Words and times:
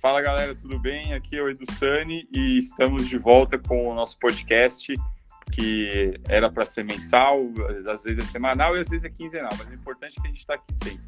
Fala 0.00 0.22
galera, 0.22 0.54
tudo 0.54 0.78
bem? 0.78 1.12
Aqui 1.12 1.36
é 1.36 1.42
o 1.42 1.50
Edu 1.50 1.70
Sani 1.74 2.26
e 2.32 2.56
estamos 2.56 3.06
de 3.06 3.18
volta 3.18 3.58
com 3.58 3.86
o 3.86 3.94
nosso 3.94 4.18
podcast 4.18 4.90
que 5.52 6.10
era 6.26 6.50
para 6.50 6.64
ser 6.64 6.84
mensal, 6.84 7.42
às 7.86 8.04
vezes 8.04 8.24
é 8.24 8.26
semanal 8.26 8.74
e 8.74 8.80
às 8.80 8.88
vezes 8.88 9.04
é 9.04 9.10
quinzenal, 9.10 9.50
mas 9.58 9.68
o 9.68 9.74
importante 9.74 10.14
é 10.18 10.22
que 10.22 10.26
a 10.26 10.30
gente 10.30 10.40
está 10.40 10.54
aqui 10.54 10.72
sempre. 10.82 11.04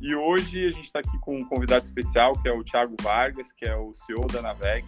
E 0.00 0.12
hoje 0.12 0.66
a 0.66 0.72
gente 0.72 0.86
está 0.86 0.98
aqui 0.98 1.16
com 1.20 1.36
um 1.36 1.44
convidado 1.44 1.84
especial 1.84 2.32
que 2.42 2.48
é 2.48 2.52
o 2.52 2.64
Thiago 2.64 2.96
Vargas, 3.00 3.52
que 3.52 3.64
é 3.64 3.76
o 3.76 3.94
CEO 3.94 4.26
da 4.26 4.42
Naveg, 4.42 4.84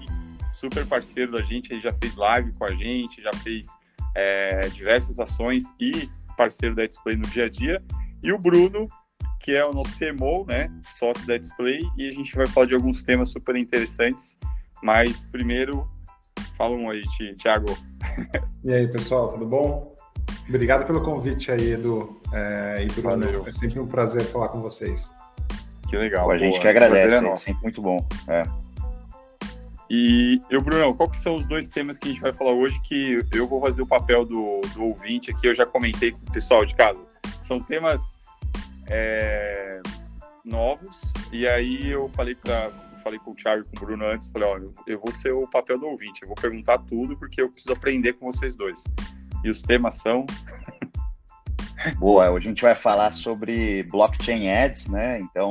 super 0.53 0.85
parceiro 0.85 1.31
da 1.31 1.43
gente, 1.43 1.73
ele 1.73 1.81
já 1.81 1.95
fez 1.95 2.17
live 2.17 2.53
com 2.59 2.65
a 2.65 2.73
gente, 2.73 3.23
já 3.23 3.33
fez 3.35 3.69
é, 4.17 4.69
diversas 4.71 5.21
ações 5.21 5.63
e 5.79 6.11
parceiro 6.37 6.75
da 6.75 6.85
Display 6.85 7.15
no 7.15 7.23
dia 7.29 7.45
a 7.45 7.49
dia. 7.49 7.81
E 8.21 8.33
o 8.33 8.39
Bruno, 8.39 8.89
que 9.41 9.53
é 9.53 9.65
o 9.65 9.73
nosso 9.73 9.93
CMO, 9.99 10.45
né, 10.47 10.71
sócio 10.99 11.27
da 11.27 11.37
Display, 11.37 11.81
e 11.97 12.09
a 12.09 12.13
gente 12.13 12.35
vai 12.35 12.47
falar 12.47 12.67
de 12.67 12.75
alguns 12.75 13.03
temas 13.03 13.31
super 13.31 13.57
interessantes. 13.57 14.37
Mas 14.83 15.25
primeiro, 15.27 15.89
fala 16.57 16.75
um 16.75 16.91
aí, 16.91 17.03
Thiago. 17.41 17.77
E 18.65 18.73
aí, 18.73 18.89
pessoal, 18.89 19.33
tudo 19.33 19.47
bom? 19.47 19.95
Obrigado 20.49 20.85
pelo 20.85 21.01
convite 21.01 21.53
aí, 21.53 21.73
Edu 21.73 22.21
é, 22.33 22.85
e 22.85 22.87
Bruno. 23.01 23.25
Valeu. 23.25 23.47
É 23.47 23.53
sempre 23.53 23.79
um 23.79 23.87
prazer 23.87 24.23
falar 24.23 24.49
com 24.49 24.61
vocês. 24.61 25.11
Que 25.89 25.97
legal. 25.97 26.31
a 26.31 26.37
gente 26.37 26.51
boa. 26.51 26.63
que 26.63 26.69
agradece, 26.69 27.27
é 27.27 27.37
sempre 27.37 27.63
muito 27.63 27.81
bom. 27.81 28.07
É. 28.29 28.43
E 29.91 30.39
eu, 30.51 30.61
Bruno, 30.61 30.95
qual 30.95 31.11
que 31.11 31.19
são 31.19 31.35
os 31.35 31.47
dois 31.47 31.71
temas 31.71 31.97
que 31.97 32.09
a 32.09 32.13
gente 32.13 32.21
vai 32.21 32.33
falar 32.33 32.53
hoje 32.53 32.79
que 32.81 33.19
eu 33.33 33.47
vou 33.47 33.61
fazer 33.61 33.81
o 33.81 33.87
papel 33.87 34.25
do, 34.25 34.61
do 34.75 34.85
ouvinte 34.85 35.31
aqui, 35.31 35.47
eu 35.47 35.55
já 35.55 35.65
comentei 35.65 36.13
com 36.13 36.19
o 36.19 36.33
pessoal 36.33 36.65
de 36.65 36.75
casa. 36.75 37.01
São 37.43 37.61
temas 37.61 38.13
é, 38.91 39.81
novos, 40.45 41.01
e 41.33 41.47
aí 41.47 41.91
eu 41.91 42.09
falei 42.11 42.35
para 42.35 42.71
falei 43.03 43.19
com 43.21 43.31
o 43.31 43.35
Thiago 43.35 43.63
e 43.63 43.65
com 43.65 43.85
o 43.85 43.87
Bruno 43.87 44.05
antes, 44.07 44.31
falei, 44.31 44.49
olha, 44.49 44.69
eu 44.87 44.99
vou 44.99 45.13
ser 45.13 45.33
o 45.33 45.47
papel 45.47 45.79
do 45.79 45.87
ouvinte, 45.87 46.21
eu 46.23 46.29
vou 46.29 46.35
perguntar 46.35 46.79
tudo 46.79 47.17
porque 47.17 47.41
eu 47.41 47.49
preciso 47.49 47.73
aprender 47.73 48.15
com 48.15 48.31
vocês 48.31 48.55
dois. 48.55 48.83
E 49.43 49.51
os 49.51 49.63
temas 49.63 49.95
são 49.95 50.27
Boa, 51.99 52.31
hoje 52.31 52.49
a 52.49 52.51
gente 52.51 52.63
vai 52.63 52.75
falar 52.75 53.13
sobre 53.13 53.85
blockchain 53.85 54.49
ads, 54.51 54.89
né? 54.89 55.21
Então, 55.21 55.49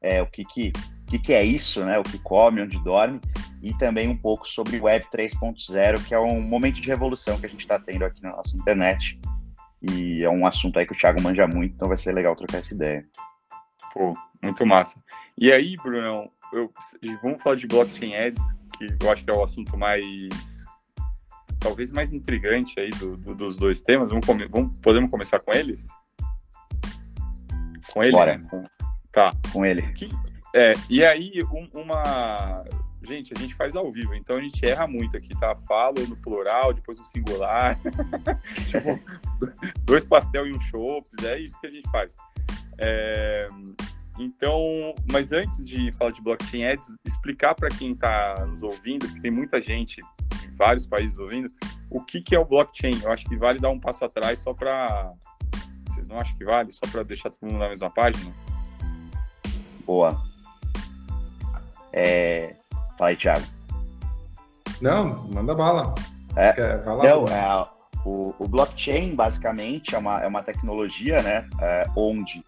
é, 0.00 0.22
o 0.22 0.26
que 0.26 0.44
que, 0.44 0.72
que 1.06 1.18
que 1.18 1.32
é 1.32 1.42
isso, 1.42 1.84
né? 1.84 1.98
O 1.98 2.02
que 2.02 2.18
come, 2.18 2.60
onde 2.60 2.78
dorme, 2.84 3.20
e 3.62 3.72
também 3.74 4.08
um 4.08 4.16
pouco 4.16 4.46
sobre 4.46 4.78
Web 4.80 5.06
3.0, 5.12 6.04
que 6.04 6.14
é 6.14 6.18
um 6.18 6.40
momento 6.42 6.80
de 6.80 6.88
revolução 6.88 7.38
que 7.38 7.46
a 7.46 7.48
gente 7.48 7.60
está 7.60 7.78
tendo 7.78 8.04
aqui 8.04 8.22
na 8.22 8.30
nossa 8.30 8.56
internet. 8.56 9.18
E 9.90 10.22
é 10.22 10.30
um 10.30 10.46
assunto 10.46 10.78
aí 10.78 10.86
que 10.86 10.92
o 10.92 10.96
Thiago 10.96 11.20
manja 11.20 11.46
muito, 11.46 11.74
então 11.74 11.88
vai 11.88 11.96
ser 11.96 12.12
legal 12.12 12.36
trocar 12.36 12.58
essa 12.58 12.74
ideia. 12.74 13.04
Pô, 13.92 14.16
muito 14.42 14.64
massa. 14.64 14.98
E 15.36 15.50
aí, 15.50 15.76
Brunão, 15.76 16.30
eu, 16.52 16.72
vamos 17.22 17.42
falar 17.42 17.56
de 17.56 17.66
blockchain 17.66 18.14
ads, 18.14 18.42
que 18.76 18.86
eu 19.02 19.10
acho 19.10 19.24
que 19.24 19.30
é 19.30 19.34
o 19.34 19.44
assunto 19.44 19.76
mais 19.76 20.28
talvez 21.62 21.92
mais 21.92 22.12
intrigante 22.12 22.78
aí 22.78 22.90
do, 22.90 23.16
do, 23.16 23.34
dos 23.34 23.56
dois 23.56 23.80
temas. 23.80 24.10
Vamos, 24.10 24.26
vamos, 24.50 24.78
podemos 24.78 25.10
começar 25.10 25.40
com 25.40 25.52
eles? 25.52 25.86
Com 27.92 28.02
ele? 28.02 28.12
Bora. 28.12 28.38
Né? 28.38 28.64
Tá. 29.12 29.32
Com 29.52 29.64
ele. 29.64 29.82
Que, 29.92 30.08
é, 30.54 30.72
e 30.90 31.04
aí, 31.04 31.42
um, 31.44 31.68
uma. 31.80 32.64
Gente, 33.04 33.32
a 33.36 33.40
gente 33.40 33.54
faz 33.54 33.74
ao 33.74 33.90
vivo, 33.90 34.14
então 34.14 34.36
a 34.36 34.40
gente 34.40 34.64
erra 34.64 34.86
muito 34.86 35.16
aqui, 35.16 35.28
tá? 35.38 35.56
Falo 35.56 36.06
no 36.08 36.16
plural, 36.16 36.72
depois 36.72 36.98
no 36.98 37.04
singular. 37.04 37.76
tipo, 38.70 38.98
dois 39.84 40.06
pastel 40.06 40.46
e 40.46 40.52
um 40.52 40.60
chopp, 40.60 41.08
é 41.24 41.40
isso 41.40 41.60
que 41.60 41.66
a 41.66 41.70
gente 41.70 41.90
faz. 41.90 42.16
É, 42.78 43.46
então, 44.18 44.94
mas 45.10 45.32
antes 45.32 45.64
de 45.64 45.90
falar 45.92 46.12
de 46.12 46.22
blockchain 46.22 46.64
ads, 46.64 46.94
explicar 47.04 47.54
para 47.54 47.68
quem 47.68 47.92
está 47.92 48.46
nos 48.46 48.62
ouvindo, 48.62 49.06
porque 49.06 49.20
tem 49.20 49.30
muita 49.30 49.60
gente 49.60 50.00
em 50.00 50.54
vários 50.54 50.86
países 50.86 51.18
ouvindo, 51.18 51.48
o 51.90 52.00
que, 52.00 52.20
que 52.20 52.34
é 52.34 52.38
o 52.38 52.44
blockchain. 52.44 53.00
Eu 53.02 53.10
acho 53.10 53.24
que 53.26 53.36
vale 53.36 53.58
dar 53.58 53.70
um 53.70 53.80
passo 53.80 54.04
atrás 54.04 54.38
só 54.38 54.52
para. 54.54 55.12
Vocês 55.88 56.08
não 56.08 56.18
acham 56.18 56.36
que 56.36 56.44
vale? 56.44 56.70
Só 56.72 56.86
para 56.90 57.02
deixar 57.02 57.30
todo 57.30 57.50
mundo 57.50 57.58
na 57.58 57.68
mesma 57.68 57.90
página? 57.90 58.32
Boa. 59.84 60.22
É... 61.92 62.56
Fala 62.98 63.10
aí, 63.10 63.16
Thiago. 63.16 63.44
Não, 64.80 65.28
manda 65.28 65.54
bala. 65.54 65.94
É, 66.36 66.52
Quer, 66.52 66.84
lá, 66.84 66.96
não, 66.96 67.24
é, 67.26 67.68
o, 68.04 68.34
o, 68.38 68.48
blockchain, 68.48 69.14
basicamente, 69.14 69.94
é 69.94 69.98
uma, 69.98 70.22
é 70.22 70.26
uma 70.26 70.42
tecnologia 70.42 71.22
né, 71.22 71.46
é, 71.60 71.84
onde 71.94 72.42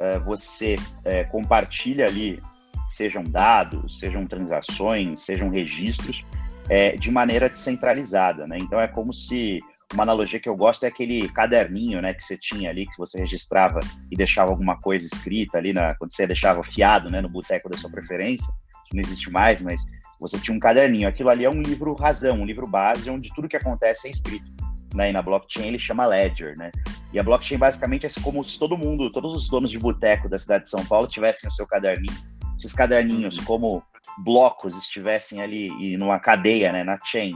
é, 0.00 0.18
você 0.18 0.76
é, 1.04 1.24
compartilha 1.24 2.06
ali, 2.06 2.42
sejam 2.88 3.22
dados, 3.22 3.98
sejam 3.98 4.26
transações, 4.26 5.20
sejam 5.20 5.48
registros, 5.48 6.24
é, 6.68 6.96
de 6.96 7.10
maneira 7.10 7.48
descentralizada, 7.48 8.46
né? 8.46 8.58
Então 8.60 8.80
é 8.80 8.86
como 8.86 9.12
se 9.12 9.60
uma 9.92 10.04
analogia 10.04 10.38
que 10.38 10.48
eu 10.48 10.56
gosto 10.56 10.84
é 10.84 10.88
aquele 10.88 11.28
caderninho, 11.30 12.00
né, 12.00 12.14
que 12.14 12.22
você 12.22 12.36
tinha 12.36 12.70
ali, 12.70 12.86
que 12.86 12.96
você 12.96 13.18
registrava 13.18 13.80
e 14.10 14.16
deixava 14.16 14.50
alguma 14.50 14.78
coisa 14.78 15.06
escrita 15.06 15.58
ali, 15.58 15.72
na, 15.72 15.94
quando 15.96 16.12
você 16.12 16.26
deixava 16.26 16.62
fiado, 16.62 17.10
né, 17.10 17.20
no 17.20 17.28
boteco 17.28 17.68
da 17.68 17.76
sua 17.76 17.90
preferência, 17.90 18.46
que 18.90 18.96
não 18.96 19.02
existe 19.02 19.30
mais, 19.30 19.62
mas 19.62 19.80
você 20.20 20.38
tinha 20.38 20.54
um 20.54 20.60
caderninho. 20.60 21.08
Aquilo 21.08 21.30
ali 21.30 21.44
é 21.44 21.50
um 21.50 21.62
livro 21.62 21.94
razão, 21.94 22.40
um 22.40 22.44
livro 22.44 22.66
base, 22.66 23.08
onde 23.08 23.32
tudo 23.34 23.48
que 23.48 23.56
acontece 23.56 24.08
é 24.08 24.10
escrito 24.10 24.50
né? 24.94 25.10
E 25.10 25.12
na 25.12 25.22
blockchain 25.22 25.68
ele 25.68 25.78
chama 25.78 26.06
Ledger, 26.06 26.56
né? 26.58 26.70
E 27.12 27.18
a 27.18 27.22
blockchain 27.22 27.58
basicamente 27.58 28.06
é 28.06 28.10
como 28.22 28.42
se 28.44 28.58
todo 28.58 28.76
mundo, 28.76 29.10
todos 29.10 29.34
os 29.34 29.48
donos 29.48 29.70
de 29.70 29.78
boteco 29.78 30.28
da 30.28 30.38
cidade 30.38 30.64
de 30.64 30.70
São 30.70 30.84
Paulo 30.84 31.08
tivessem 31.08 31.48
o 31.48 31.52
seu 31.52 31.66
caderninho. 31.66 32.16
Esses 32.58 32.72
caderninhos, 32.72 33.38
uhum. 33.38 33.44
como 33.44 33.82
blocos, 34.18 34.76
estivessem 34.76 35.40
ali 35.40 35.68
e 35.80 35.96
numa 35.96 36.18
cadeia, 36.18 36.72
né? 36.72 36.84
Na 36.84 36.98
chain, 37.04 37.34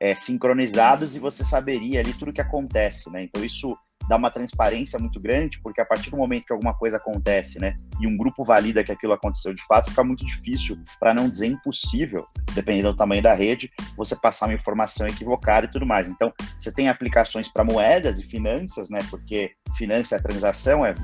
é, 0.00 0.14
sincronizados 0.14 1.14
e 1.14 1.18
você 1.18 1.44
saberia 1.44 2.00
ali 2.00 2.12
tudo 2.14 2.32
que 2.32 2.40
acontece, 2.40 3.10
né? 3.10 3.22
Então 3.22 3.44
isso 3.44 3.76
dá 4.08 4.16
uma 4.16 4.30
transparência 4.30 4.98
muito 4.98 5.20
grande, 5.20 5.60
porque 5.62 5.80
a 5.80 5.84
partir 5.84 6.10
do 6.10 6.16
momento 6.16 6.46
que 6.46 6.52
alguma 6.52 6.74
coisa 6.74 6.96
acontece, 6.96 7.58
né, 7.58 7.74
e 8.00 8.06
um 8.06 8.16
grupo 8.16 8.44
valida 8.44 8.84
que 8.84 8.92
aquilo 8.92 9.12
aconteceu 9.12 9.54
de 9.54 9.64
fato, 9.66 9.90
fica 9.90 10.04
muito 10.04 10.24
difícil, 10.24 10.78
para 10.98 11.14
não 11.14 11.28
dizer 11.28 11.46
impossível, 11.46 12.26
dependendo 12.54 12.92
do 12.92 12.96
tamanho 12.96 13.22
da 13.22 13.34
rede, 13.34 13.70
você 13.96 14.14
passar 14.16 14.46
uma 14.46 14.54
informação 14.54 15.06
equivocada 15.06 15.66
e 15.66 15.70
tudo 15.70 15.86
mais. 15.86 16.08
Então, 16.08 16.32
você 16.58 16.72
tem 16.72 16.88
aplicações 16.88 17.48
para 17.48 17.64
moedas 17.64 18.18
e 18.18 18.22
finanças, 18.22 18.90
né, 18.90 18.98
porque 19.10 19.52
finança 19.76 20.16
é 20.16 20.18
transação, 20.18 20.84
é 20.84 20.94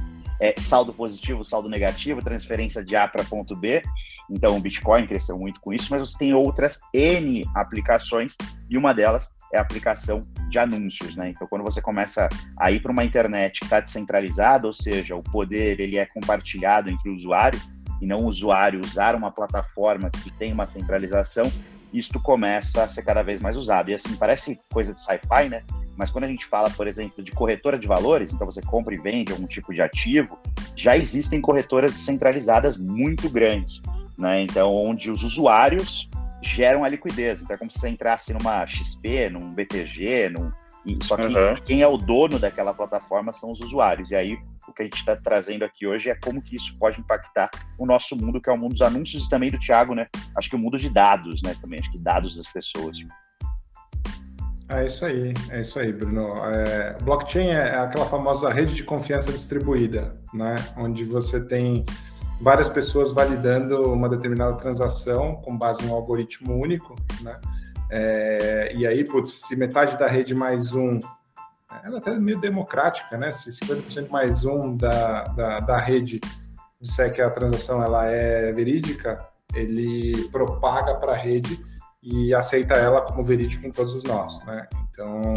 é, 0.40 0.54
saldo 0.58 0.92
positivo, 0.92 1.44
saldo 1.44 1.68
negativo, 1.68 2.22
transferência 2.22 2.84
de 2.84 2.96
A 2.96 3.06
para 3.06 3.24
ponto 3.24 3.54
B. 3.54 3.82
Então, 4.30 4.56
o 4.56 4.60
Bitcoin 4.60 5.06
cresceu 5.06 5.38
muito 5.38 5.60
com 5.60 5.72
isso, 5.72 5.88
mas 5.90 6.00
você 6.00 6.18
tem 6.18 6.34
outras 6.34 6.80
N 6.94 7.44
aplicações 7.54 8.36
e 8.68 8.78
uma 8.78 8.94
delas 8.94 9.28
é 9.52 9.58
a 9.58 9.62
aplicação 9.62 10.20
de 10.48 10.58
anúncios, 10.58 11.16
né? 11.16 11.30
Então, 11.30 11.46
quando 11.48 11.62
você 11.62 11.82
começa 11.82 12.28
a 12.56 12.70
ir 12.70 12.80
para 12.80 12.92
uma 12.92 13.04
internet 13.04 13.58
que 13.58 13.66
está 13.66 13.80
descentralizada, 13.80 14.66
ou 14.66 14.72
seja, 14.72 15.16
o 15.16 15.22
poder 15.22 15.80
ele 15.80 15.98
é 15.98 16.06
compartilhado 16.06 16.88
entre 16.88 17.10
o 17.10 17.16
usuário 17.16 17.60
e 18.00 18.06
não 18.06 18.18
o 18.18 18.28
usuário 18.28 18.80
usar 18.82 19.14
uma 19.14 19.30
plataforma 19.30 20.08
que 20.08 20.30
tem 20.30 20.52
uma 20.52 20.66
centralização, 20.66 21.50
isto 21.92 22.20
começa 22.20 22.84
a 22.84 22.88
ser 22.88 23.02
cada 23.02 23.22
vez 23.22 23.40
mais 23.40 23.56
usado. 23.56 23.90
E 23.90 23.94
assim, 23.94 24.14
parece 24.14 24.60
coisa 24.72 24.94
de 24.94 25.00
sci-fi, 25.00 25.48
né? 25.48 25.62
Mas 26.00 26.10
quando 26.10 26.24
a 26.24 26.28
gente 26.28 26.46
fala, 26.46 26.70
por 26.70 26.86
exemplo, 26.86 27.22
de 27.22 27.30
corretora 27.30 27.78
de 27.78 27.86
valores, 27.86 28.32
então 28.32 28.46
você 28.46 28.62
compra 28.62 28.94
e 28.94 28.96
vende 28.98 29.32
algum 29.32 29.46
tipo 29.46 29.70
de 29.70 29.82
ativo, 29.82 30.38
já 30.74 30.96
existem 30.96 31.42
corretoras 31.42 31.92
centralizadas 31.92 32.78
muito 32.78 33.28
grandes, 33.28 33.82
né? 34.18 34.40
Então, 34.40 34.74
onde 34.74 35.10
os 35.10 35.22
usuários 35.22 36.08
geram 36.40 36.84
a 36.84 36.88
liquidez. 36.88 37.42
Então, 37.42 37.54
é 37.54 37.58
como 37.58 37.70
se 37.70 37.78
você 37.78 37.90
entrasse 37.90 38.32
numa 38.32 38.66
XP, 38.66 39.28
num 39.28 39.52
BTG, 39.52 40.30
num... 40.30 40.50
só 41.02 41.16
que 41.18 41.24
uhum. 41.24 41.54
quem 41.66 41.82
é 41.82 41.86
o 41.86 41.98
dono 41.98 42.38
daquela 42.38 42.72
plataforma 42.72 43.30
são 43.30 43.52
os 43.52 43.60
usuários. 43.60 44.10
E 44.10 44.16
aí, 44.16 44.38
o 44.66 44.72
que 44.72 44.80
a 44.80 44.84
gente 44.86 44.96
está 44.96 45.14
trazendo 45.14 45.66
aqui 45.66 45.86
hoje 45.86 46.08
é 46.08 46.14
como 46.14 46.40
que 46.40 46.56
isso 46.56 46.78
pode 46.78 46.98
impactar 46.98 47.50
o 47.76 47.84
nosso 47.84 48.16
mundo, 48.16 48.40
que 48.40 48.48
é 48.48 48.54
o 48.54 48.58
mundo 48.58 48.72
dos 48.72 48.80
anúncios 48.80 49.26
e 49.26 49.28
também 49.28 49.50
do 49.50 49.60
Thiago, 49.60 49.94
né? 49.94 50.06
Acho 50.34 50.48
que 50.48 50.56
o 50.56 50.58
mundo 50.58 50.78
de 50.78 50.88
dados, 50.88 51.42
né? 51.42 51.54
Também, 51.60 51.78
acho 51.78 51.92
que 51.92 51.98
dados 51.98 52.34
das 52.34 52.50
pessoas. 52.50 52.96
É 54.70 54.86
isso 54.86 55.04
aí, 55.04 55.34
é 55.50 55.60
isso 55.60 55.78
aí, 55.80 55.92
Bruno. 55.92 56.32
É, 56.46 56.96
blockchain 57.02 57.48
é 57.48 57.76
aquela 57.76 58.06
famosa 58.06 58.48
rede 58.52 58.72
de 58.74 58.84
confiança 58.84 59.32
distribuída, 59.32 60.14
né? 60.32 60.54
Onde 60.76 61.04
você 61.04 61.44
tem 61.44 61.84
várias 62.40 62.68
pessoas 62.68 63.10
validando 63.10 63.92
uma 63.92 64.08
determinada 64.08 64.54
transação 64.54 65.34
com 65.42 65.58
base 65.58 65.84
em 65.84 65.88
um 65.88 65.94
algoritmo 65.94 66.56
único, 66.56 66.94
né? 67.20 67.40
É, 67.90 68.72
e 68.76 68.86
aí, 68.86 69.02
putz, 69.02 69.32
se 69.32 69.56
metade 69.56 69.98
da 69.98 70.06
rede 70.06 70.36
mais 70.36 70.72
um, 70.72 71.00
ela 71.84 71.96
é 71.96 71.98
até 71.98 72.16
meio 72.16 72.40
democrática, 72.40 73.18
né? 73.18 73.32
Se 73.32 73.50
50% 73.50 74.08
mais 74.08 74.44
um 74.44 74.76
da, 74.76 75.24
da, 75.24 75.60
da 75.60 75.78
rede 75.78 76.20
disser 76.80 77.12
que 77.12 77.20
a 77.20 77.28
transação 77.28 77.82
ela 77.82 78.06
é 78.06 78.52
verídica, 78.52 79.20
ele 79.52 80.28
propaga 80.28 80.94
para 80.94 81.12
a 81.12 81.16
rede 81.16 81.60
e 82.02 82.34
aceita 82.34 82.74
ela 82.74 83.02
como 83.02 83.22
verídica 83.22 83.66
em 83.66 83.70
todos 83.70 83.94
os 83.94 84.04
nós, 84.04 84.42
né? 84.44 84.66
Então, 84.90 85.34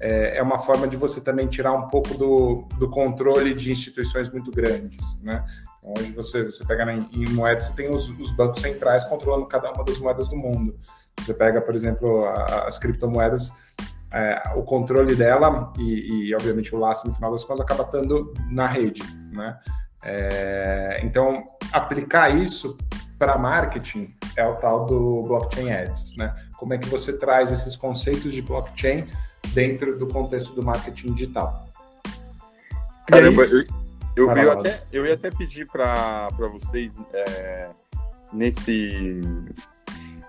é, 0.00 0.38
é, 0.38 0.42
uma 0.42 0.58
forma 0.58 0.86
de 0.86 0.96
você 0.96 1.20
também 1.20 1.46
tirar 1.48 1.72
um 1.72 1.88
pouco 1.88 2.16
do, 2.16 2.66
do 2.78 2.88
controle 2.88 3.54
de 3.54 3.70
instituições 3.70 4.30
muito 4.30 4.50
grandes, 4.50 5.20
né? 5.22 5.44
Hoje 5.82 6.12
você, 6.12 6.44
você 6.44 6.64
pega 6.64 6.92
em, 6.92 7.08
em 7.12 7.28
moedas, 7.30 7.66
você 7.66 7.72
tem 7.72 7.90
os, 7.90 8.08
os, 8.08 8.30
bancos 8.32 8.60
centrais 8.60 9.04
controlando 9.04 9.46
cada 9.46 9.72
uma 9.72 9.84
das 9.84 9.98
moedas 9.98 10.28
do 10.28 10.36
mundo. 10.36 10.78
Você 11.20 11.34
pega, 11.34 11.60
por 11.60 11.74
exemplo, 11.74 12.24
a, 12.26 12.66
as 12.66 12.78
criptomoedas, 12.78 13.52
é, 14.12 14.42
o 14.56 14.62
controle 14.62 15.14
dela 15.14 15.72
e, 15.78 16.28
e, 16.28 16.34
obviamente, 16.34 16.74
o 16.74 16.78
laço 16.78 17.06
no 17.06 17.14
final 17.14 17.32
das 17.32 17.44
contas 17.44 17.60
acaba 17.60 17.82
estando 17.82 18.32
na 18.50 18.66
rede, 18.66 19.02
né? 19.32 19.58
É, 20.04 21.00
então, 21.02 21.44
aplicar 21.72 22.34
isso 22.34 22.76
para 23.18 23.36
marketing 23.36 24.06
é 24.36 24.46
o 24.46 24.56
tal 24.56 24.86
do 24.86 25.22
blockchain 25.22 25.70
ads, 25.70 26.16
né? 26.16 26.34
Como 26.56 26.74
é 26.74 26.78
que 26.78 26.88
você 26.88 27.16
traz 27.16 27.50
esses 27.52 27.76
conceitos 27.76 28.34
de 28.34 28.42
blockchain 28.42 29.06
dentro 29.48 29.98
do 29.98 30.06
contexto 30.06 30.52
do 30.54 30.62
marketing 30.62 31.12
digital? 31.12 31.66
Caramba, 33.06 33.42
eu, 33.44 33.66
eu, 34.16 34.30
eu, 34.30 34.52
até, 34.52 34.82
eu 34.92 35.06
ia 35.06 35.14
até 35.14 35.30
pedir 35.30 35.66
para 35.68 36.28
vocês 36.30 36.96
é, 37.12 37.70
nesse 38.32 39.20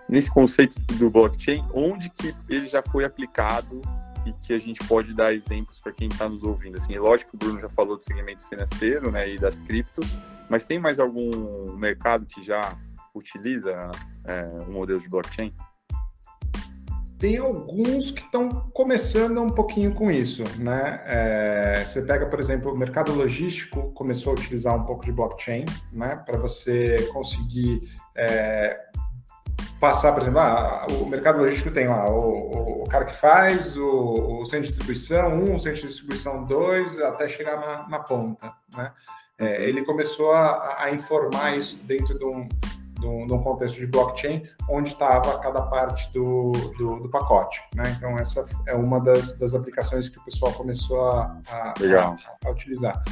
nesse 0.09 0.29
conceito 0.29 0.79
do 0.95 1.09
blockchain, 1.11 1.63
onde 1.71 2.09
que 2.09 2.33
ele 2.49 2.65
já 2.65 2.81
foi 2.81 3.05
aplicado 3.05 3.79
e 4.25 4.33
que 4.33 4.53
a 4.53 4.59
gente 4.59 4.83
pode 4.85 5.13
dar 5.13 5.33
exemplos 5.33 5.77
para 5.79 5.91
quem 5.91 6.07
está 6.07 6.27
nos 6.27 6.43
ouvindo. 6.43 6.77
Assim, 6.77 6.97
lógico 6.97 7.31
que 7.31 7.35
o 7.35 7.39
Bruno 7.39 7.61
já 7.61 7.69
falou 7.69 7.95
do 7.95 8.03
segmento 8.03 8.43
financeiro 8.43 9.11
né, 9.11 9.29
e 9.29 9.37
das 9.37 9.59
criptos, 9.59 10.07
mas 10.49 10.65
tem 10.65 10.79
mais 10.79 10.99
algum 10.99 11.73
mercado 11.77 12.25
que 12.25 12.41
já 12.41 12.75
utiliza 13.19 13.77
é, 14.25 14.44
modelo 14.68 15.00
de 15.00 15.10
blockchain? 15.10 15.54
Tem 17.19 17.38
alguns 17.38 18.12
que 18.12 18.21
estão 18.21 18.48
começando 18.74 19.42
um 19.42 19.50
pouquinho 19.50 19.94
com 19.94 20.10
isso, 20.10 20.42
né? 20.57 21.04
É, 21.06 21.83
você 21.86 22.01
pega, 22.01 22.25
por 22.25 22.39
exemplo, 22.39 22.74
o 22.74 22.77
mercado 22.77 23.13
logístico 23.13 23.92
começou 23.92 24.31
a 24.31 24.36
utilizar 24.36 24.74
um 24.74 24.86
pouco 24.86 25.04
de 25.04 25.12
blockchain, 25.12 25.66
né? 25.92 26.16
Para 26.25 26.38
você 26.38 27.10
conseguir 27.12 27.92
é, 28.16 28.80
passar, 29.80 30.13
por 30.13 30.21
exemplo, 30.21 30.39
ah, 30.39 30.88
o 30.89 31.06
mercado 31.06 31.39
logístico 31.39 31.71
tem 31.71 31.88
lá 31.88 32.10
o, 32.10 32.83
o 32.83 32.89
cara 32.89 33.06
que 33.06 33.16
faz, 33.16 33.77
o, 33.77 34.42
o, 34.42 34.45
centro 34.45 34.62
de 34.62 34.68
distribuição 34.68 35.33
1, 35.33 35.50
um, 35.50 35.56
o 35.56 35.60
centro 35.60 35.81
de 35.81 35.88
distribuição 35.88 36.44
2, 36.45 37.00
até 37.00 37.27
chegar 37.27 37.57
na, 37.57 37.88
na 37.88 38.00
ponta. 38.00 38.54
Né? 38.75 38.92
É, 39.38 39.68
ele 39.68 39.86
começou 39.86 40.33
a, 40.33 40.83
a, 40.83 40.92
informar 40.92 41.57
isso 41.57 41.77
dentro 41.83 42.18
de 42.18 42.25
um, 42.25 42.48
de 42.99 43.07
um, 43.07 43.23
um 43.23 43.43
contexto 43.43 43.77
de 43.77 43.87
blockchain, 43.87 44.43
onde 44.69 44.89
estava 44.89 45.39
cada 45.39 45.61
parte 45.63 46.11
do, 46.13 46.51
do, 46.77 46.99
do, 46.99 47.09
pacote. 47.09 47.61
Né? 47.75 47.83
Então, 47.97 48.17
essa 48.17 48.45
é 48.67 48.75
uma 48.75 48.99
das, 48.99 49.33
das 49.37 49.53
aplicações 49.53 50.09
que 50.09 50.19
o 50.19 50.23
pessoal 50.23 50.51
começou 50.53 51.09
a, 51.09 51.37
a, 51.49 51.73
a 52.45 52.49
utilizar. 52.49 53.03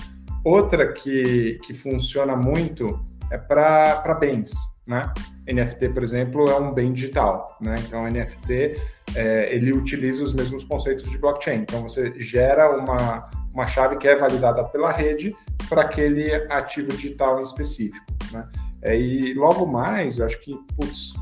Outra 0.44 0.94
que, 0.94 1.60
que 1.64 1.74
funciona 1.74 2.36
muito 2.36 3.04
é 3.32 3.38
para 3.38 4.14
bens. 4.20 4.52
Né? 4.88 5.12
NFT, 5.46 5.90
por 5.90 6.04
exemplo, 6.04 6.50
é 6.50 6.58
um 6.58 6.74
bem 6.74 6.94
digital, 6.94 7.58
né? 7.62 7.76
Então, 7.86 8.08
NFT 8.08 8.80
é, 9.16 9.54
ele 9.54 9.74
utiliza 9.74 10.24
os 10.24 10.34
mesmos 10.34 10.64
conceitos 10.64 11.10
de 11.10 11.18
blockchain. 11.18 11.60
Então, 11.60 11.82
você 11.84 12.14
gera 12.22 12.72
uma, 12.78 13.30
uma 13.54 13.68
chave 13.68 13.98
que 13.98 14.08
é 14.08 14.16
validada 14.16 14.64
pela 14.64 14.92
rede 14.92 15.36
para 15.68 15.82
aquele 15.82 16.34
ativo 16.50 16.90
digital 16.90 17.40
em 17.40 17.44
específico, 17.44 18.06
né? 18.32 18.48
É, 18.88 18.98
e 18.98 19.34
logo 19.34 19.66
mais, 19.66 20.18
eu 20.18 20.26
acho 20.26 20.40
que 20.40 20.56
putz, 20.78 21.14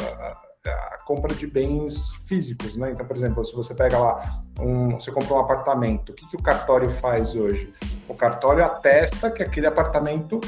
a, 0.00 0.38
a, 0.68 0.98
compra 1.06 1.32
de 1.32 1.46
bens 1.46 2.16
físicos, 2.26 2.76
né? 2.76 2.90
Então, 2.90 3.06
por 3.06 3.16
exemplo, 3.16 3.44
se 3.44 3.54
você 3.54 3.72
pega 3.76 3.96
lá, 3.96 4.40
um, 4.58 4.90
você 4.90 5.12
compra 5.12 5.34
um 5.34 5.38
apartamento, 5.38 6.10
o 6.10 6.14
que, 6.14 6.28
que 6.28 6.34
o 6.34 6.42
cartório 6.42 6.90
faz 6.90 7.36
hoje? 7.36 7.72
O 8.08 8.14
cartório 8.14 8.64
atesta 8.64 9.30
que 9.30 9.40
aquele 9.40 9.68
apartamento 9.68 10.40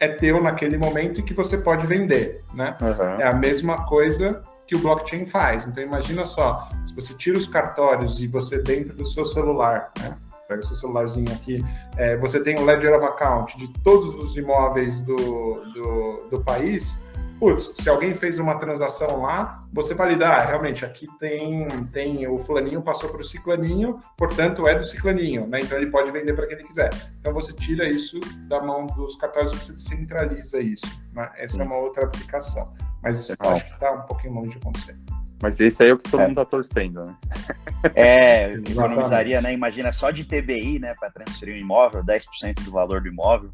é 0.00 0.08
teu 0.08 0.42
naquele 0.42 0.78
momento 0.78 1.20
e 1.20 1.22
que 1.22 1.34
você 1.34 1.58
pode 1.58 1.86
vender, 1.86 2.42
né? 2.54 2.74
Uhum. 2.80 3.20
É 3.20 3.26
a 3.26 3.34
mesma 3.34 3.84
coisa 3.84 4.40
que 4.66 4.74
o 4.74 4.78
blockchain 4.78 5.26
faz. 5.26 5.66
Então 5.66 5.84
imagina 5.84 6.24
só, 6.24 6.66
se 6.86 6.94
você 6.94 7.12
tira 7.12 7.36
os 7.36 7.46
cartórios 7.46 8.18
e 8.20 8.26
você 8.26 8.56
dentro 8.56 8.96
do 8.96 9.04
seu 9.04 9.26
celular, 9.26 9.92
né? 9.98 10.16
Pega 10.54 10.62
seu 10.62 10.76
celularzinho 10.76 11.32
aqui, 11.32 11.64
é, 11.96 12.16
você 12.16 12.40
tem 12.40 12.56
um 12.58 12.64
ledger 12.64 12.94
of 12.94 13.04
account 13.04 13.58
de 13.58 13.66
todos 13.82 14.14
os 14.14 14.36
imóveis 14.36 15.00
do, 15.00 15.16
do, 15.16 16.28
do 16.30 16.44
país, 16.44 16.96
putz, 17.40 17.72
se 17.74 17.88
alguém 17.88 18.14
fez 18.14 18.38
uma 18.38 18.56
transação 18.56 19.22
lá, 19.22 19.58
você 19.72 19.94
validar, 19.94 20.40
ah, 20.40 20.44
realmente, 20.46 20.84
aqui 20.84 21.08
tem, 21.18 21.66
tem 21.86 22.28
o 22.28 22.38
fulaninho 22.38 22.80
passou 22.82 23.08
para 23.08 23.20
o 23.20 23.24
ciclaninho, 23.24 23.98
portanto 24.16 24.68
é 24.68 24.76
do 24.76 24.84
ciclaninho, 24.84 25.44
né? 25.48 25.58
Então 25.60 25.76
ele 25.76 25.90
pode 25.90 26.12
vender 26.12 26.34
para 26.34 26.46
quem 26.46 26.56
ele 26.56 26.68
quiser. 26.68 26.90
Então 27.18 27.32
você 27.32 27.52
tira 27.52 27.88
isso 27.88 28.20
da 28.48 28.62
mão 28.62 28.86
dos 28.86 29.16
cartões 29.16 29.50
e 29.50 29.56
você 29.56 29.72
descentraliza 29.72 30.60
isso. 30.60 30.86
Né? 31.12 31.28
Essa 31.36 31.62
é 31.62 31.66
uma 31.66 31.76
outra 31.76 32.04
aplicação. 32.04 32.72
Mas 33.02 33.18
isso 33.18 33.34
acho 33.36 33.64
que 33.66 33.72
está 33.72 33.90
um 33.90 34.02
pouquinho 34.02 34.34
longe 34.34 34.50
de 34.50 34.58
acontecer. 34.58 34.96
Mas 35.42 35.60
esse 35.60 35.82
aí 35.82 35.90
é 35.90 35.92
o 35.92 35.98
que 35.98 36.10
todo 36.10 36.20
é. 36.20 36.22
mundo 36.24 36.40
está 36.40 36.44
torcendo, 36.44 37.02
né? 37.02 37.14
É, 37.94 38.50
economizaria, 38.52 39.42
né? 39.42 39.52
Imagina 39.52 39.92
só 39.92 40.10
de 40.10 40.24
TBI, 40.24 40.78
né, 40.78 40.94
para 40.98 41.10
transferir 41.10 41.54
um 41.54 41.58
imóvel, 41.58 42.02
10% 42.02 42.64
do 42.64 42.70
valor 42.70 43.02
do 43.02 43.08
imóvel. 43.08 43.50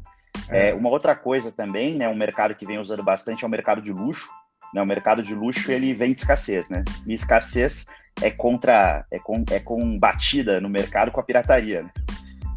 É. 0.47 0.69
é, 0.69 0.73
uma 0.73 0.89
outra 0.89 1.13
coisa 1.13 1.51
também, 1.51 1.95
né, 1.95 2.07
um 2.07 2.15
mercado 2.15 2.55
que 2.55 2.65
vem 2.65 2.79
usando 2.79 3.03
bastante 3.03 3.43
é 3.43 3.47
o 3.47 3.49
mercado 3.49 3.81
de 3.81 3.91
luxo. 3.91 4.29
Né, 4.73 4.81
o 4.81 4.85
mercado 4.85 5.21
de 5.21 5.35
luxo 5.35 5.69
ele 5.69 5.93
vem 5.93 6.13
de 6.13 6.21
escassez, 6.21 6.69
né? 6.69 6.85
E 7.05 7.13
escassez 7.13 7.87
é 8.21 8.31
contra 8.31 9.05
é, 9.11 9.19
com, 9.19 9.43
é 9.51 9.59
combatida 9.59 10.61
no 10.61 10.69
mercado 10.69 11.11
com 11.11 11.19
a 11.19 11.23
pirataria. 11.23 11.83
Né? 11.83 11.89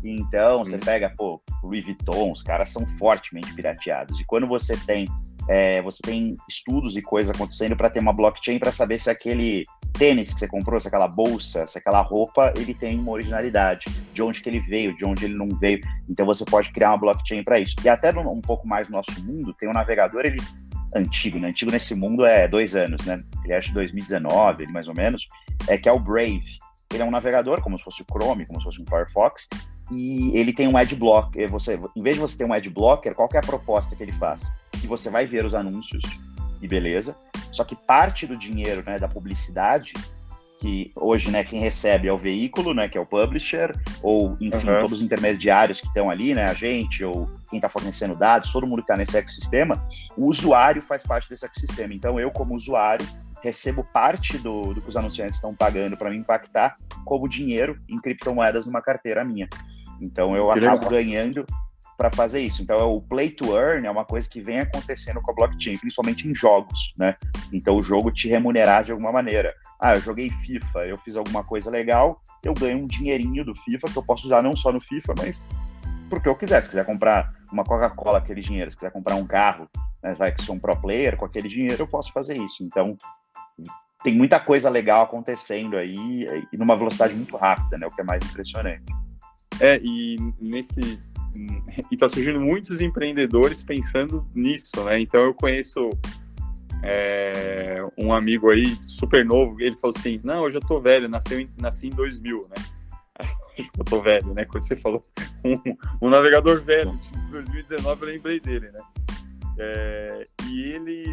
Então 0.05 0.65
você 0.65 0.79
pega, 0.79 1.13
pô, 1.17 1.43
Louis 1.63 1.85
Vuitton, 1.85 2.31
os 2.31 2.43
caras 2.43 2.71
são 2.71 2.87
fortemente 2.99 3.53
pirateados. 3.55 4.21
E 4.21 4.25
quando 4.25 4.47
você 4.47 4.77
tem 4.77 5.09
é, 5.49 5.83
você 5.83 6.01
tem 6.03 6.37
estudos 6.49 6.97
e 6.97 7.03
coisas 7.03 7.35
acontecendo 7.35 7.77
para 7.77 7.91
ter 7.91 8.01
uma 8.01 8.13
blockchain 8.13 8.59
para 8.59 8.73
saber 8.73 9.01
se 9.01 9.11
aquele 9.11 9.65
tênis 9.93 10.33
que 10.33 10.41
você 10.41 10.49
comprou, 10.49 10.81
se 10.81 10.89
aquela 10.89 11.09
bolsa, 11.09 11.67
se 11.67 11.79
aquela 11.79 12.01
roupa, 12.01 12.53
ele 12.57 12.75
tem 12.75 12.99
uma 12.99 13.13
originalidade, 13.13 13.87
de 14.13 14.23
onde 14.23 14.41
que 14.41 14.49
ele 14.49 14.61
veio, 14.61 14.97
de 14.97 15.05
onde 15.05 15.25
ele 15.25 15.35
não 15.35 15.49
veio. 15.49 15.81
Então 16.09 16.27
você 16.27 16.45
pode 16.45 16.73
criar 16.73 16.91
uma 16.91 16.99
blockchain 16.99 17.45
para 17.45 17.61
isso. 17.61 17.75
E 17.85 17.89
até 17.89 18.11
um 18.11 18.41
pouco 18.41 18.67
mais 18.67 18.89
no 18.89 18.97
nosso 18.97 19.25
mundo, 19.25 19.55
tem 19.55 19.69
um 19.69 19.73
navegador, 19.73 20.25
ele 20.25 20.39
antigo, 20.95 21.39
né? 21.39 21.49
Antigo 21.49 21.71
nesse 21.71 21.95
mundo 21.95 22.25
é 22.25 22.47
dois 22.49 22.75
anos, 22.75 23.05
né? 23.05 23.23
Ele 23.45 23.53
é 23.53 23.61
de 23.61 23.73
2019, 23.73 24.63
ele 24.63 24.73
mais 24.73 24.89
ou 24.89 24.95
menos, 24.95 25.27
é 25.69 25.77
que 25.77 25.89
é 25.89 25.93
o 25.93 25.99
Brave. 25.99 26.59
Ele 26.93 27.03
é 27.03 27.07
um 27.07 27.11
navegador, 27.11 27.61
como 27.61 27.77
se 27.77 27.85
fosse 27.85 28.03
o 28.03 28.05
Chrome, 28.05 28.47
como 28.47 28.61
se 28.61 28.65
fosse 28.65 28.81
um 28.81 28.87
Firefox, 28.87 29.49
e 29.91 30.37
ele 30.37 30.53
tem 30.53 30.69
um 30.69 30.77
ad 30.77 30.95
blocker. 30.95 31.51
Você, 31.51 31.79
em 31.95 32.03
vez 32.03 32.17
de 32.17 32.23
você 32.23 32.39
ter 32.39 32.45
um 32.45 32.53
ad 32.53 32.69
blocker, 32.71 33.15
qual 33.15 33.29
é 33.33 33.39
a 33.39 33.43
proposta 33.43 33.95
que 33.95 34.03
ele 34.03 34.13
faz? 34.13 34.43
Que 34.73 34.87
você 34.87 35.11
vai 35.11 35.27
ver 35.27 35.45
os 35.45 35.55
anúncios 35.55 36.03
e 36.61 36.69
beleza. 36.69 37.17
Só 37.53 37.65
que 37.65 37.77
parte 37.77 38.27
do 38.27 38.37
dinheiro, 38.37 38.83
né, 38.85 38.99
da 38.99 39.07
publicidade, 39.07 39.93
que 40.59 40.91
hoje, 40.97 41.31
né, 41.31 41.45
quem 41.45 41.61
recebe 41.61 42.09
é 42.09 42.13
o 42.13 42.17
veículo, 42.17 42.73
né, 42.73 42.89
que 42.89 42.97
é 42.97 43.01
o 43.01 43.05
publisher, 43.05 43.75
ou 44.03 44.35
enfim, 44.41 44.67
uhum. 44.67 44.81
todos 44.81 44.93
os 44.93 45.03
intermediários 45.03 45.81
que 45.81 45.87
estão 45.87 46.09
ali, 46.09 46.35
né, 46.35 46.45
a 46.45 46.55
gente 46.55 47.05
ou 47.05 47.29
quem 47.51 47.59
está 47.59 47.69
fornecendo 47.69 48.17
dados, 48.17 48.51
todo 48.51 48.67
mundo 48.67 48.79
que 48.79 48.85
está 48.85 48.97
nesse 48.97 49.17
ecossistema, 49.17 49.87
o 50.17 50.27
usuário 50.27 50.81
faz 50.81 51.03
parte 51.03 51.29
desse 51.29 51.45
ecossistema. 51.45 51.93
Então, 51.93 52.19
eu 52.19 52.31
como 52.31 52.55
usuário 52.55 53.07
recebo 53.43 53.85
parte 53.85 54.39
do, 54.39 54.73
do 54.73 54.81
que 54.81 54.89
os 54.89 54.97
anunciantes 54.97 55.35
estão 55.35 55.55
pagando 55.55 55.99
para 55.99 56.09
me 56.09 56.17
impactar 56.17 56.77
como 57.05 57.29
dinheiro 57.29 57.79
em 57.87 58.01
criptomoedas 58.01 58.65
numa 58.65 58.81
carteira 58.81 59.23
minha. 59.23 59.47
Então 60.05 60.37
eu 60.37 60.51
que 60.53 60.59
acabo 60.59 60.89
legal. 60.89 60.91
ganhando 60.91 61.45
para 61.97 62.11
fazer 62.13 62.41
isso. 62.41 62.63
Então 62.63 62.95
o 62.95 63.01
play 63.01 63.31
to 63.31 63.57
earn 63.57 63.87
é 63.87 63.91
uma 63.91 64.05
coisa 64.05 64.29
que 64.29 64.41
vem 64.41 64.61
acontecendo 64.61 65.21
com 65.21 65.31
a 65.31 65.35
blockchain, 65.35 65.79
principalmente 65.79 66.29
em 66.29 66.35
jogos, 66.35 66.93
né? 66.97 67.17
Então 67.53 67.77
o 67.77 67.83
jogo 67.83 68.11
te 68.11 68.29
remunerar 68.29 68.85
de 68.85 68.93
alguma 68.93 69.13
maneira. 69.13 69.55
Ah, 69.81 69.95
eu 69.95 70.01
joguei 70.01 70.31
FIFA, 70.31 70.87
eu 70.87 70.97
fiz 70.99 71.17
alguma 71.17 71.45
coisa 71.45 71.71
legal, 71.71 72.21
eu 72.43 72.53
ganho 72.55 72.79
um 72.79 72.87
dinheirinho 72.87 73.45
do 73.45 73.55
FIFA 73.55 73.89
que 73.89 73.97
eu 73.97 74.03
posso 74.03 74.27
usar 74.27 74.43
não 74.43 74.57
só 74.57 74.73
no 74.73 74.81
FIFA, 74.81 75.15
mas 75.19 75.51
porque 76.11 76.29
eu 76.29 76.35
quiser. 76.35 76.63
Se 76.63 76.69
quiser 76.69 76.85
comprar 76.85 77.33
uma 77.51 77.65
Coca-Cola, 77.65 78.19
aquele 78.19 78.41
dinheiro, 78.41 78.71
se 78.71 78.77
quiser 78.77 78.91
comprar 78.91 79.15
um 79.15 79.27
carro, 79.27 79.69
né, 80.03 80.15
vai 80.15 80.33
que 80.33 80.43
sou 80.43 80.55
um 80.55 80.59
pro 80.59 80.77
player, 80.77 81.17
com 81.17 81.25
aquele 81.25 81.49
dinheiro 81.49 81.83
eu 81.83 81.89
posso 81.89 82.13
fazer 82.13 82.37
isso. 82.37 82.63
Então 82.63 82.97
tem 84.03 84.15
muita 84.15 84.39
coisa 84.41 84.69
legal 84.69 85.05
acontecendo 85.05 85.77
aí 85.77 86.29
e 86.53 86.57
numa 86.57 86.77
velocidade 86.77 87.15
muito 87.15 87.37
rápida, 87.37 87.79
né? 87.79 87.87
O 87.87 87.91
que 87.91 88.01
é 88.01 88.05
mais 88.05 88.23
impressionante. 88.25 88.83
É, 89.61 89.81
e 89.83 90.17
nesses. 90.41 91.13
E 91.91 91.97
tá 91.97 92.09
surgindo 92.09 92.41
muitos 92.41 92.81
empreendedores 92.81 93.61
pensando 93.61 94.25
nisso, 94.33 94.71
né? 94.85 95.01
Então 95.01 95.21
eu 95.25 95.35
conheço 95.35 95.91
é, 96.85 97.85
um 97.99 98.13
amigo 98.13 98.51
aí 98.51 98.77
super 98.83 99.25
novo, 99.25 99.61
ele 99.61 99.75
falou 99.75 99.95
assim: 99.97 100.21
Não, 100.23 100.45
eu 100.45 100.51
já 100.51 100.61
tô 100.61 100.79
velho, 100.79 101.09
nasceu 101.09 101.41
em, 101.41 101.51
nasci 101.59 101.89
em 101.89 101.91
2000, 101.91 102.43
né? 102.43 102.65
Eu 103.79 103.85
tô 103.85 104.03
velho, 104.03 104.35
né? 104.35 104.45
Quando 104.45 104.67
você 104.67 104.75
falou 104.75 105.01
um, 105.45 106.07
um 106.07 106.11
navegador 106.11 106.61
velho 106.63 106.93
de 106.97 107.31
2019, 107.31 108.03
eu 108.03 108.09
lembrei 108.09 108.41
dele, 108.41 108.69
né? 108.73 108.81
É, 109.59 110.25
e 110.47 110.73
ele 110.73 111.05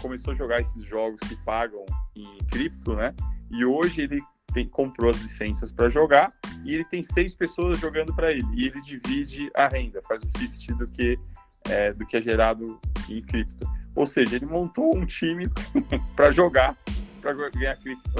começou 0.00 0.32
a 0.32 0.34
jogar 0.34 0.60
esses 0.60 0.82
jogos 0.86 1.20
que 1.20 1.36
pagam 1.44 1.84
em 2.14 2.38
cripto, 2.50 2.94
né? 2.94 3.14
E 3.50 3.62
hoje 3.64 4.02
ele 4.02 4.22
tem, 4.56 4.66
comprou 4.66 5.10
as 5.10 5.20
licenças 5.20 5.70
para 5.70 5.90
jogar 5.90 6.32
e 6.64 6.74
ele 6.74 6.84
tem 6.84 7.02
seis 7.02 7.34
pessoas 7.34 7.78
jogando 7.78 8.14
para 8.14 8.32
ele. 8.32 8.46
E 8.54 8.66
ele 8.66 8.80
divide 8.80 9.50
a 9.54 9.68
renda, 9.68 10.00
faz 10.08 10.22
o 10.22 10.38
50 10.38 10.74
do 10.74 10.90
que 10.90 11.18
é, 11.68 11.92
do 11.92 12.06
que 12.06 12.16
é 12.16 12.22
gerado 12.22 12.80
em 13.10 13.20
cripto. 13.20 13.68
Ou 13.94 14.06
seja, 14.06 14.36
ele 14.36 14.46
montou 14.46 14.96
um 14.96 15.04
time 15.04 15.46
para 16.16 16.30
jogar, 16.30 16.74
para 17.20 17.34
ganhar 17.50 17.76
cripto. 17.76 18.10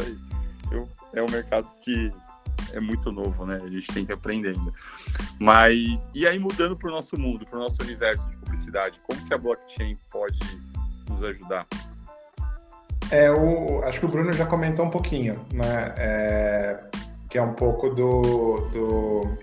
Eu, 0.70 0.86
é 1.14 1.22
um 1.22 1.30
mercado 1.30 1.70
que 1.80 2.12
é 2.74 2.80
muito 2.80 3.10
novo, 3.10 3.46
né? 3.46 3.54
A 3.62 3.70
gente 3.70 3.86
tem 3.88 4.04
que 4.04 4.12
aprender 4.12 4.54
ainda. 4.54 4.72
Mas, 5.40 6.10
e 6.14 6.26
aí 6.26 6.38
mudando 6.38 6.76
para 6.76 6.88
o 6.88 6.92
nosso 6.92 7.18
mundo, 7.18 7.46
para 7.46 7.56
o 7.58 7.62
nosso 7.62 7.82
universo 7.82 8.28
de 8.28 8.36
publicidade, 8.36 9.00
como 9.04 9.26
que 9.26 9.32
a 9.32 9.38
blockchain 9.38 9.96
pode 10.10 10.38
nos 11.08 11.22
ajudar? 11.22 11.66
É, 13.10 13.30
o, 13.30 13.82
acho 13.84 14.00
que 14.00 14.06
o 14.06 14.08
Bruno 14.08 14.32
já 14.32 14.46
comentou 14.46 14.84
um 14.84 14.90
pouquinho, 14.90 15.40
né? 15.52 15.94
É, 15.96 16.78
que 17.28 17.38
é 17.38 17.42
um 17.42 17.52
pouco 17.52 17.90
do, 17.90 18.68
do, 18.72 19.38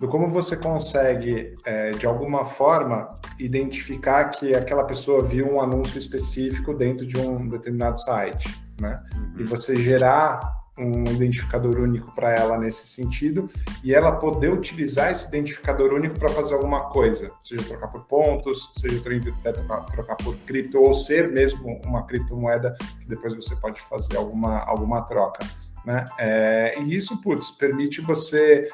do 0.00 0.08
como 0.08 0.28
você 0.28 0.56
consegue, 0.56 1.54
é, 1.64 1.90
de 1.90 2.06
alguma 2.06 2.44
forma, 2.44 3.08
identificar 3.38 4.24
que 4.30 4.54
aquela 4.54 4.84
pessoa 4.84 5.22
viu 5.22 5.54
um 5.54 5.60
anúncio 5.60 5.98
específico 5.98 6.74
dentro 6.74 7.06
de 7.06 7.16
um 7.18 7.48
determinado 7.48 8.00
site, 8.00 8.62
né? 8.80 8.96
Uhum. 9.14 9.34
E 9.38 9.44
você 9.44 9.76
gerar 9.76 10.40
um 10.78 11.04
identificador 11.04 11.78
único 11.78 12.12
para 12.14 12.32
ela 12.32 12.58
nesse 12.58 12.86
sentido 12.86 13.48
e 13.82 13.94
ela 13.94 14.12
poder 14.12 14.52
utilizar 14.52 15.10
esse 15.12 15.28
identificador 15.28 15.92
único 15.92 16.18
para 16.18 16.28
fazer 16.30 16.54
alguma 16.54 16.88
coisa, 16.90 17.30
seja 17.40 17.62
trocar 17.64 17.88
por 17.88 18.04
pontos, 18.04 18.70
seja 18.74 19.00
trocar, 19.00 20.16
por 20.16 20.36
cripto 20.38 20.80
ou 20.80 20.92
ser 20.92 21.30
mesmo 21.30 21.80
uma 21.84 22.04
criptomoeda 22.04 22.74
que 23.00 23.06
depois 23.06 23.34
você 23.34 23.54
pode 23.56 23.80
fazer 23.82 24.16
alguma, 24.16 24.58
alguma 24.60 25.02
troca. 25.02 25.46
Né? 25.84 26.04
É, 26.18 26.80
e 26.80 26.94
isso, 26.94 27.20
putz, 27.20 27.50
permite 27.52 28.00
você 28.00 28.68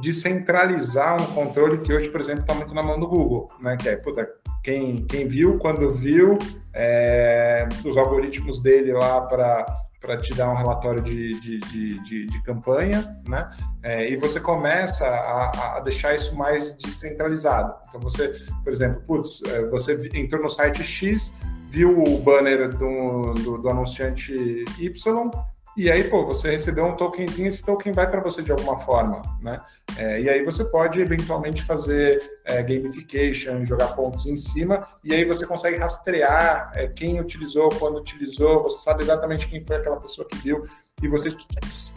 descentralizar 0.00 1.20
um 1.20 1.34
controle 1.34 1.78
que 1.78 1.92
hoje, 1.92 2.08
por 2.08 2.20
exemplo, 2.20 2.42
está 2.42 2.54
muito 2.54 2.72
na 2.72 2.82
mão 2.82 2.98
do 2.98 3.08
Google, 3.08 3.48
né? 3.60 3.76
Que 3.76 3.88
é, 3.88 3.96
puta, 3.96 4.28
quem, 4.62 5.04
quem 5.06 5.26
viu, 5.26 5.58
quando 5.58 5.90
viu, 5.90 6.38
é, 6.72 7.68
os 7.84 7.96
algoritmos 7.96 8.62
dele 8.62 8.92
lá 8.92 9.20
para 9.22 9.66
para 10.00 10.16
te 10.16 10.34
dar 10.34 10.50
um 10.50 10.56
relatório 10.56 11.02
de, 11.02 11.38
de, 11.40 11.58
de, 11.58 12.02
de, 12.02 12.26
de 12.26 12.42
campanha, 12.42 13.20
né? 13.28 13.50
É, 13.82 14.10
e 14.10 14.16
você 14.16 14.40
começa 14.40 15.06
a, 15.06 15.76
a, 15.76 15.80
deixar 15.80 16.14
isso 16.14 16.34
mais 16.34 16.76
descentralizado. 16.78 17.74
Então 17.88 18.00
você, 18.00 18.28
por 18.64 18.72
exemplo, 18.72 19.02
putz, 19.02 19.42
é, 19.46 19.66
você 19.66 20.08
entrou 20.14 20.42
no 20.42 20.50
site 20.50 20.82
X, 20.82 21.34
viu 21.68 22.02
o 22.02 22.18
banner 22.18 22.70
do, 22.70 23.34
do, 23.34 23.58
do 23.58 23.68
anunciante 23.68 24.64
Y, 24.78 25.30
e 25.76 25.90
aí, 25.90 26.04
pô, 26.04 26.26
você 26.26 26.50
recebeu 26.50 26.84
um 26.84 26.96
tokenzinho, 26.96 27.46
esse 27.46 27.64
token 27.64 27.92
vai 27.92 28.10
para 28.10 28.20
você 28.20 28.42
de 28.42 28.50
alguma 28.50 28.76
forma, 28.78 29.22
né? 29.40 29.56
É, 29.96 30.20
e 30.20 30.28
aí 30.28 30.44
você 30.44 30.64
pode 30.64 31.00
eventualmente 31.00 31.62
fazer 31.62 32.20
é, 32.44 32.62
gamification, 32.62 33.64
jogar 33.64 33.88
pontos 33.88 34.26
em 34.26 34.36
cima, 34.36 34.86
e 35.04 35.14
aí 35.14 35.24
você 35.24 35.46
consegue 35.46 35.78
rastrear 35.78 36.72
é, 36.74 36.88
quem 36.88 37.20
utilizou, 37.20 37.68
quando 37.70 37.98
utilizou, 37.98 38.62
você 38.62 38.80
sabe 38.80 39.04
exatamente 39.04 39.48
quem 39.48 39.64
foi 39.64 39.76
aquela 39.76 39.96
pessoa 39.96 40.26
que 40.26 40.36
viu, 40.38 40.64
e 41.02 41.08
você 41.08 41.30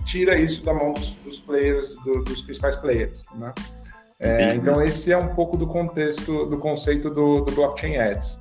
tira 0.06 0.38
isso 0.38 0.64
da 0.64 0.74
mão 0.74 0.94
dos, 0.94 1.14
dos 1.16 1.40
players, 1.40 1.96
do, 2.04 2.24
dos 2.24 2.42
principais 2.42 2.76
players, 2.78 3.26
né? 3.36 3.54
É, 4.20 4.56
então 4.56 4.82
esse 4.82 5.12
é 5.12 5.18
um 5.18 5.36
pouco 5.36 5.58
do 5.58 5.68
contexto, 5.68 6.46
do 6.46 6.58
conceito 6.58 7.10
do, 7.10 7.42
do 7.42 7.52
blockchain 7.52 7.98
ads. 7.98 8.38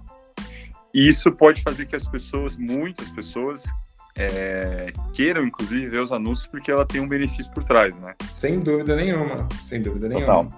Isso 0.95 1.33
pode 1.33 1.63
fazer 1.63 1.87
que 1.87 1.97
as 1.97 2.07
pessoas, 2.07 2.57
muitas 2.57 3.09
pessoas, 3.09 3.65
é, 4.17 4.93
queiram, 5.15 5.45
inclusive, 5.45 5.89
ver 5.89 6.01
os 6.01 6.13
anúncios 6.13 6.47
porque 6.47 6.71
ela 6.71 6.85
tem 6.85 7.01
um 7.01 7.09
benefício 7.09 7.51
por 7.53 7.65
trás, 7.65 7.95
né? 7.97 8.15
Sem 8.35 8.61
dúvida 8.61 8.95
nenhuma, 8.95 9.49
sem 9.63 9.81
dúvida 9.81 10.09
nenhuma. 10.09 10.49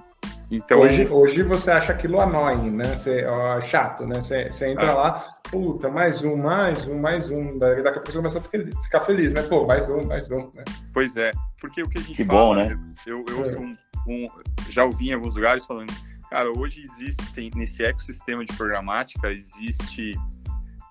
Então, 0.50 0.80
hoje, 0.80 1.06
hoje 1.08 1.42
você 1.42 1.70
acha 1.70 1.92
aquilo 1.92 2.20
annoying, 2.20 2.70
né? 2.70 2.96
Você, 2.96 3.24
ó, 3.24 3.60
chato, 3.60 4.06
né? 4.06 4.16
Você, 4.16 4.50
você 4.50 4.68
entra 4.68 4.90
ah. 4.90 4.94
lá, 4.94 5.10
puta, 5.50 5.88
mais 5.88 6.22
um, 6.22 6.36
mais 6.36 6.84
um, 6.84 6.98
mais 6.98 7.30
um. 7.30 7.58
Daqui 7.58 7.88
a 7.88 7.92
pouco 7.92 8.12
você 8.12 8.18
começa 8.18 8.38
a 8.38 8.42
ficar 8.82 9.00
feliz, 9.00 9.32
né? 9.34 9.42
Pô, 9.42 9.66
mais 9.66 9.88
um, 9.88 10.06
mais 10.06 10.30
um, 10.30 10.50
né? 10.54 10.64
Pois 10.92 11.16
é, 11.16 11.30
porque 11.60 11.82
o 11.82 11.88
que 11.88 11.98
a 11.98 12.02
gente 12.02 12.14
que 12.14 12.24
fala, 12.24 12.38
bom, 12.38 12.54
né? 12.54 12.78
Eu, 13.06 13.24
eu 13.28 13.44
é. 13.44 13.58
um, 13.58 13.76
um, 14.06 14.26
já 14.70 14.84
ouvi 14.84 15.10
em 15.10 15.14
alguns 15.14 15.34
lugares 15.34 15.64
falando, 15.64 15.92
cara, 16.30 16.50
hoje 16.56 16.82
existe, 16.82 17.50
nesse 17.56 17.82
ecossistema 17.82 18.44
de 18.44 18.54
programática, 18.54 19.32
existe 19.32 20.12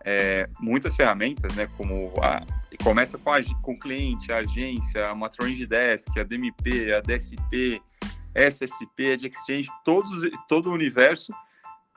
é, 0.05 0.49
muitas 0.59 0.95
ferramentas, 0.95 1.55
né, 1.55 1.67
como 1.77 2.13
a, 2.21 2.45
começa 2.83 3.17
com, 3.17 3.31
a, 3.31 3.39
com 3.61 3.73
o 3.73 3.79
cliente, 3.79 4.31
a 4.31 4.37
agência, 4.37 5.07
a 5.07 5.15
Matron 5.15 5.47
Desk, 5.67 6.19
a 6.19 6.23
DMP, 6.23 6.93
a 6.93 7.01
DSP, 7.01 7.81
SSP, 8.35 9.11
a 9.11 9.15
de 9.15 9.27
Exchange, 9.27 9.69
todos, 9.85 10.29
todo 10.47 10.69
o 10.69 10.73
universo. 10.73 11.33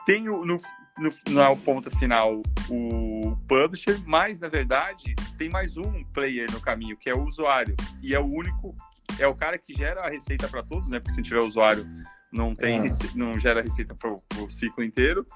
Tem 0.05 0.29
o, 0.29 0.45
no, 0.45 0.59
no, 0.99 1.11
na 1.31 1.55
ponta 1.57 1.91
final 1.91 2.41
o 2.71 3.37
publisher, 3.49 4.01
mas 4.07 4.39
na 4.39 4.49
verdade 4.49 5.15
tem 5.37 5.49
mais 5.49 5.77
um 5.77 6.05
player 6.13 6.51
no 6.53 6.61
caminho, 6.61 6.97
que 6.97 7.11
é 7.11 7.15
o 7.15 7.25
usuário, 7.25 7.75
e 8.03 8.15
é 8.15 8.21
o 8.21 8.27
único, 8.27 8.75
é 9.19 9.27
o 9.27 9.35
cara 9.35 9.59
que 9.59 9.75
gera 9.75 10.03
a 10.03 10.09
receita 10.09 10.47
para 10.49 10.63
todos, 10.63 10.89
né, 10.89 11.01
porque 11.01 11.15
se 11.15 11.23
tiver 11.23 11.41
usuário 11.41 11.85
não 12.33 12.55
tem, 12.55 12.87
é. 12.87 12.89
não 13.15 13.39
gera 13.39 13.63
receita 13.63 13.95
para 13.95 14.13
o 14.13 14.51
ciclo 14.51 14.85
inteiro, 14.85 15.27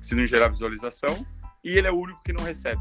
se 0.00 0.14
não 0.14 0.26
gerar 0.26 0.48
visualização, 0.48 1.26
e 1.64 1.76
ele 1.76 1.86
é 1.86 1.90
o 1.90 1.98
único 1.98 2.22
que 2.22 2.32
não 2.32 2.44
recebe. 2.44 2.80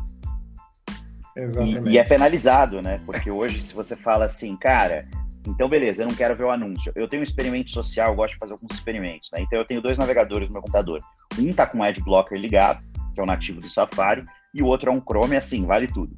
Exatamente. 1.36 1.90
E, 1.90 1.94
e, 1.94 1.98
é 1.98 2.04
penalizado, 2.04 2.82
né? 2.82 3.02
Porque 3.06 3.32
hoje, 3.32 3.62
se 3.62 3.74
você 3.74 3.96
fala 3.96 4.26
assim, 4.26 4.56
cara, 4.58 5.08
então 5.48 5.70
beleza, 5.70 6.04
eu 6.04 6.08
não 6.08 6.16
quero 6.16 6.36
ver 6.36 6.44
o 6.44 6.52
anúncio. 6.52 6.92
Eu 6.96 7.08
tenho 7.08 7.22
um 7.22 7.24
experimento 7.24 7.72
social, 7.72 8.10
eu 8.10 8.16
gosto 8.16 8.34
de 8.34 8.40
fazer 8.40 8.54
alguns 8.54 8.74
experimentos, 8.74 9.30
né? 9.32 9.42
Então 9.42 9.58
eu 9.58 9.66
tenho 9.66 9.82
dois 9.82 9.98
navegadores 9.98 10.48
no 10.48 10.54
meu 10.54 10.62
computador. 10.62 11.00
Um 11.40 11.54
tá 11.54 11.66
com 11.66 11.80
o 11.80 11.84
Ad 11.84 12.00
Blocker 12.02 12.40
ligado, 12.40 12.84
que 13.14 13.20
é 13.20 13.24
o 13.24 13.26
nativo 13.26 13.60
do 13.60 13.70
Safari, 13.70 14.26
e 14.54 14.62
o 14.62 14.66
outro 14.66 14.92
é 14.92 14.94
um 14.94 15.02
Chrome, 15.02 15.36
assim, 15.36 15.66
vale 15.66 15.88
tudo. 15.88 16.16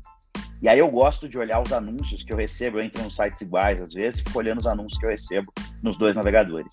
E 0.61 0.67
aí 0.67 0.79
eu 0.79 0.89
gosto 0.89 1.27
de 1.27 1.37
olhar 1.37 1.61
os 1.61 1.73
anúncios 1.73 2.23
que 2.23 2.31
eu 2.31 2.37
recebo, 2.37 2.79
eu 2.79 2.83
entro 2.83 3.03
nos 3.03 3.15
sites 3.15 3.41
iguais, 3.41 3.81
às 3.81 3.93
vezes, 3.93 4.21
fico 4.21 4.39
olhando 4.39 4.59
os 4.59 4.67
anúncios 4.67 4.97
que 4.97 5.05
eu 5.05 5.09
recebo 5.09 5.51
nos 5.81 5.97
dois 5.97 6.15
navegadores. 6.15 6.71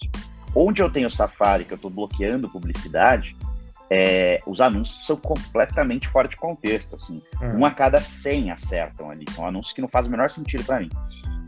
Onde 0.54 0.82
eu 0.82 0.90
tenho 0.90 1.08
o 1.08 1.10
Safari, 1.10 1.64
que 1.64 1.72
eu 1.72 1.76
estou 1.76 1.90
bloqueando 1.90 2.48
publicidade, 2.48 3.36
é, 3.90 4.40
os 4.46 4.60
anúncios 4.60 5.04
são 5.04 5.16
completamente 5.16 6.06
fora 6.08 6.28
de 6.28 6.36
contexto, 6.36 6.94
assim. 6.94 7.20
Uhum. 7.42 7.60
Um 7.60 7.64
a 7.64 7.72
cada 7.72 8.00
100 8.00 8.52
acertam 8.52 9.10
ali. 9.10 9.24
São 9.30 9.44
anúncios 9.44 9.74
que 9.74 9.80
não 9.80 9.88
fazem 9.88 10.08
o 10.08 10.12
menor 10.12 10.30
sentido 10.30 10.64
para 10.64 10.78
mim. 10.80 10.90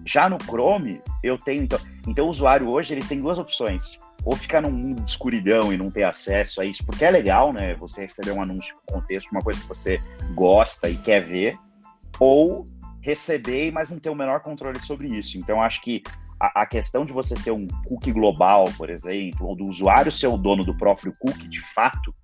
Já 0.05 0.29
no 0.29 0.39
Chrome, 0.43 1.01
eu 1.23 1.39
tenho. 1.39 1.63
Então, 1.63 1.79
então, 2.07 2.27
o 2.27 2.31
usuário 2.31 2.69
hoje 2.69 2.93
ele 2.95 3.05
tem 3.05 3.21
duas 3.21 3.39
opções. 3.39 3.97
Ou 4.25 4.37
ficar 4.37 4.61
num 4.61 4.71
mundo 4.71 5.03
de 5.03 5.11
escuridão 5.11 5.73
e 5.73 5.77
não 5.77 5.91
ter 5.91 6.05
acesso 6.05 6.61
a 6.61 6.65
isso, 6.65 6.85
porque 6.85 7.05
é 7.05 7.11
legal, 7.11 7.53
né? 7.53 7.75
Você 7.77 8.03
receber 8.03 8.33
um 8.33 8.43
anúncio 8.43 8.75
com 8.87 8.95
contexto, 9.01 9.31
uma 9.33 9.41
coisa 9.41 9.61
que 9.61 9.67
você 9.67 10.01
gosta 10.35 10.89
e 10.89 10.97
quer 10.97 11.25
ver, 11.25 11.59
ou 12.21 12.65
receber, 13.01 13.73
mas 13.73 13.91
não 13.91 13.99
ter 13.99 14.11
o 14.11 14.15
menor 14.15 14.41
controle 14.41 14.79
sobre 14.81 15.09
isso. 15.09 15.37
Então, 15.37 15.61
acho 15.61 15.81
que 15.81 16.05
a, 16.41 16.63
a 16.63 16.67
questão 16.67 17.05
de 17.05 17.13
você 17.13 17.35
ter 17.35 17.51
um 17.51 17.67
cookie 17.87 18.13
global, 18.13 18.67
por 18.77 18.91
exemplo, 18.91 19.49
ou 19.49 19.57
do 19.57 19.65
usuário 19.65 20.13
ser 20.13 20.29
o 20.29 20.37
dono 20.37 20.65
do 20.65 20.77
próprio 20.77 21.13
cookie, 21.19 21.49
de 21.49 21.61
fato, 21.73 22.15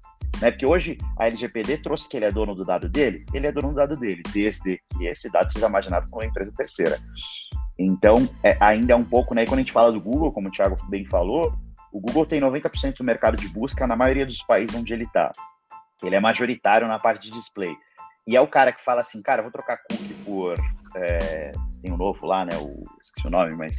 né? 0.41 0.51
Porque 0.51 0.67
hoje 0.67 0.99
a 1.19 1.27
LGPD 1.27 1.79
trouxe 1.79 2.09
que 2.09 2.17
ele 2.17 2.27
é 2.27 2.31
dono 2.31 2.55
do 2.55 2.65
dado 2.65 2.89
dele, 2.89 3.25
ele 3.33 3.47
é 3.47 3.53
dono 3.53 3.69
do 3.69 3.75
dado 3.75 3.97
dele, 3.97 4.23
desde 4.33 4.81
que 4.91 5.07
esse 5.07 5.31
dado 5.31 5.53
seja 5.53 5.67
imaginado 5.67 6.09
como 6.11 6.23
uma 6.23 6.29
empresa 6.29 6.53
terceira. 6.57 6.99
Então, 7.79 8.29
é, 8.43 8.57
ainda 8.61 8.93
é 8.93 8.97
um 8.97 9.05
pouco, 9.05 9.35
né? 9.35 9.43
E 9.43 9.47
quando 9.47 9.61
a 9.61 9.63
gente 9.63 9.73
fala 9.73 9.93
do 9.93 10.01
Google, 10.01 10.33
como 10.33 10.49
o 10.49 10.51
Thiago 10.51 10.77
bem 10.89 11.05
falou, 11.07 11.53
o 11.93 12.01
Google 12.01 12.27
tem 12.27 12.41
90% 12.41 12.97
do 12.99 13.05
mercado 13.05 13.37
de 13.37 13.49
busca 13.49 13.87
na 13.87 13.97
maioria 13.97 14.27
dos 14.27 14.43
países 14.43 14.75
onde 14.75 14.93
ele 14.93 15.05
está. 15.05 15.31
Ele 16.03 16.15
é 16.15 16.21
majoritário 16.21 16.87
na 16.87 16.99
parte 16.99 17.29
de 17.29 17.35
display. 17.35 17.75
E 18.27 18.37
é 18.37 18.41
o 18.41 18.49
cara 18.49 18.73
que 18.73 18.85
fala 18.85 19.01
assim, 19.01 19.23
cara, 19.23 19.43
vou 19.43 19.51
trocar 19.51 19.79
cookie 19.89 20.15
por. 20.25 20.55
É, 20.97 21.53
tem 21.83 21.93
um 21.93 21.97
novo 21.97 22.27
lá, 22.27 22.45
né? 22.45 22.57
O, 22.59 22.85
esqueci 23.01 23.27
o 23.27 23.31
nome, 23.31 23.57
mas. 23.57 23.79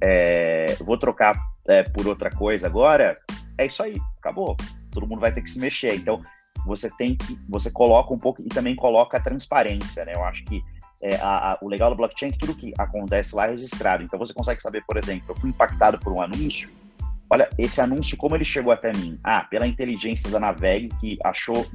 É, 0.00 0.74
vou 0.80 0.98
trocar 0.98 1.34
é, 1.68 1.82
por 1.82 2.06
outra 2.06 2.30
coisa 2.30 2.66
agora. 2.66 3.14
É 3.58 3.66
isso 3.66 3.82
aí, 3.82 3.94
acabou 4.18 4.56
todo 4.94 5.06
mundo 5.06 5.20
vai 5.20 5.32
ter 5.32 5.42
que 5.42 5.50
se 5.50 5.58
mexer. 5.58 5.94
Então, 5.94 6.22
você 6.64 6.88
tem 6.96 7.16
que, 7.16 7.38
você 7.48 7.70
coloca 7.70 8.14
um 8.14 8.18
pouco 8.18 8.40
e 8.42 8.48
também 8.48 8.74
coloca 8.74 9.18
a 9.18 9.20
transparência, 9.20 10.04
né? 10.04 10.14
Eu 10.14 10.24
acho 10.24 10.44
que 10.44 10.62
é, 11.02 11.16
a, 11.16 11.52
a, 11.52 11.58
o 11.60 11.68
legal 11.68 11.90
do 11.90 11.96
blockchain 11.96 12.30
é 12.30 12.32
que 12.32 12.38
tudo 12.38 12.54
que 12.54 12.72
acontece 12.78 13.34
lá 13.34 13.46
é 13.46 13.50
registrado. 13.50 14.02
Então, 14.02 14.18
você 14.18 14.32
consegue 14.32 14.62
saber, 14.62 14.82
por 14.86 14.96
exemplo, 14.96 15.24
eu 15.28 15.36
fui 15.36 15.50
impactado 15.50 15.98
por 15.98 16.12
um 16.12 16.20
anúncio, 16.20 16.70
olha, 17.28 17.48
esse 17.58 17.80
anúncio, 17.80 18.16
como 18.16 18.34
ele 18.34 18.44
chegou 18.44 18.72
até 18.72 18.92
mim? 18.92 19.18
Ah, 19.22 19.44
pela 19.44 19.66
inteligência 19.66 20.30
da 20.30 20.40
Naveg, 20.40 20.88
que 21.00 21.18
achou, 21.24 21.66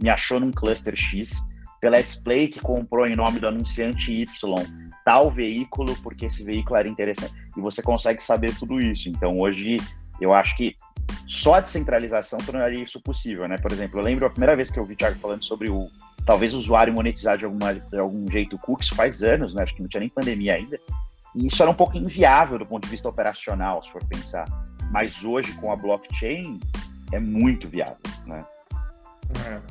me 0.00 0.10
achou 0.10 0.40
num 0.40 0.50
cluster 0.50 0.96
X, 0.96 1.40
pela 1.80 2.02
Display, 2.02 2.48
que 2.48 2.60
comprou 2.60 3.06
em 3.06 3.14
nome 3.14 3.38
do 3.38 3.46
anunciante 3.46 4.12
Y, 4.12 4.26
tal 5.04 5.30
veículo, 5.30 5.94
porque 6.02 6.26
esse 6.26 6.42
veículo 6.42 6.76
era 6.76 6.88
interessante. 6.88 7.34
E 7.56 7.60
você 7.60 7.82
consegue 7.82 8.22
saber 8.22 8.54
tudo 8.56 8.80
isso. 8.80 9.08
Então, 9.08 9.38
hoje, 9.38 9.76
eu 10.20 10.32
acho 10.32 10.56
que 10.56 10.74
só 11.28 11.54
a 11.54 11.60
descentralização 11.60 12.38
tornaria 12.38 12.82
isso 12.82 13.00
possível, 13.00 13.48
né? 13.48 13.56
Por 13.58 13.72
exemplo, 13.72 14.00
eu 14.00 14.04
lembro 14.04 14.26
a 14.26 14.30
primeira 14.30 14.54
vez 14.54 14.70
que 14.70 14.78
eu 14.78 14.82
ouvi 14.82 14.94
o 14.94 14.96
Thiago 14.96 15.18
falando 15.18 15.44
sobre 15.44 15.68
o 15.68 15.88
talvez 16.24 16.54
o 16.54 16.58
usuário 16.58 16.92
monetizar 16.92 17.36
de, 17.36 17.44
alguma, 17.44 17.74
de 17.74 17.98
algum 17.98 18.30
jeito 18.30 18.56
o 18.56 18.58
cookies 18.58 18.88
faz 18.88 19.22
anos, 19.22 19.54
né? 19.54 19.62
Acho 19.62 19.74
que 19.74 19.82
não 19.82 19.88
tinha 19.88 20.00
nem 20.00 20.08
pandemia 20.08 20.54
ainda. 20.54 20.78
E 21.34 21.46
isso 21.46 21.62
era 21.62 21.70
um 21.70 21.74
pouco 21.74 21.96
inviável 21.96 22.58
do 22.58 22.66
ponto 22.66 22.84
de 22.84 22.90
vista 22.90 23.08
operacional, 23.08 23.82
se 23.82 23.90
for 23.90 24.02
pensar. 24.04 24.46
Mas 24.90 25.24
hoje, 25.24 25.52
com 25.54 25.72
a 25.72 25.76
blockchain, 25.76 26.60
é 27.12 27.18
muito 27.18 27.68
viável, 27.68 27.98
né? 28.26 28.44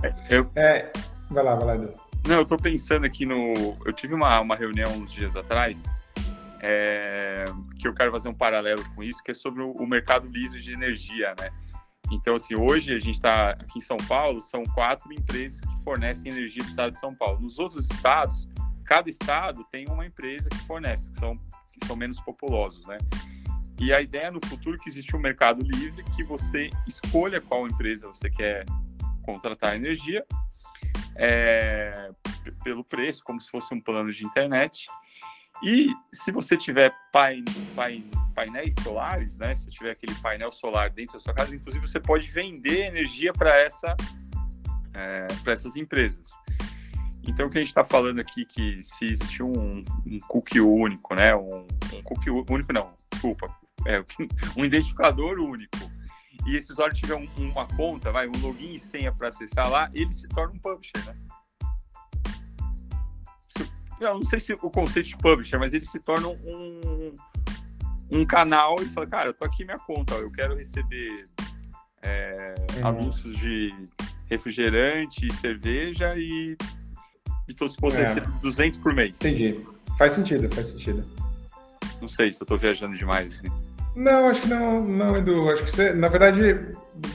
É, 0.04 0.14
eu... 0.30 0.50
é, 0.56 0.92
vai 1.30 1.44
lá, 1.44 1.56
vai 1.56 1.66
lá, 1.66 1.76
Edu. 1.76 1.92
Não, 2.28 2.36
eu 2.38 2.46
tô 2.46 2.58
pensando 2.58 3.06
aqui 3.06 3.26
no. 3.26 3.54
Eu 3.86 3.94
tive 3.94 4.14
uma, 4.14 4.40
uma 4.40 4.56
reunião 4.56 4.92
uns 4.94 5.12
dias 5.12 5.36
atrás 5.36 5.84
é... 6.64 7.44
que 7.78 7.88
eu 7.88 7.94
quero 7.94 8.12
fazer 8.12 8.30
um 8.30 8.34
paralelo 8.34 8.84
com 8.96 9.04
isso, 9.04 9.22
que 9.22 9.32
é 9.32 9.34
sobre 9.34 9.62
o, 9.62 9.86
mercado 9.86 10.28
livre 10.28 10.62
de 10.62 10.74
energia, 10.74 11.36
né? 11.40 11.52
Então, 12.12 12.36
assim, 12.36 12.56
hoje 12.56 12.94
a 12.94 13.00
gente 13.00 13.16
está 13.16 13.52
aqui 13.52 13.80
em 13.80 13.82
São 13.82 13.98
Paulo, 14.08 14.42
são 14.42 14.64
quatro 14.74 15.12
empresas 15.12 15.60
que 15.62 15.84
fornecem 15.84 16.32
energia 16.32 16.62
para 16.62 16.68
o 16.68 16.70
estado 16.70 16.92
de 16.92 17.00
São 17.00 17.16
Paulo. 17.16 17.42
Nos 17.42 17.60
outros 17.60 17.90
estados, 17.90 18.50
cada 18.86 19.10
estado 19.10 19.64
tem 19.72 19.86
uma 19.90 20.06
empresa 20.06 20.50
que 20.50 20.60
fornece, 20.60 21.12
que 21.12 21.20
são, 21.20 21.38
que 21.38 21.86
são 21.86 21.96
menos 21.96 22.20
populosos, 22.22 22.86
né? 22.86 22.98
E 23.80 23.92
a 23.92 24.02
ideia 24.02 24.32
no 24.32 24.40
futuro 24.46 24.78
é 24.78 24.80
que 24.80 24.90
existe 24.90 25.16
um 25.16 25.20
mercado 25.20 25.64
livre 25.64 26.04
que 26.16 26.24
você 26.24 26.70
escolha 26.88 27.42
qual 27.42 27.68
empresa 27.68 28.08
você 28.08 28.30
quer 28.30 28.66
contratar 29.24 29.76
energia 29.76 30.26
é, 31.16 32.12
pelo 32.64 32.84
preço, 32.84 33.24
como 33.24 33.42
se 33.42 33.50
fosse 33.50 33.74
um 33.74 33.82
plano 33.82 34.12
de 34.12 34.26
internet. 34.26 34.86
E 35.64 35.96
se 36.12 36.32
você 36.32 36.58
tiver 36.58 36.94
pain, 37.12 37.46
pain, 37.74 38.10
painéis 38.36 38.76
solares, 38.84 39.38
né? 39.38 39.56
Se 39.56 39.70
tiver 39.70 39.92
aquele 39.92 40.14
painel 40.16 40.52
solar 40.52 40.90
dentro 40.90 41.14
da 41.14 41.20
sua 41.20 41.34
casa, 41.34 41.56
inclusive 41.56 41.88
você 41.88 42.00
pode 42.00 42.30
vender 42.30 42.88
energia 42.88 43.32
para 43.32 43.58
essa, 43.58 43.96
é, 44.94 45.28
para 45.42 45.54
essas 45.54 45.78
empresas. 45.78 46.32
Então, 47.26 47.48
o 47.48 47.50
que 47.50 47.58
a 47.58 47.62
gente 47.62 47.70
está 47.70 47.86
falando 47.86 48.20
aqui 48.20 48.46
que 48.46 48.82
se 48.82 49.06
existe 49.06 49.42
um, 49.42 49.86
um 50.06 50.20
cookie 50.28 50.60
único, 50.60 51.16
né? 51.16 51.34
Um, 51.34 51.66
um 51.94 52.04
cookie 52.04 52.30
único, 52.30 52.74
não, 52.74 52.94
desculpa, 53.10 53.48
é, 53.88 54.04
um 54.60 54.66
identificador 54.66 55.40
único, 55.40 55.78
e 56.46 56.58
esse 56.58 56.74
usuário 56.74 56.94
tiver 56.94 57.16
um, 57.16 57.30
uma 57.38 57.66
conta, 57.66 58.12
vai, 58.12 58.28
um 58.28 58.38
login 58.42 58.76
e 58.76 58.80
senha 58.80 59.14
para 59.14 59.30
acessar 59.30 59.70
lá, 59.70 59.90
ele 59.94 60.12
se 60.12 60.28
torna 60.28 60.54
um 60.54 60.60
publisher, 60.60 61.06
né? 61.06 61.16
Eu 64.00 64.16
não 64.16 64.24
sei 64.24 64.40
se 64.40 64.54
o 64.54 64.70
conceito 64.70 65.10
de 65.10 65.18
publisher, 65.18 65.58
mas 65.58 65.74
ele 65.74 65.86
se 65.86 66.00
torna 66.00 66.28
um, 66.28 67.14
um 68.12 68.26
canal 68.26 68.76
e 68.82 68.86
fala, 68.86 69.08
cara, 69.08 69.30
eu 69.30 69.34
tô 69.34 69.46
aqui 69.46 69.64
minha 69.64 69.78
conta, 69.78 70.16
ó, 70.16 70.18
eu 70.20 70.32
quero 70.32 70.56
receber 70.56 71.24
é, 72.02 72.54
uhum. 72.76 72.88
anúncios 72.88 73.38
de 73.38 73.74
refrigerante, 74.30 75.32
cerveja 75.36 76.16
e 76.18 76.58
estou 77.48 77.68
disposto 77.68 77.98
é. 77.98 78.06
a 78.06 78.08
receber 78.08 78.28
200 78.42 78.80
por 78.80 78.94
mês. 78.94 79.20
Entendi. 79.20 79.60
Faz 79.98 80.14
sentido, 80.14 80.54
faz 80.54 80.68
sentido. 80.68 81.04
Não 82.02 82.10
sei 82.10 82.32
se 82.32 82.42
eu 82.42 82.48
tô 82.48 82.58
viajando 82.58 82.98
demais. 82.98 83.34
Assim. 83.34 83.48
Não, 83.96 84.28
acho 84.28 84.42
que 84.42 84.48
não, 84.48 84.84
não, 84.84 85.16
Edu. 85.16 85.50
Acho 85.50 85.64
que 85.64 85.72
você, 85.72 85.94
na 85.94 86.08
verdade, 86.08 86.68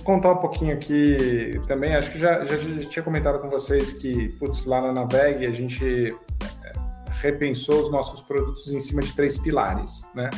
contar 0.05 0.33
um 0.33 0.37
pouquinho 0.37 0.75
aqui 0.75 1.61
também. 1.67 1.95
Acho 1.95 2.13
que 2.13 2.19
já, 2.19 2.45
já, 2.45 2.57
já 2.57 2.89
tinha 2.89 3.03
comentado 3.03 3.41
com 3.41 3.49
vocês 3.49 3.93
que, 3.93 4.29
putz, 4.39 4.65
lá 4.65 4.81
na 4.81 4.93
Naveg 4.93 5.45
a 5.45 5.51
gente 5.51 6.17
é, 6.38 6.38
repensou 7.21 7.83
os 7.83 7.91
nossos 7.91 8.21
produtos 8.21 8.71
em 8.73 8.81
cima 8.81 9.03
de 9.03 9.13
três 9.13 9.39
pilares, 9.39 10.03
né? 10.15 10.31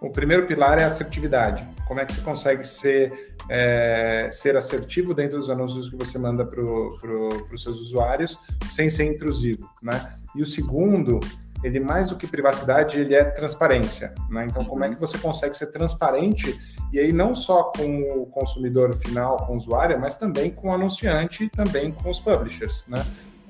O 0.00 0.10
primeiro 0.10 0.46
pilar 0.46 0.78
é 0.78 0.84
a 0.84 0.88
assertividade. 0.88 1.66
Como 1.88 1.98
é 1.98 2.04
que 2.04 2.12
você 2.12 2.20
consegue 2.20 2.62
ser, 2.62 3.36
é, 3.48 4.28
ser 4.30 4.54
assertivo 4.54 5.14
dentro 5.14 5.38
dos 5.38 5.48
anúncios 5.48 5.88
que 5.88 5.96
você 5.96 6.18
manda 6.18 6.44
para 6.44 6.62
pro, 6.62 7.48
os 7.50 7.62
seus 7.62 7.80
usuários 7.80 8.38
sem 8.68 8.90
ser 8.90 9.04
intrusivo, 9.04 9.68
né? 9.82 10.18
E 10.34 10.42
o 10.42 10.46
segundo 10.46 11.20
ele 11.64 11.80
mais 11.80 12.08
do 12.08 12.16
que 12.16 12.26
privacidade, 12.26 13.00
ele 13.00 13.14
é 13.14 13.24
transparência. 13.24 14.14
Né? 14.28 14.46
Então, 14.48 14.64
como 14.66 14.84
é 14.84 14.90
que 14.90 15.00
você 15.00 15.16
consegue 15.16 15.56
ser 15.56 15.68
transparente 15.68 16.60
e 16.92 16.98
aí 16.98 17.10
não 17.10 17.34
só 17.34 17.64
com 17.64 18.20
o 18.20 18.26
consumidor 18.26 18.92
final, 18.92 19.38
com 19.46 19.54
o 19.54 19.56
usuário, 19.56 19.98
mas 19.98 20.16
também 20.16 20.50
com 20.50 20.68
o 20.68 20.72
anunciante 20.72 21.44
e 21.44 21.48
também 21.48 21.90
com 21.90 22.10
os 22.10 22.20
publishers, 22.20 22.84
né? 22.86 23.02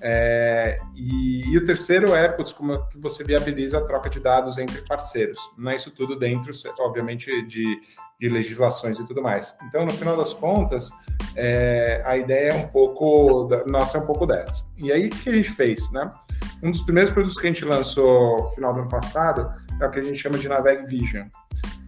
É, 0.06 0.76
e, 0.94 1.40
e, 1.46 1.56
o 1.56 1.64
terceiro 1.64 2.14
é 2.14 2.28
putz, 2.28 2.52
como 2.52 2.74
é 2.74 2.78
que 2.92 2.98
você 2.98 3.24
viabiliza 3.24 3.78
a 3.78 3.80
troca 3.80 4.10
de 4.10 4.20
dados 4.20 4.58
entre 4.58 4.82
parceiros. 4.82 5.38
Não 5.56 5.70
é 5.70 5.76
isso 5.76 5.90
tudo 5.90 6.14
dentro, 6.14 6.52
obviamente, 6.80 7.40
de, 7.46 7.80
de 8.20 8.28
legislações 8.28 8.98
e 8.98 9.06
tudo 9.06 9.22
mais. 9.22 9.56
Então, 9.66 9.82
no 9.82 9.90
final 9.90 10.14
das 10.14 10.34
contas, 10.34 10.90
é, 11.34 12.02
a 12.04 12.18
ideia 12.18 12.50
é 12.50 12.54
um 12.54 12.68
pouco, 12.68 13.48
nossa, 13.66 13.96
é 13.96 14.02
um 14.02 14.04
pouco 14.04 14.26
dessa. 14.26 14.66
E 14.76 14.92
aí, 14.92 15.06
o 15.06 15.10
que 15.10 15.30
a 15.30 15.32
gente 15.32 15.50
fez, 15.50 15.90
né? 15.90 16.06
Um 16.62 16.70
dos 16.70 16.82
primeiros 16.82 17.10
produtos 17.10 17.40
que 17.40 17.46
a 17.46 17.50
gente 17.50 17.64
lançou 17.64 18.42
no 18.42 18.50
final 18.50 18.74
do 18.74 18.80
ano 18.80 18.90
passado 18.90 19.50
é 19.80 19.86
o 19.86 19.90
que 19.90 20.00
a 20.00 20.02
gente 20.02 20.18
chama 20.18 20.36
de 20.36 20.50
Naveg 20.50 20.84
Vision. 20.86 21.28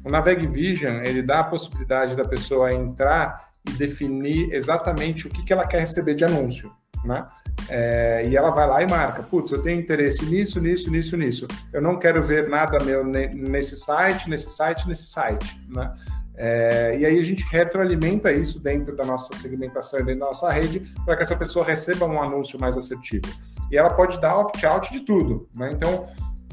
O 0.03 0.11
Naveg 0.11 0.47
Vision, 0.47 1.03
ele 1.05 1.21
dá 1.21 1.41
a 1.41 1.45
possibilidade 1.45 2.17
da 2.17 2.25
pessoa 2.25 2.73
entrar 2.73 3.51
e 3.69 3.73
definir 3.73 4.51
exatamente 4.55 5.27
o 5.27 5.31
que, 5.31 5.45
que 5.45 5.53
ela 5.53 5.67
quer 5.67 5.81
receber 5.81 6.15
de 6.15 6.25
anúncio, 6.25 6.73
né? 7.05 7.25
É, 7.69 8.27
e 8.29 8.37
ela 8.37 8.51
vai 8.51 8.67
lá 8.67 8.83
e 8.83 8.87
marca, 8.87 9.23
putz, 9.23 9.51
eu 9.51 9.63
tenho 9.63 9.81
interesse 9.81 10.25
nisso, 10.25 10.61
nisso, 10.61 10.91
nisso, 10.91 11.17
nisso. 11.17 11.49
Eu 11.73 11.83
não 11.83 11.99
quero 11.99 12.23
ver 12.23 12.49
nada 12.49 12.83
meu 12.85 13.05
nesse 13.05 13.77
site, 13.77 14.29
nesse 14.29 14.51
site, 14.51 14.87
nesse 14.87 15.07
site, 15.07 15.61
né? 15.69 15.91
É, 16.39 16.99
e 16.99 17.07
aí 17.07 17.19
a 17.19 17.23
gente 17.23 17.45
retroalimenta 17.51 18.31
isso 18.31 18.61
dentro 18.61 18.95
da 18.95 19.05
nossa 19.05 19.35
segmentação, 19.35 20.01
dentro 20.01 20.21
da 20.21 20.27
nossa 20.27 20.51
rede, 20.53 20.81
para 21.05 21.17
que 21.17 21.23
essa 21.23 21.35
pessoa 21.35 21.65
receba 21.65 22.05
um 22.05 22.23
anúncio 22.23 22.61
mais 22.61 22.77
assertivo. 22.77 23.27
E 23.71 23.77
ela 23.77 23.91
pode 23.91 24.21
dar 24.21 24.39
opt-out 24.39 24.93
de 24.93 25.01
tudo, 25.01 25.49
né? 25.57 25.71
Então, 25.73 26.07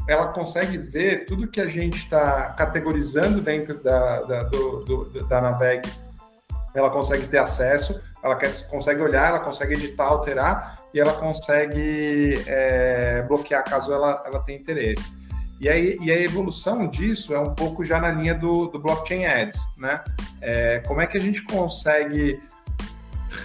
ela 0.08 0.28
consegue 0.28 0.78
ver 0.78 1.26
tudo 1.26 1.48
que 1.48 1.62
a 1.62 1.68
gente 1.68 1.98
está 1.98 2.54
categorizando 2.54 3.42
dentro 3.42 3.82
da, 3.82 4.22
da, 4.22 4.44
do, 4.44 4.84
do, 4.84 5.28
da 5.28 5.42
Naveg, 5.42 5.88
ela 6.74 6.90
consegue 6.90 7.28
ter 7.28 7.38
acesso, 7.38 8.02
ela 8.24 8.36
quer, 8.36 8.52
consegue 8.70 9.02
olhar, 9.02 9.30
ela 9.30 9.40
consegue 9.40 9.74
editar, 9.74 10.06
alterar 10.06 10.82
e 10.94 11.00
ela 11.00 11.14
consegue 11.14 12.36
é, 12.48 13.22
bloquear 13.28 13.64
caso 13.64 13.92
ela, 13.92 14.24
ela 14.26 14.40
tenha 14.40 14.58
interesse. 14.58 15.12
E, 15.60 15.70
aí, 15.70 15.98
e 16.02 16.12
a 16.12 16.20
evolução 16.20 16.88
disso 16.88 17.34
é 17.34 17.40
um 17.40 17.54
pouco 17.54 17.86
já 17.86 18.00
na 18.00 18.12
linha 18.12 18.34
do, 18.34 18.68
do 18.68 18.80
blockchain 18.80 19.26
ads, 19.26 19.60
né? 19.78 20.02
É, 20.42 20.80
como 20.80 21.02
é 21.02 21.08
que 21.08 21.18
a 21.18 21.22
gente 21.22 21.44
consegue 21.44 22.40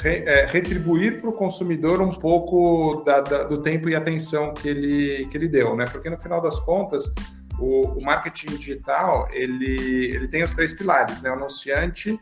re, 0.03 0.25
é, 0.27 0.47
retribuir 0.47 1.21
para 1.21 1.31
o 1.31 1.33
consumidor 1.33 2.01
um 2.01 2.14
pouco 2.14 3.03
da, 3.05 3.21
da, 3.21 3.43
do 3.45 3.59
tempo 3.62 3.88
e 3.88 3.95
atenção 3.95 4.53
que 4.53 4.69
ele, 4.69 5.29
que 5.29 5.37
ele 5.37 5.49
deu, 5.49 5.77
né? 5.77 5.85
Porque 5.91 6.11
no 6.11 6.19
final 6.19 6.41
das 6.41 6.59
contas, 6.61 7.12
o, 7.59 7.99
o, 7.99 8.03
marketing 8.03 8.57
digital 8.57 9.29
ele, 9.33 10.07
ele 10.14 10.29
tem 10.29 10.42
os 10.42 10.53
três 10.55 10.73
pilares, 10.73 11.21
né? 11.21 11.31
O 11.31 11.35
anunciante, 11.35 12.18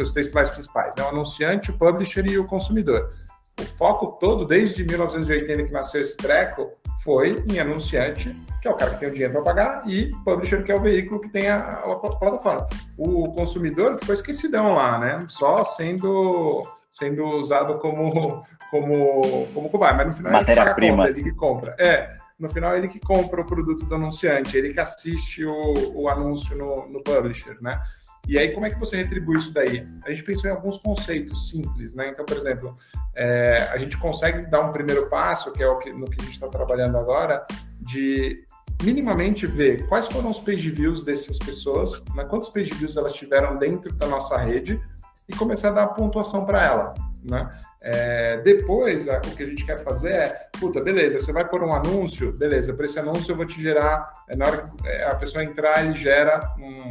os 0.00 0.12
três 0.12 0.28
pilares 0.28 0.50
principais, 0.50 0.94
né? 0.96 1.04
O 1.04 1.08
anunciante, 1.08 1.70
o 1.70 1.78
publisher 1.78 2.26
e 2.26 2.38
o 2.38 2.46
consumidor. 2.46 3.12
O 3.58 3.64
foco 3.64 4.18
todo, 4.20 4.44
desde 4.44 4.84
1980 4.84 5.64
que 5.64 5.72
nasceu 5.72 6.02
esse 6.02 6.16
treco, 6.16 6.72
foi 7.02 7.42
em 7.50 7.58
anunciante, 7.58 8.36
que 8.60 8.68
é 8.68 8.70
o 8.70 8.74
cara 8.74 8.92
que 8.92 9.00
tem 9.00 9.08
o 9.08 9.12
dinheiro 9.12 9.32
para 9.32 9.42
pagar, 9.42 9.88
e 9.88 10.10
publisher, 10.24 10.62
que 10.62 10.72
é 10.72 10.74
o 10.74 10.80
veículo 10.80 11.20
que 11.20 11.28
tem 11.28 11.48
a, 11.48 11.56
a, 11.56 11.92
a 11.92 11.96
plataforma. 11.96 12.66
O 12.98 13.30
consumidor 13.32 13.96
ficou 13.98 14.14
esquecidão 14.14 14.74
lá, 14.74 14.98
né? 14.98 15.24
Só 15.28 15.64
sendo 15.64 16.60
sendo 16.90 17.24
usado 17.24 17.78
como 17.78 18.42
como 18.70 19.46
como 19.54 19.70
cobaia, 19.70 19.94
mas 19.94 20.06
no 20.08 20.14
final 20.14 20.32
Matéria 20.32 20.60
ele 20.62 20.68
que 20.68 20.74
prima. 20.74 21.08
ele 21.08 21.22
que 21.22 21.32
compra. 21.32 21.74
É, 21.78 22.16
no 22.38 22.48
final 22.48 22.76
ele 22.76 22.88
que 22.88 23.00
compra 23.00 23.40
o 23.40 23.46
produto 23.46 23.86
do 23.86 23.94
anunciante, 23.94 24.56
ele 24.56 24.72
que 24.72 24.80
assiste 24.80 25.44
o, 25.44 25.92
o 25.94 26.08
anúncio 26.08 26.56
no, 26.56 26.88
no 26.88 27.02
publisher, 27.02 27.56
né? 27.60 27.80
E 28.28 28.36
aí, 28.38 28.50
como 28.50 28.66
é 28.66 28.70
que 28.70 28.78
você 28.78 28.96
retribui 28.96 29.36
isso 29.36 29.52
daí? 29.52 29.86
A 30.04 30.10
gente 30.10 30.24
pensou 30.24 30.50
em 30.50 30.52
alguns 30.52 30.78
conceitos 30.78 31.48
simples, 31.48 31.94
né? 31.94 32.08
Então, 32.08 32.24
por 32.24 32.36
exemplo, 32.36 32.76
é, 33.14 33.68
a 33.70 33.78
gente 33.78 33.96
consegue 33.96 34.50
dar 34.50 34.62
um 34.62 34.72
primeiro 34.72 35.08
passo, 35.08 35.52
que 35.52 35.62
é 35.62 35.68
o 35.68 35.78
que, 35.78 35.92
no 35.92 36.10
que 36.10 36.20
a 36.20 36.24
gente 36.24 36.34
está 36.34 36.48
trabalhando 36.48 36.98
agora, 36.98 37.46
de 37.80 38.44
minimamente 38.82 39.46
ver 39.46 39.86
quais 39.86 40.08
foram 40.08 40.30
os 40.30 40.40
page 40.40 40.70
views 40.70 41.04
dessas 41.04 41.38
pessoas, 41.38 42.02
né? 42.14 42.24
quantos 42.24 42.48
page 42.48 42.74
views 42.74 42.96
elas 42.96 43.12
tiveram 43.12 43.56
dentro 43.58 43.92
da 43.94 44.08
nossa 44.08 44.36
rede, 44.36 44.82
e 45.28 45.34
começar 45.34 45.68
a 45.68 45.72
dar 45.72 45.86
pontuação 45.88 46.44
para 46.44 46.64
ela, 46.64 46.94
né? 47.24 47.52
É, 47.88 48.38
depois, 48.38 49.06
o 49.06 49.36
que 49.36 49.44
a 49.44 49.46
gente 49.46 49.64
quer 49.64 49.80
fazer 49.84 50.10
é, 50.10 50.48
puta, 50.58 50.80
beleza, 50.80 51.20
você 51.20 51.32
vai 51.32 51.48
pôr 51.48 51.62
um 51.62 51.72
anúncio, 51.72 52.32
beleza, 52.36 52.74
para 52.74 52.84
esse 52.84 52.98
anúncio 52.98 53.30
eu 53.30 53.36
vou 53.36 53.46
te 53.46 53.62
gerar, 53.62 54.10
é, 54.28 54.34
na 54.34 54.44
hora 54.44 54.72
que 54.76 54.88
é, 54.88 55.04
a 55.04 55.14
pessoa 55.14 55.44
entrar, 55.44 55.84
ele 55.84 55.94
gera 55.94 56.40
um, 56.58 56.90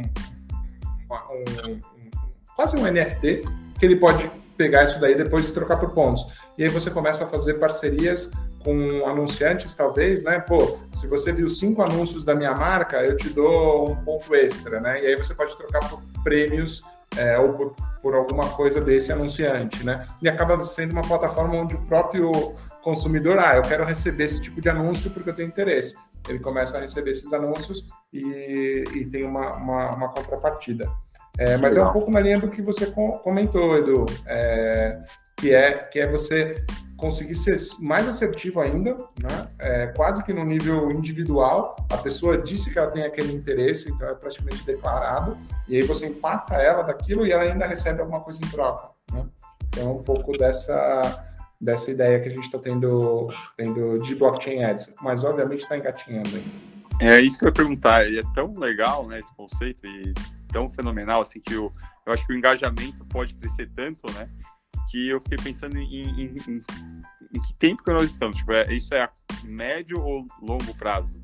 um, 1.10 1.70
um, 1.70 1.80
quase 2.56 2.78
um 2.78 2.90
NFT, 2.90 3.42
que 3.78 3.84
ele 3.84 3.96
pode 3.96 4.30
pegar 4.56 4.84
isso 4.84 4.98
daí 4.98 5.14
depois 5.14 5.44
de 5.44 5.52
trocar 5.52 5.76
por 5.76 5.92
pontos. 5.92 6.26
E 6.56 6.62
aí 6.64 6.70
você 6.70 6.90
começa 6.90 7.24
a 7.24 7.26
fazer 7.26 7.54
parcerias 7.54 8.30
com 8.64 9.06
anunciantes, 9.06 9.74
talvez, 9.74 10.24
né? 10.24 10.40
Pô, 10.40 10.78
se 10.94 11.06
você 11.06 11.30
viu 11.30 11.50
cinco 11.50 11.82
anúncios 11.82 12.24
da 12.24 12.34
minha 12.34 12.54
marca, 12.54 13.04
eu 13.04 13.18
te 13.18 13.28
dou 13.28 13.90
um 13.90 13.96
ponto 13.96 14.34
extra, 14.34 14.80
né? 14.80 15.02
E 15.02 15.08
aí 15.08 15.16
você 15.16 15.34
pode 15.34 15.54
trocar 15.58 15.86
por 15.90 16.00
prêmios 16.24 16.82
é, 17.16 17.38
ou 17.38 17.52
por, 17.54 17.74
por, 18.02 18.14
alguma 18.14 18.48
coisa 18.50 18.80
desse 18.80 19.12
anunciante, 19.12 19.84
né? 19.84 20.06
E 20.20 20.28
acaba 20.28 20.62
sendo 20.62 20.92
uma 20.92 21.02
plataforma 21.02 21.56
onde 21.56 21.74
o 21.74 21.86
próprio 21.86 22.30
consumidor, 22.82 23.38
ah, 23.38 23.56
eu 23.56 23.62
quero 23.62 23.84
receber 23.84 24.24
esse 24.24 24.40
tipo 24.40 24.60
de 24.60 24.68
anúncio 24.68 25.10
porque 25.10 25.30
eu 25.30 25.34
tenho 25.34 25.48
interesse. 25.48 25.96
ele 26.28 26.38
começa 26.38 26.78
a 26.78 26.80
receber 26.80 27.10
esses 27.10 27.32
anúncios 27.32 27.88
e, 28.12 28.84
e 28.94 29.04
tem 29.06 29.24
uma, 29.24 29.52
uma, 29.56 29.90
uma 29.94 30.08
contrapartida. 30.08 30.88
É, 31.38 31.56
mas 31.56 31.76
é 31.76 31.82
um 31.82 31.92
pouco 31.92 32.10
na 32.10 32.20
linha 32.20 32.38
do 32.38 32.50
que 32.50 32.62
você 32.62 32.86
comentou, 33.22 33.76
Edu, 33.76 34.06
é, 34.26 35.02
que, 35.36 35.54
é, 35.54 35.72
que 35.74 36.00
é 36.00 36.10
você 36.10 36.64
conseguir 36.96 37.34
ser 37.34 37.58
mais 37.80 38.08
assertivo 38.08 38.60
ainda, 38.60 38.96
né? 39.20 39.48
É, 39.58 39.86
quase 39.88 40.22
que 40.24 40.32
no 40.32 40.44
nível 40.44 40.90
individual. 40.90 41.76
A 41.90 41.98
pessoa 41.98 42.38
disse 42.38 42.72
que 42.72 42.78
ela 42.78 42.90
tem 42.90 43.04
aquele 43.04 43.32
interesse, 43.32 43.90
então 43.90 44.08
é 44.08 44.14
praticamente 44.14 44.64
declarado, 44.64 45.36
e 45.68 45.76
aí 45.76 45.82
você 45.82 46.06
empata 46.06 46.54
ela 46.54 46.82
daquilo 46.82 47.26
e 47.26 47.32
ela 47.32 47.42
ainda 47.42 47.66
recebe 47.66 48.00
alguma 48.00 48.20
coisa 48.20 48.38
em 48.42 48.48
troca. 48.48 48.90
Né? 49.12 49.26
Então, 49.68 49.90
é 49.90 49.92
um 49.92 50.02
pouco 50.02 50.32
dessa, 50.32 51.26
dessa 51.60 51.90
ideia 51.90 52.20
que 52.20 52.28
a 52.28 52.32
gente 52.32 52.44
está 52.44 52.58
tendo, 52.58 53.28
tendo 53.56 53.98
de 53.98 54.14
blockchain 54.14 54.64
ads, 54.64 54.94
mas 55.02 55.22
obviamente 55.22 55.62
está 55.62 55.76
engatinhando 55.76 56.30
ainda. 56.30 56.76
É 56.98 57.20
isso 57.20 57.38
que 57.38 57.44
eu 57.44 57.48
ia 57.48 57.52
perguntar, 57.52 58.08
e 58.08 58.18
é 58.18 58.22
tão 58.34 58.54
legal 58.54 59.06
né, 59.06 59.18
esse 59.18 59.34
conceito 59.34 59.86
e 59.86 60.14
tão 60.50 60.66
fenomenal 60.66 61.20
assim 61.20 61.40
que 61.40 61.52
eu, 61.52 61.70
eu 62.06 62.12
acho 62.12 62.26
que 62.26 62.32
o 62.32 62.36
engajamento 62.36 63.04
pode 63.04 63.34
crescer 63.34 63.70
tanto, 63.74 64.10
né? 64.14 64.30
Que 64.90 65.08
eu 65.08 65.20
fiquei 65.20 65.38
pensando 65.38 65.76
em, 65.78 65.84
em, 65.84 66.34
em, 66.48 66.62
em 67.34 67.40
que 67.40 67.54
tempo 67.58 67.82
que 67.82 67.92
nós 67.92 68.10
estamos. 68.10 68.36
Tipo, 68.36 68.52
é, 68.52 68.72
isso 68.72 68.94
é 68.94 69.02
a 69.02 69.10
médio 69.44 70.02
ou 70.02 70.26
longo 70.42 70.74
prazo? 70.76 71.20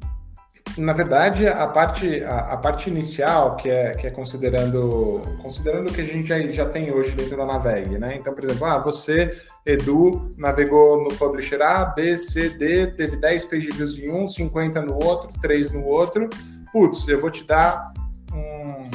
Na 0.79 0.95
verdade, 0.95 1.47
a 1.47 1.67
parte, 1.67 2.23
a, 2.25 2.39
a, 2.39 2.57
parte 2.57 2.89
inicial, 2.89 3.57
que 3.57 3.69
é, 3.69 3.91
que 3.91 4.07
é 4.07 4.11
considerando, 4.11 5.21
considerando 5.43 5.91
o 5.91 5.93
que 5.93 6.01
a 6.01 6.05
gente 6.05 6.27
já, 6.27 6.41
já 6.51 6.67
tem 6.67 6.91
hoje 6.91 7.13
dentro 7.13 7.37
da 7.37 7.45
Naveg, 7.45 7.99
né? 7.99 8.17
Então, 8.17 8.33
por 8.33 8.45
exemplo, 8.45 8.65
ah, 8.65 8.79
você, 8.79 9.37
Edu, 9.67 10.31
navegou 10.39 11.03
no 11.03 11.15
Publisher 11.17 11.61
A, 11.61 11.85
B, 11.85 12.17
C, 12.17 12.49
D, 12.51 12.87
teve 12.87 13.17
10 13.17 13.45
page 13.47 13.71
views 13.71 13.99
em 13.99 14.11
um, 14.11 14.27
50 14.27 14.81
no 14.81 14.95
outro, 15.05 15.31
3 15.43 15.73
no 15.73 15.85
outro. 15.85 16.31
Putz, 16.73 17.07
eu 17.07 17.21
vou 17.21 17.31
te 17.31 17.45
dar 17.45 17.93
um, 18.33 18.89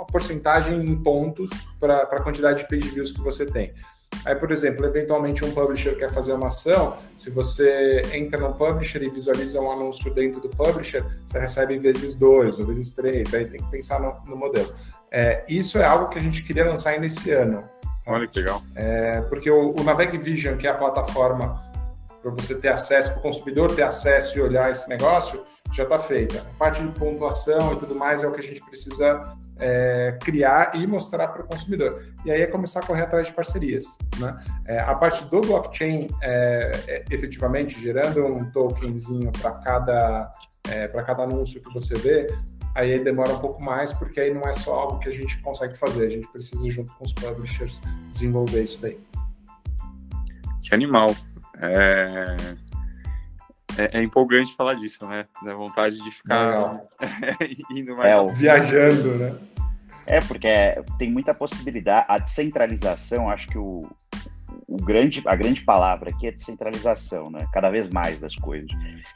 uma 0.00 0.06
porcentagem 0.06 0.82
em 0.82 0.96
pontos 0.96 1.50
para 1.78 2.02
a 2.02 2.22
quantidade 2.22 2.60
de 2.60 2.68
page 2.68 2.88
views 2.88 3.12
que 3.12 3.20
você 3.20 3.44
tem. 3.44 3.74
Aí, 4.24 4.34
por 4.34 4.50
exemplo, 4.50 4.84
eventualmente 4.84 5.44
um 5.44 5.52
publisher 5.52 5.96
quer 5.96 6.10
fazer 6.10 6.32
uma 6.32 6.48
ação, 6.48 6.96
se 7.16 7.30
você 7.30 8.02
entra 8.12 8.40
no 8.40 8.52
publisher 8.54 9.02
e 9.02 9.08
visualiza 9.08 9.60
um 9.60 9.70
anúncio 9.70 10.12
dentro 10.12 10.40
do 10.40 10.48
publisher, 10.48 11.04
você 11.26 11.38
recebe 11.38 11.78
vezes 11.78 12.16
dois 12.16 12.58
ou 12.58 12.66
vezes 12.66 12.92
três, 12.92 13.32
aí 13.32 13.46
tem 13.46 13.62
que 13.62 13.70
pensar 13.70 14.00
no, 14.00 14.20
no 14.28 14.36
modelo. 14.36 14.74
É, 15.12 15.44
isso 15.48 15.78
é 15.78 15.84
algo 15.84 16.08
que 16.08 16.18
a 16.18 16.22
gente 16.22 16.42
queria 16.42 16.64
lançar 16.64 16.90
ainda 16.90 17.06
esse 17.06 17.30
ano. 17.30 17.64
Olha 18.06 18.26
que 18.26 18.40
legal. 18.40 18.60
É, 18.74 19.20
porque 19.22 19.50
o, 19.50 19.72
o 19.72 19.82
Naveg 19.84 20.16
Vision, 20.18 20.56
que 20.56 20.66
é 20.66 20.70
a 20.70 20.74
plataforma 20.74 21.58
para 22.20 22.30
você 22.32 22.54
ter 22.54 22.68
acesso, 22.68 23.12
para 23.12 23.20
o 23.20 23.22
consumidor 23.22 23.74
ter 23.74 23.82
acesso 23.82 24.36
e 24.36 24.40
olhar 24.40 24.70
esse 24.70 24.88
negócio, 24.88 25.42
já 25.72 25.84
está 25.84 25.98
feita. 25.98 26.40
A 26.40 26.58
parte 26.58 26.82
de 26.82 26.88
pontuação 26.98 27.74
e 27.74 27.76
tudo 27.76 27.94
mais 27.94 28.22
é 28.22 28.26
o 28.26 28.32
que 28.32 28.40
a 28.40 28.42
gente 28.42 28.60
precisa 28.64 29.22
é, 29.58 30.16
criar 30.20 30.72
e 30.74 30.86
mostrar 30.86 31.28
para 31.28 31.42
o 31.42 31.46
consumidor. 31.46 32.02
E 32.24 32.30
aí 32.30 32.42
é 32.42 32.46
começar 32.46 32.80
a 32.80 32.86
correr 32.86 33.02
atrás 33.02 33.28
de 33.28 33.34
parcerias. 33.34 33.86
Né? 34.18 34.36
É, 34.66 34.80
a 34.80 34.94
parte 34.94 35.24
do 35.26 35.40
blockchain, 35.40 36.08
é, 36.22 36.70
é 36.86 37.04
efetivamente, 37.10 37.80
gerando 37.80 38.24
um 38.26 38.50
tokenzinho 38.50 39.30
para 39.32 39.52
cada, 39.52 40.32
é, 40.68 40.88
para 40.88 41.02
cada 41.02 41.22
anúncio 41.22 41.62
que 41.62 41.72
você 41.72 41.94
vê, 41.94 42.26
aí 42.74 43.02
demora 43.02 43.32
um 43.32 43.38
pouco 43.38 43.62
mais, 43.62 43.92
porque 43.92 44.20
aí 44.20 44.32
não 44.32 44.42
é 44.42 44.52
só 44.52 44.74
algo 44.74 44.98
que 44.98 45.08
a 45.08 45.12
gente 45.12 45.40
consegue 45.42 45.76
fazer, 45.76 46.06
a 46.06 46.10
gente 46.10 46.28
precisa, 46.28 46.68
junto 46.70 46.92
com 46.94 47.04
os 47.04 47.12
publishers, 47.12 47.80
desenvolver 48.10 48.62
isso 48.62 48.80
daí. 48.80 48.98
Que 50.62 50.74
animal. 50.74 51.14
É, 51.62 52.36
é, 53.76 53.98
é, 53.98 54.02
empolgante 54.02 54.54
falar 54.54 54.74
disso, 54.74 55.06
né? 55.06 55.26
Da 55.44 55.54
vontade 55.54 56.02
de 56.02 56.10
ficar 56.10 56.80
indo 57.70 57.96
mais. 57.96 58.12
É, 58.12 58.34
viajando, 58.34 59.14
né? 59.16 59.34
É, 60.06 60.20
porque 60.20 60.48
tem 60.98 61.10
muita 61.10 61.34
possibilidade. 61.34 62.06
A 62.08 62.18
descentralização, 62.18 63.30
acho 63.30 63.48
que 63.48 63.58
o, 63.58 63.88
o 64.66 64.76
grande, 64.76 65.22
a 65.26 65.36
grande 65.36 65.62
palavra 65.62 66.10
aqui 66.10 66.26
é 66.26 66.32
descentralização, 66.32 67.30
né? 67.30 67.46
Cada 67.52 67.70
vez 67.70 67.88
mais 67.88 68.18
das 68.18 68.34
coisas. 68.34 68.70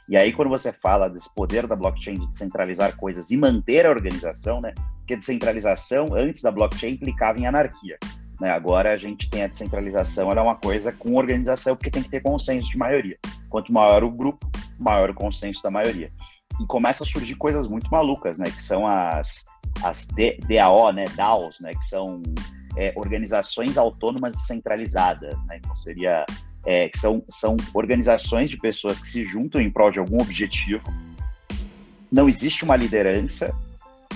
E 0.07 0.15
aí, 0.15 0.31
quando 0.31 0.49
você 0.49 0.71
fala 0.71 1.09
desse 1.09 1.33
poder 1.33 1.67
da 1.67 1.75
blockchain 1.75 2.15
de 2.15 2.27
descentralizar 2.27 2.95
coisas 2.95 3.31
e 3.31 3.37
manter 3.37 3.85
a 3.85 3.89
organização, 3.89 4.61
né? 4.61 4.73
Porque 4.99 5.15
descentralização, 5.15 6.13
antes 6.13 6.41
da 6.41 6.51
blockchain, 6.51 6.93
implicava 6.93 7.39
em 7.39 7.45
anarquia. 7.45 7.97
Né? 8.39 8.49
Agora 8.49 8.91
a 8.91 8.97
gente 8.97 9.29
tem 9.29 9.43
a 9.43 9.47
descentralização, 9.47 10.31
ela 10.31 10.41
é 10.41 10.43
uma 10.43 10.55
coisa 10.55 10.91
com 10.91 11.15
organização, 11.15 11.75
porque 11.75 11.91
tem 11.91 12.03
que 12.03 12.09
ter 12.09 12.21
consenso 12.21 12.69
de 12.69 12.77
maioria. 12.77 13.17
Quanto 13.55 13.71
maior 13.71 14.03
o 14.03 14.11
grupo, 14.11 14.51
maior 14.77 15.11
o 15.11 15.13
consenso 15.13 15.63
da 15.63 15.71
maioria. 15.71 16.11
E 16.59 16.65
começa 16.65 17.05
a 17.05 17.07
surgir 17.07 17.35
coisas 17.35 17.67
muito 17.67 17.89
malucas, 17.89 18.37
né? 18.37 18.51
Que 18.51 18.61
são 18.61 18.85
as, 18.85 19.45
as 19.81 20.05
DAO, 20.45 20.91
né? 20.91 21.05
DAOs, 21.15 21.61
né? 21.61 21.71
Que 21.71 21.85
são 21.85 22.21
é, 22.75 22.91
organizações 22.97 23.77
autônomas 23.77 24.35
descentralizadas, 24.35 25.41
né? 25.45 25.55
Então 25.55 25.73
seria 25.73 26.25
é, 26.65 26.89
que 26.89 26.99
são, 26.99 27.23
são 27.29 27.55
organizações 27.73 28.49
de 28.49 28.57
pessoas 28.57 28.99
que 28.99 29.07
se 29.07 29.25
juntam 29.25 29.61
em 29.61 29.71
prol 29.71 29.89
de 29.89 29.99
algum 29.99 30.21
objetivo. 30.21 30.83
Não 32.11 32.27
existe 32.27 32.65
uma 32.65 32.75
liderança, 32.75 33.55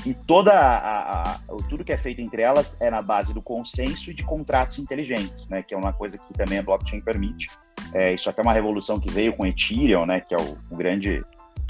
e 0.05 0.13
toda 0.13 0.53
a, 0.53 1.33
a, 1.33 1.39
tudo 1.67 1.83
que 1.83 1.91
é 1.91 1.97
feito 1.97 2.21
entre 2.21 2.41
elas 2.41 2.79
é 2.79 2.89
na 2.89 3.01
base 3.01 3.33
do 3.33 3.41
consenso 3.41 4.11
e 4.11 4.13
de 4.13 4.23
contratos 4.23 4.79
inteligentes, 4.79 5.47
né? 5.49 5.61
Que 5.61 5.73
é 5.73 5.77
uma 5.77 5.93
coisa 5.93 6.17
que 6.17 6.33
também 6.33 6.59
a 6.59 6.63
blockchain 6.63 7.01
permite. 7.01 7.49
É, 7.93 8.13
isso 8.13 8.29
até 8.29 8.41
é 8.41 8.43
uma 8.43 8.53
revolução 8.53 8.99
que 8.99 9.11
veio 9.11 9.33
com 9.33 9.45
Ethereum, 9.45 10.05
né? 10.05 10.21
Que 10.21 10.33
é 10.33 10.37
o, 10.37 10.57
o 10.71 10.75
grande 10.75 11.23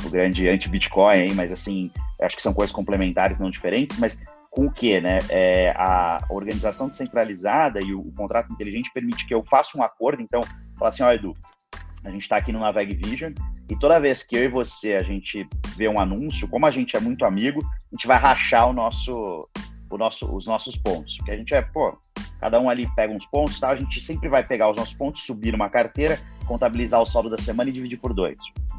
o 0.05 0.09
grande 0.09 0.47
anti-Bitcoin, 0.47 1.33
mas 1.33 1.51
assim, 1.51 1.91
acho 2.21 2.35
que 2.35 2.41
são 2.41 2.53
coisas 2.53 2.73
complementares, 2.73 3.37
não 3.37 3.49
diferentes, 3.49 3.97
mas 3.99 4.17
com 4.49 4.65
o 4.65 4.71
que, 4.71 4.99
né? 4.99 5.19
É, 5.29 5.71
a 5.75 6.23
organização 6.29 6.87
descentralizada 6.87 7.79
e 7.83 7.93
o, 7.93 7.99
o, 7.99 8.13
contrato 8.13 8.51
inteligente 8.51 8.91
permite 8.93 9.27
que 9.27 9.33
eu 9.33 9.43
faça 9.43 9.77
um 9.77 9.83
acordo, 9.83 10.21
então, 10.21 10.41
falar 10.77 10.89
assim, 10.89 11.03
ó, 11.03 11.11
Edu, 11.11 11.33
a 12.03 12.09
gente 12.09 12.21
está 12.21 12.37
aqui 12.37 12.51
no 12.51 12.59
Naveg 12.59 12.93
Vision 12.95 13.33
e 13.69 13.77
toda 13.77 13.99
vez 13.99 14.23
que 14.23 14.35
eu 14.35 14.43
e 14.43 14.47
você 14.47 14.93
a 14.93 15.03
gente 15.03 15.47
vê 15.75 15.87
um 15.87 15.99
anúncio, 15.99 16.47
como 16.47 16.65
a 16.65 16.71
gente 16.71 16.95
é 16.95 16.99
muito 16.99 17.25
amigo, 17.25 17.59
a 17.63 17.95
gente 17.95 18.07
vai 18.07 18.17
rachar 18.17 18.69
o 18.69 18.73
nosso, 18.73 19.47
o 19.89 19.97
nosso, 19.97 20.25
os 20.35 20.47
nossos 20.47 20.75
pontos. 20.75 21.17
Porque 21.17 21.31
a 21.31 21.37
gente 21.37 21.53
é, 21.53 21.61
pô, 21.61 21.97
cada 22.39 22.59
um 22.59 22.69
ali 22.69 22.87
pega 22.95 23.13
uns 23.13 23.25
pontos, 23.25 23.59
tá? 23.59 23.69
A 23.69 23.75
gente 23.75 23.99
sempre 24.01 24.29
vai 24.29 24.45
pegar 24.45 24.69
os 24.69 24.77
nossos 24.77 24.93
pontos, 24.93 25.25
subir 25.25 25.53
uma 25.53 25.69
carteira, 25.69 26.19
contabilizar 26.47 27.01
o 27.01 27.05
saldo 27.05 27.29
da 27.29 27.37
semana 27.37 27.69
e 27.69 27.73
dividir 27.73 27.99
por 27.99 28.13
dois. 28.13 28.37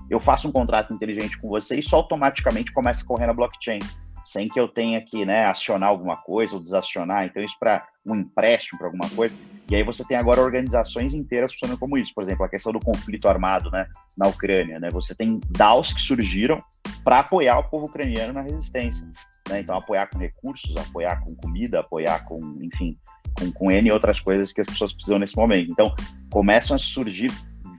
Eu 0.09 0.19
faço 0.19 0.49
um 0.49 0.53
contrato 0.53 0.93
inteligente 0.93 1.39
com 1.39 1.49
você 1.49 1.77
e 1.77 1.81
isso 1.81 1.95
automaticamente 1.95 2.73
começa 2.73 3.05
a 3.05 3.07
correr 3.07 3.27
na 3.27 3.33
blockchain 3.33 3.81
sem 4.25 4.47
que 4.47 4.61
eu 4.61 4.69
tenha 4.69 5.01
que 5.01 5.25
né, 5.25 5.47
acionar 5.47 5.89
alguma 5.89 6.17
coisa 6.17 6.55
ou 6.55 6.63
desacionar. 6.63 7.25
Então, 7.25 7.43
isso 7.43 7.57
para 7.59 7.87
um 8.05 8.15
empréstimo, 8.15 8.79
para 8.79 8.89
alguma 8.89 9.09
coisa. 9.11 9.37
E 9.71 9.77
aí 9.77 9.85
você 9.85 10.05
tem 10.05 10.17
agora 10.17 10.41
organizações 10.41 11.15
inteiras 11.15 11.53
funcionando 11.53 11.79
como 11.79 11.97
isso. 11.97 12.13
Por 12.13 12.25
exemplo, 12.25 12.45
a 12.45 12.49
questão 12.49 12.73
do 12.73 12.81
conflito 12.81 13.29
armado 13.29 13.71
né, 13.71 13.87
na 14.19 14.27
Ucrânia. 14.27 14.81
Né? 14.81 14.89
Você 14.91 15.15
tem 15.15 15.39
DAOs 15.49 15.93
que 15.93 16.03
surgiram 16.03 16.61
para 17.05 17.21
apoiar 17.21 17.59
o 17.59 17.65
povo 17.65 17.87
ucraniano 17.87 18.33
na 18.33 18.43
resistência. 18.43 19.07
Né? 19.49 19.61
Então, 19.61 19.77
apoiar 19.77 20.09
com 20.09 20.19
recursos, 20.19 20.77
apoiar 20.77 21.21
com 21.21 21.37
comida, 21.37 21.81
apoiar 21.81 22.25
com, 22.25 22.59
enfim, 22.61 22.99
com, 23.39 23.53
com 23.53 23.71
N 23.71 23.93
outras 23.93 24.19
coisas 24.19 24.53
que 24.53 24.61
as 24.61 24.67
pessoas 24.67 24.93
precisam 24.93 25.21
nesse 25.21 25.37
momento. 25.37 25.71
Então, 25.71 25.95
começam 26.31 26.75
a 26.75 26.79
surgir 26.79 27.31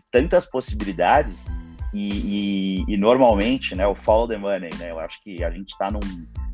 tantas 0.09 0.45
possibilidades 0.45 1.45
e, 1.93 2.85
e, 2.85 2.93
e, 2.93 2.97
normalmente, 2.97 3.75
né, 3.75 3.85
o 3.85 3.93
follow 3.93 4.27
the 4.27 4.37
money, 4.37 4.69
né, 4.79 4.91
eu 4.91 4.99
acho 4.99 5.21
que 5.23 5.43
a 5.43 5.51
gente 5.51 5.71
está 5.71 5.91
num, 5.91 5.99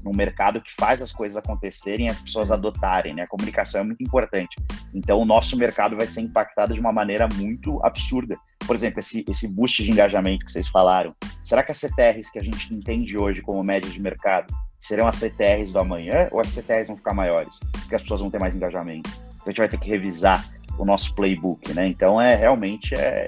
num 0.04 0.12
mercado 0.16 0.60
que 0.60 0.72
faz 0.80 1.02
as 1.02 1.12
coisas 1.12 1.38
acontecerem 1.38 2.10
as 2.10 2.20
pessoas 2.20 2.52
adotarem, 2.52 3.14
né, 3.14 3.24
a 3.24 3.28
comunicação 3.28 3.82
é 3.82 3.84
muito 3.84 4.04
importante. 4.04 4.56
Então, 4.94 5.20
o 5.20 5.26
nosso 5.26 5.56
mercado 5.56 5.96
vai 5.96 6.08
ser 6.08 6.22
impactado 6.22 6.74
de 6.74 6.80
uma 6.80 6.92
maneira 6.92 7.28
muito 7.36 7.80
absurda. 7.86 8.36
Por 8.66 8.76
exemplo, 8.76 9.00
esse, 9.00 9.24
esse 9.30 9.48
boost 9.48 9.84
de 9.84 9.92
engajamento 9.92 10.46
que 10.46 10.52
vocês 10.52 10.68
falaram, 10.68 11.16
será 11.44 11.64
que 11.64 11.72
as 11.72 11.78
CTRs 11.78 12.32
que 12.32 12.40
a 12.40 12.44
gente 12.44 12.74
entende 12.74 13.16
hoje 13.16 13.42
como 13.42 13.64
média 13.64 13.90
de 13.90 14.02
mercado 14.02 14.52
serão 14.80 15.08
as 15.08 15.18
CTRs 15.18 15.72
do 15.72 15.80
amanhã 15.80 16.28
ou 16.32 16.40
as 16.40 16.48
CTRs 16.48 16.88
vão 16.88 16.98
ficar 16.98 17.14
maiores? 17.14 17.54
Porque 17.72 17.96
as 17.96 18.02
pessoas 18.02 18.22
vão 18.22 18.32
ter 18.32 18.40
mais 18.40 18.56
engajamento. 18.56 19.10
Então, 19.10 19.44
a 19.46 19.50
gente 19.50 19.60
vai 19.60 19.70
ter 19.70 19.80
que 19.80 19.90
revisar 19.90 20.44
o 20.80 20.86
nosso 20.86 21.14
playbook, 21.14 21.74
né? 21.74 21.88
Então, 21.88 22.20
é 22.20 22.36
realmente 22.36 22.96
é 22.96 23.28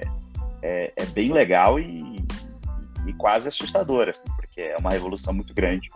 é, 0.62 0.92
é 0.96 1.06
bem 1.06 1.32
legal 1.32 1.78
e, 1.78 2.24
e 3.06 3.12
quase 3.14 3.48
assustador, 3.48 4.08
assim, 4.08 4.28
porque 4.36 4.60
é 4.60 4.76
uma 4.76 4.90
revolução 4.90 5.32
muito 5.32 5.54
grande. 5.54 5.88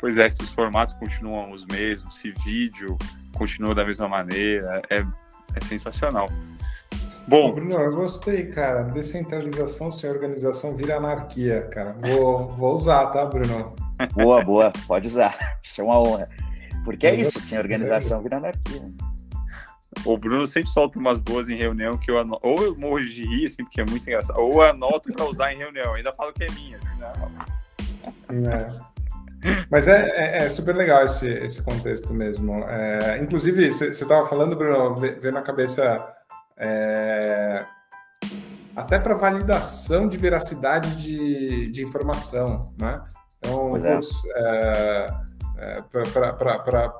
Pois 0.00 0.16
é, 0.16 0.28
se 0.28 0.42
os 0.42 0.52
formatos 0.52 0.94
continuam 0.94 1.50
os 1.50 1.64
mesmos, 1.66 2.16
se 2.16 2.32
vídeo 2.44 2.96
continua 3.36 3.74
da 3.74 3.84
mesma 3.84 4.08
maneira, 4.08 4.82
é, 4.90 5.00
é 5.00 5.64
sensacional. 5.64 6.28
Bom, 7.26 7.52
Bruno, 7.52 7.74
eu 7.74 7.94
gostei, 7.94 8.46
cara. 8.46 8.84
Descentralização 8.84 9.92
sem 9.92 10.08
organização 10.08 10.74
vira 10.74 10.96
anarquia, 10.96 11.62
cara. 11.70 11.94
Vou, 12.00 12.48
vou 12.54 12.74
usar, 12.74 13.08
tá, 13.08 13.26
Bruno? 13.26 13.76
Boa, 14.14 14.42
boa, 14.42 14.72
pode 14.86 15.08
usar. 15.08 15.58
Isso 15.62 15.82
é 15.82 15.84
uma 15.84 16.00
honra. 16.00 16.28
Porque 16.84 17.06
é 17.06 17.14
isso, 17.14 17.38
sem 17.38 17.58
organização 17.58 18.22
vira 18.22 18.38
anarquia. 18.38 18.82
O 20.04 20.16
Bruno 20.16 20.46
sempre 20.46 20.70
solta 20.70 20.98
umas 20.98 21.18
boas 21.18 21.48
em 21.48 21.56
reunião 21.56 21.96
que 21.98 22.10
eu 22.10 22.18
anoto, 22.18 22.46
ou 22.46 22.62
eu 22.62 22.76
morro 22.76 23.00
de 23.00 23.22
rir, 23.24 23.46
assim, 23.46 23.64
porque 23.64 23.80
é 23.80 23.84
muito 23.84 24.06
engraçado, 24.08 24.38
ou 24.38 24.54
eu 24.54 24.62
anoto 24.62 25.12
para 25.12 25.24
usar 25.24 25.52
em 25.52 25.58
reunião. 25.58 25.94
Ainda 25.94 26.12
falo 26.12 26.32
que 26.32 26.44
é 26.44 26.50
minha, 26.52 26.78
assim, 26.78 26.92
não. 26.98 28.46
É. 28.50 28.68
Mas 29.70 29.86
é, 29.86 30.08
é, 30.10 30.44
é, 30.44 30.48
super 30.48 30.74
legal 30.74 31.04
esse, 31.04 31.28
esse 31.28 31.62
contexto 31.62 32.12
mesmo. 32.12 32.64
É, 32.64 33.18
inclusive, 33.18 33.72
você 33.72 33.88
estava 33.88 34.28
falando, 34.28 34.56
Bruno, 34.56 34.96
veio 34.96 35.32
na 35.32 35.42
cabeça 35.42 36.04
é, 36.56 37.64
até 38.74 38.98
para 38.98 39.14
validação 39.14 40.08
de 40.08 40.16
veracidade 40.16 40.96
de, 40.96 41.70
de 41.70 41.82
informação, 41.82 42.64
né? 42.78 43.00
Então, 43.38 43.76
é. 43.76 45.06
é, 45.58 45.82
para 45.82 46.94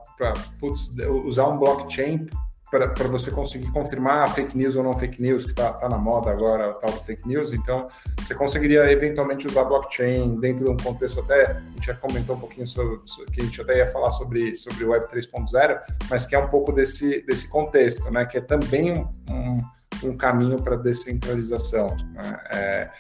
usar 1.25 1.49
um 1.49 1.59
blockchain 1.59 2.27
para 2.71 3.09
você 3.09 3.31
conseguir 3.31 3.71
confirmar 3.73 4.33
fake 4.35 4.57
news 4.57 4.77
ou 4.77 4.83
não 4.83 4.93
fake 4.93 5.21
news, 5.21 5.45
que 5.45 5.51
está 5.51 5.73
tá 5.73 5.89
na 5.89 5.97
moda 5.97 6.31
agora, 6.31 6.73
tal 6.75 6.91
do 6.91 7.01
fake 7.05 7.27
news. 7.27 7.53
Então, 7.53 7.87
você 8.19 8.35
conseguiria 8.35 8.91
eventualmente 8.91 9.47
usar 9.47 9.65
blockchain 9.65 10.39
dentro 10.39 10.65
de 10.65 10.71
um 10.71 10.77
contexto 10.77 11.21
até, 11.21 11.53
a 11.53 11.61
gente 11.61 11.87
já 11.87 11.95
comentou 11.95 12.37
um 12.37 12.41
pouquinho 12.41 12.67
sobre, 12.67 13.01
que 13.33 13.41
a 13.41 13.45
gente 13.45 13.61
até 13.61 13.79
ia 13.79 13.87
falar 13.87 14.11
sobre, 14.11 14.55
sobre 14.55 14.85
o 14.85 14.91
Web 14.91 15.07
3.0, 15.09 15.81
mas 16.11 16.27
que 16.27 16.35
é 16.35 16.39
um 16.39 16.49
pouco 16.49 16.73
desse, 16.73 17.23
desse 17.23 17.49
contexto, 17.49 18.11
né? 18.11 18.27
Que 18.27 18.39
é 18.39 18.41
também 18.41 18.93
um, 19.29 19.61
um, 20.05 20.17
caminho 20.17 20.63
para 20.63 20.77
descentralização. 20.77 21.97
Né? 22.13 22.39
É, 22.53 22.91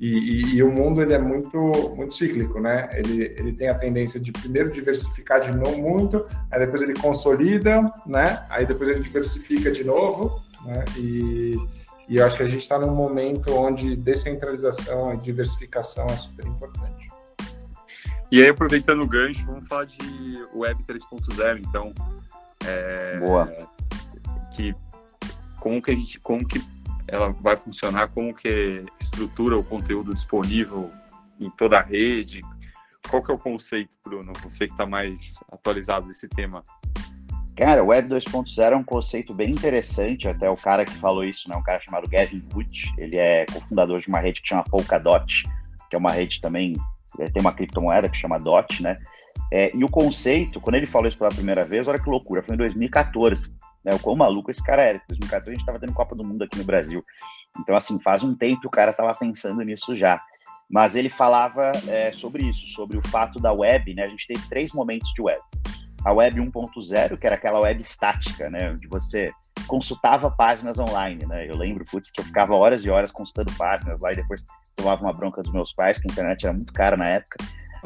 e, 0.00 0.06
e, 0.06 0.54
e, 0.56 0.62
o 0.62 0.70
mundo 0.70 1.02
ele 1.02 1.12
é 1.12 1.18
muito 1.18 1.58
muito 1.96 2.14
cíclico, 2.14 2.60
né? 2.60 2.88
Ele, 2.92 3.34
ele 3.36 3.52
tem 3.52 3.68
a 3.68 3.74
tendência 3.74 4.20
de 4.20 4.30
primeiro 4.30 4.70
diversificar 4.70 5.40
de 5.40 5.56
novo 5.56 5.76
muito, 5.76 6.24
aí 6.50 6.60
depois 6.60 6.82
ele 6.82 6.94
consolida, 6.94 7.92
né? 8.06 8.44
Aí 8.48 8.64
depois 8.64 8.88
ele 8.88 9.00
diversifica 9.00 9.70
de 9.72 9.82
novo, 9.82 10.40
né? 10.64 10.84
E, 10.96 11.56
e 12.08 12.16
eu 12.16 12.26
acho 12.26 12.36
que 12.36 12.42
a 12.44 12.48
gente 12.48 12.62
está 12.62 12.78
num 12.78 12.94
momento 12.94 13.52
onde 13.52 13.96
descentralização 13.96 15.14
e 15.14 15.16
diversificação 15.18 16.06
é 16.06 16.16
super 16.16 16.46
importante. 16.46 17.08
E 18.30 18.42
aí, 18.42 18.48
aproveitando 18.50 19.02
o 19.02 19.06
gancho, 19.06 19.44
vamos 19.46 19.66
falar 19.66 19.86
de 19.86 20.46
Web 20.54 20.84
3.0, 20.84 21.60
então. 21.60 21.92
É, 22.66 23.18
Boa. 23.18 23.46
Que 24.54 24.74
como 25.60 25.80
que 25.82 25.90
a 25.90 25.94
gente, 25.94 26.20
como 26.20 26.46
que 26.46 26.60
ela 27.08 27.30
vai 27.30 27.56
funcionar, 27.56 28.08
como 28.08 28.34
que 28.34 28.80
estrutura 29.00 29.56
o 29.56 29.64
conteúdo 29.64 30.14
disponível 30.14 30.90
em 31.40 31.50
toda 31.50 31.78
a 31.78 31.82
rede. 31.82 32.40
Qual 33.08 33.22
que 33.22 33.30
é 33.30 33.34
o 33.34 33.38
conceito, 33.38 33.90
Bruno? 34.04 34.32
Você 34.44 34.66
que 34.66 34.72
está 34.72 34.86
mais 34.86 35.34
atualizado 35.50 36.06
desse 36.06 36.28
tema. 36.28 36.62
Cara, 37.56 37.82
Web 37.82 38.08
2.0 38.08 38.72
é 38.72 38.76
um 38.76 38.84
conceito 38.84 39.34
bem 39.34 39.50
interessante, 39.50 40.28
até 40.28 40.48
o 40.48 40.56
cara 40.56 40.84
que 40.84 40.94
falou 40.94 41.24
isso, 41.24 41.48
né, 41.48 41.56
um 41.56 41.62
cara 41.62 41.80
chamado 41.80 42.08
Gavin 42.08 42.40
Wood, 42.54 42.94
ele 42.96 43.16
é 43.16 43.46
cofundador 43.46 44.00
de 44.00 44.06
uma 44.06 44.20
rede 44.20 44.40
que 44.40 44.48
chama 44.48 44.62
Polkadot, 44.62 45.42
que 45.90 45.96
é 45.96 45.98
uma 45.98 46.12
rede 46.12 46.40
também, 46.40 46.74
é, 47.18 47.24
tem 47.24 47.40
uma 47.40 47.52
criptomoeda 47.52 48.08
que 48.08 48.16
chama 48.16 48.38
DOT, 48.38 48.80
né, 48.80 48.96
é, 49.52 49.74
e 49.74 49.82
o 49.82 49.88
conceito, 49.88 50.60
quando 50.60 50.76
ele 50.76 50.86
falou 50.86 51.08
isso 51.08 51.18
pela 51.18 51.30
primeira 51.30 51.64
vez, 51.64 51.88
olha 51.88 51.98
que 51.98 52.08
loucura, 52.08 52.44
foi 52.44 52.54
em 52.54 52.58
2014, 52.58 53.52
né? 53.84 53.94
O 53.94 53.98
quão 53.98 54.16
maluco 54.16 54.50
esse 54.50 54.62
cara 54.62 54.82
era. 54.82 54.98
Em 54.98 55.02
2014 55.08 55.48
a 55.48 55.52
gente 55.52 55.60
estava 55.60 55.78
tendo 55.78 55.92
Copa 55.92 56.14
do 56.14 56.24
Mundo 56.24 56.42
aqui 56.42 56.58
no 56.58 56.64
Brasil. 56.64 57.04
Então, 57.60 57.74
assim, 57.74 58.00
faz 58.00 58.22
um 58.22 58.34
tempo 58.34 58.66
o 58.66 58.70
cara 58.70 58.90
estava 58.90 59.12
pensando 59.12 59.62
nisso 59.62 59.96
já. 59.96 60.22
Mas 60.70 60.94
ele 60.94 61.08
falava 61.08 61.72
é, 61.86 62.12
sobre 62.12 62.44
isso, 62.44 62.66
sobre 62.74 62.98
o 62.98 63.08
fato 63.08 63.40
da 63.40 63.52
web, 63.52 63.94
né? 63.94 64.04
A 64.04 64.08
gente 64.08 64.26
teve 64.26 64.46
três 64.48 64.72
momentos 64.72 65.10
de 65.14 65.22
web. 65.22 65.40
A 66.04 66.12
web 66.12 66.40
1.0, 66.40 67.18
que 67.18 67.26
era 67.26 67.36
aquela 67.36 67.60
web 67.60 67.80
estática, 67.80 68.50
né? 68.50 68.70
Onde 68.70 68.86
você 68.86 69.32
consultava 69.66 70.30
páginas 70.30 70.78
online, 70.78 71.24
né? 71.26 71.46
Eu 71.48 71.56
lembro, 71.56 71.84
putz, 71.84 72.10
que 72.10 72.20
eu 72.20 72.24
ficava 72.24 72.54
horas 72.54 72.84
e 72.84 72.90
horas 72.90 73.10
consultando 73.10 73.52
páginas 73.56 74.00
lá 74.00 74.12
e 74.12 74.16
depois 74.16 74.44
tomava 74.76 75.02
uma 75.02 75.12
bronca 75.12 75.42
dos 75.42 75.52
meus 75.52 75.72
pais, 75.72 75.98
que 75.98 76.08
a 76.08 76.12
internet 76.12 76.44
era 76.44 76.52
muito 76.52 76.72
cara 76.72 76.96
na 76.96 77.06
época, 77.06 77.38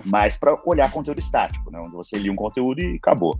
mas 0.04 0.36
para 0.36 0.60
olhar 0.64 0.90
conteúdo 0.90 1.18
estático, 1.18 1.70
né? 1.70 1.80
Onde 1.82 1.92
você 1.92 2.18
lia 2.18 2.32
um 2.32 2.36
conteúdo 2.36 2.80
e 2.80 2.96
acabou. 2.96 3.38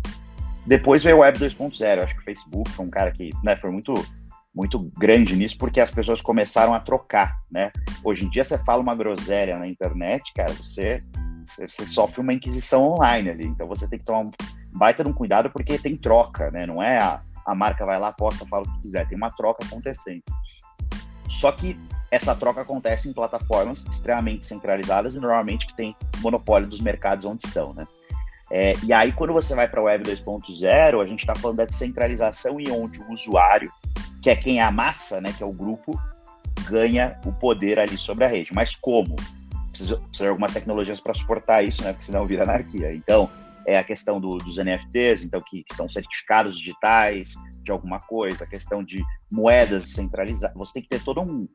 Depois 0.66 1.03
veio 1.03 1.16
o 1.16 1.20
Web 1.20 1.38
2.0. 1.38 2.03
Acho 2.03 2.14
que 2.14 2.20
o 2.20 2.25
Facebook 2.25 2.70
foi 2.70 2.87
um 2.87 2.90
cara 2.90 3.11
que 3.11 3.31
né, 3.42 3.57
foi 3.57 3.70
muito, 3.70 3.94
muito 4.55 4.79
grande 4.98 5.35
nisso, 5.35 5.59
porque 5.59 5.81
as 5.81 5.90
pessoas 5.90 6.20
começaram 6.20 6.75
a 6.75 6.81
trocar, 6.81 7.37
né? 7.51 7.72
Hoje 8.05 8.25
em 8.25 8.31
dia, 8.31 8.44
você 8.44 8.59
fala 8.59 8.83
uma 8.83 8.94
groselha 8.94 9.59
na 9.59 9.66
internet, 9.66 10.33
cara, 10.35 10.53
você, 10.53 11.01
você 11.59 11.87
sofre 11.87 12.20
uma 12.20 12.33
inquisição 12.33 12.92
online 12.92 13.31
ali. 13.31 13.46
Então, 13.46 13.66
você 13.66 13.88
tem 13.88 13.98
que 13.98 14.05
tomar 14.05 14.20
um 14.20 14.31
baita 14.72 15.03
de 15.03 15.11
um 15.11 15.14
cuidado, 15.14 15.51
porque 15.51 15.79
tem 15.79 15.96
troca, 15.96 16.51
né? 16.51 16.66
Não 16.66 16.83
é 16.83 16.98
a, 16.98 17.20
a 17.46 17.55
marca 17.55 17.85
vai 17.85 17.98
lá, 17.98 18.12
posta, 18.12 18.46
fala 18.46 18.64
o 18.64 18.72
que 18.72 18.83
quiser. 18.83 19.07
Tem 19.09 19.16
uma 19.16 19.31
troca 19.31 19.64
acontecendo. 19.64 20.22
Só 21.29 21.51
que 21.51 21.79
essa 22.11 22.35
troca 22.35 22.61
acontece 22.61 23.09
em 23.09 23.12
plataformas 23.12 23.85
extremamente 23.87 24.46
centralizadas 24.46 25.14
e 25.14 25.20
normalmente 25.20 25.66
que 25.66 25.75
tem 25.75 25.96
monopólio 26.20 26.68
dos 26.68 26.81
mercados 26.81 27.25
onde 27.25 27.46
estão, 27.46 27.72
né? 27.72 27.87
É, 28.55 28.75
e 28.85 28.93
aí, 28.93 29.12
quando 29.12 29.33
você 29.33 29.55
vai 29.55 29.67
para 29.67 29.81
a 29.81 29.85
Web 29.85 30.05
2.0, 30.05 31.01
a 31.01 31.05
gente 31.07 31.21
está 31.21 31.35
falando 31.35 31.57
da 31.57 31.65
descentralização 31.65 32.61
e 32.61 32.71
onde 32.71 33.01
o 33.01 33.11
usuário, 33.11 33.73
que 34.23 34.29
é 34.29 34.37
quem 34.37 34.61
é 34.61 34.62
a 34.62 34.71
massa, 34.71 35.23
né, 35.23 35.33
que 35.33 35.43
é 35.43 35.47
o 35.47 35.55
grupo, 35.55 35.99
ganha 36.69 37.19
o 37.25 37.33
poder 37.33 37.79
ali 37.79 37.97
sobre 37.97 38.27
a 38.27 38.29
rede. 38.29 38.51
Mas 38.53 38.77
como? 38.77 39.17
Precisa, 39.71 39.97
precisa 39.97 40.25
de 40.25 40.29
algumas 40.29 40.53
tecnologias 40.53 41.01
para 41.01 41.15
suportar 41.15 41.65
isso, 41.65 41.83
né, 41.83 41.93
porque 41.95 42.05
senão 42.05 42.27
vira 42.27 42.43
anarquia. 42.43 42.93
Então, 42.95 43.31
é 43.67 43.79
a 43.79 43.85
questão 43.85 44.21
do, 44.21 44.37
dos 44.37 44.59
NFTs, 44.59 45.25
então 45.25 45.41
que, 45.41 45.65
que, 45.65 45.75
são 45.75 45.88
certificados 45.88 46.59
digitais 46.59 47.33
de 47.62 47.73
alguma 47.73 48.01
coisa, 48.01 48.45
a 48.45 48.47
questão 48.47 48.85
de 48.85 49.03
moedas 49.33 49.93
centralizadas. 49.93 50.55
Você 50.59 50.75
tem 50.75 50.83
que 50.83 50.91
ter 50.91 51.03
todo 51.03 51.23
um, 51.23 51.49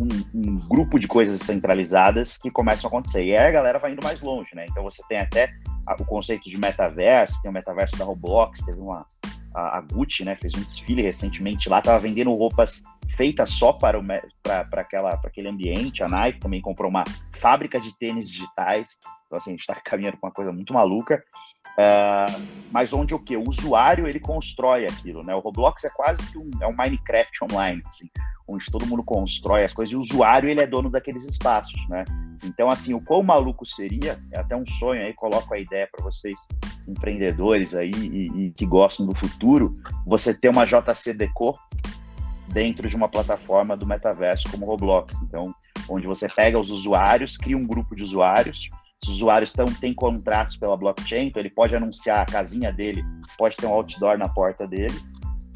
um, 0.00 0.08
um, 0.34 0.58
grupo 0.60 0.98
de 0.98 1.06
coisas 1.06 1.40
centralizadas 1.40 2.38
que 2.38 2.50
começam 2.50 2.88
a 2.88 2.88
acontecer. 2.88 3.24
E 3.24 3.36
aí 3.36 3.46
a 3.46 3.50
galera 3.50 3.78
vai 3.78 3.92
indo 3.92 4.02
mais 4.02 4.22
longe, 4.22 4.48
né? 4.54 4.64
Então 4.68 4.82
você 4.82 5.02
tem 5.08 5.18
até 5.18 5.52
o 5.98 6.04
conceito 6.04 6.48
de 6.48 6.56
metaverso, 6.56 7.40
tem 7.42 7.50
o 7.50 7.54
metaverso 7.54 7.96
da 7.96 8.04
Roblox, 8.04 8.60
teve 8.64 8.80
uma 8.80 9.06
a, 9.54 9.78
a 9.78 9.80
Gucci, 9.80 10.24
né, 10.24 10.36
fez 10.36 10.54
um 10.54 10.62
desfile 10.62 11.02
recentemente 11.02 11.68
lá, 11.68 11.82
tava 11.82 11.98
vendendo 11.98 12.32
roupas 12.32 12.84
feitas 13.16 13.50
só 13.50 13.72
para 13.72 13.98
o 13.98 14.02
para 14.42 14.80
aquela 14.80 15.16
para 15.16 15.28
aquele 15.28 15.48
ambiente. 15.48 16.02
A 16.02 16.08
Nike 16.08 16.40
também 16.40 16.60
comprou 16.60 16.88
uma 16.88 17.04
fábrica 17.38 17.80
de 17.80 17.96
tênis 17.98 18.30
digitais. 18.30 18.98
Então 19.26 19.36
assim, 19.36 19.50
a 19.50 19.52
gente 19.52 19.60
está 19.60 19.74
caminhando 19.84 20.16
com 20.16 20.26
uma 20.26 20.32
coisa 20.32 20.52
muito 20.52 20.72
maluca. 20.72 21.22
Uh, 21.78 22.60
mas 22.70 22.92
onde 22.92 23.14
o 23.14 23.18
que 23.18 23.36
o 23.36 23.48
usuário 23.48 24.06
ele 24.06 24.20
constrói 24.20 24.84
aquilo, 24.84 25.22
né? 25.22 25.34
O 25.34 25.40
Roblox 25.40 25.84
é 25.84 25.90
quase 25.90 26.22
que 26.30 26.38
um, 26.38 26.50
é 26.60 26.66
um 26.66 26.76
Minecraft 26.76 27.44
online, 27.50 27.82
assim, 27.86 28.08
onde 28.46 28.66
todo 28.70 28.86
mundo 28.86 29.02
constrói 29.02 29.64
as 29.64 29.72
coisas 29.72 29.92
e 29.92 29.96
o 29.96 30.00
usuário 30.00 30.48
ele 30.48 30.60
é 30.60 30.66
dono 30.66 30.90
daqueles 30.90 31.24
espaços, 31.24 31.80
né? 31.88 32.04
Então, 32.44 32.68
assim, 32.68 32.94
o 32.94 33.00
quão 33.00 33.22
maluco 33.22 33.66
seria, 33.66 34.18
é 34.32 34.38
até 34.38 34.56
um 34.56 34.66
sonho 34.66 35.02
aí, 35.02 35.12
coloco 35.12 35.52
a 35.52 35.58
ideia 35.58 35.88
para 35.90 36.02
vocês, 36.02 36.36
empreendedores 36.88 37.74
aí 37.74 37.90
e, 37.90 38.46
e, 38.46 38.50
que 38.52 38.64
gostam 38.64 39.06
do 39.06 39.14
futuro, 39.14 39.74
você 40.06 40.32
ter 40.32 40.48
uma 40.48 40.64
JC 40.64 41.12
Deco 41.12 41.58
dentro 42.48 42.88
de 42.88 42.96
uma 42.96 43.08
plataforma 43.08 43.76
do 43.76 43.86
metaverso 43.86 44.50
como 44.50 44.66
Roblox. 44.66 45.20
Então, 45.22 45.54
onde 45.88 46.06
você 46.06 46.28
pega 46.28 46.58
os 46.58 46.70
usuários, 46.70 47.36
cria 47.36 47.56
um 47.56 47.66
grupo 47.66 47.94
de 47.94 48.02
usuários, 48.02 48.70
os 49.02 49.16
usuários 49.16 49.52
tão, 49.52 49.66
têm 49.66 49.94
contratos 49.94 50.56
pela 50.56 50.76
blockchain, 50.76 51.28
então 51.28 51.40
ele 51.40 51.50
pode 51.50 51.74
anunciar 51.74 52.20
a 52.20 52.26
casinha 52.26 52.72
dele, 52.72 53.04
pode 53.38 53.56
ter 53.56 53.66
um 53.66 53.72
outdoor 53.72 54.18
na 54.18 54.28
porta 54.28 54.66
dele, 54.66 54.98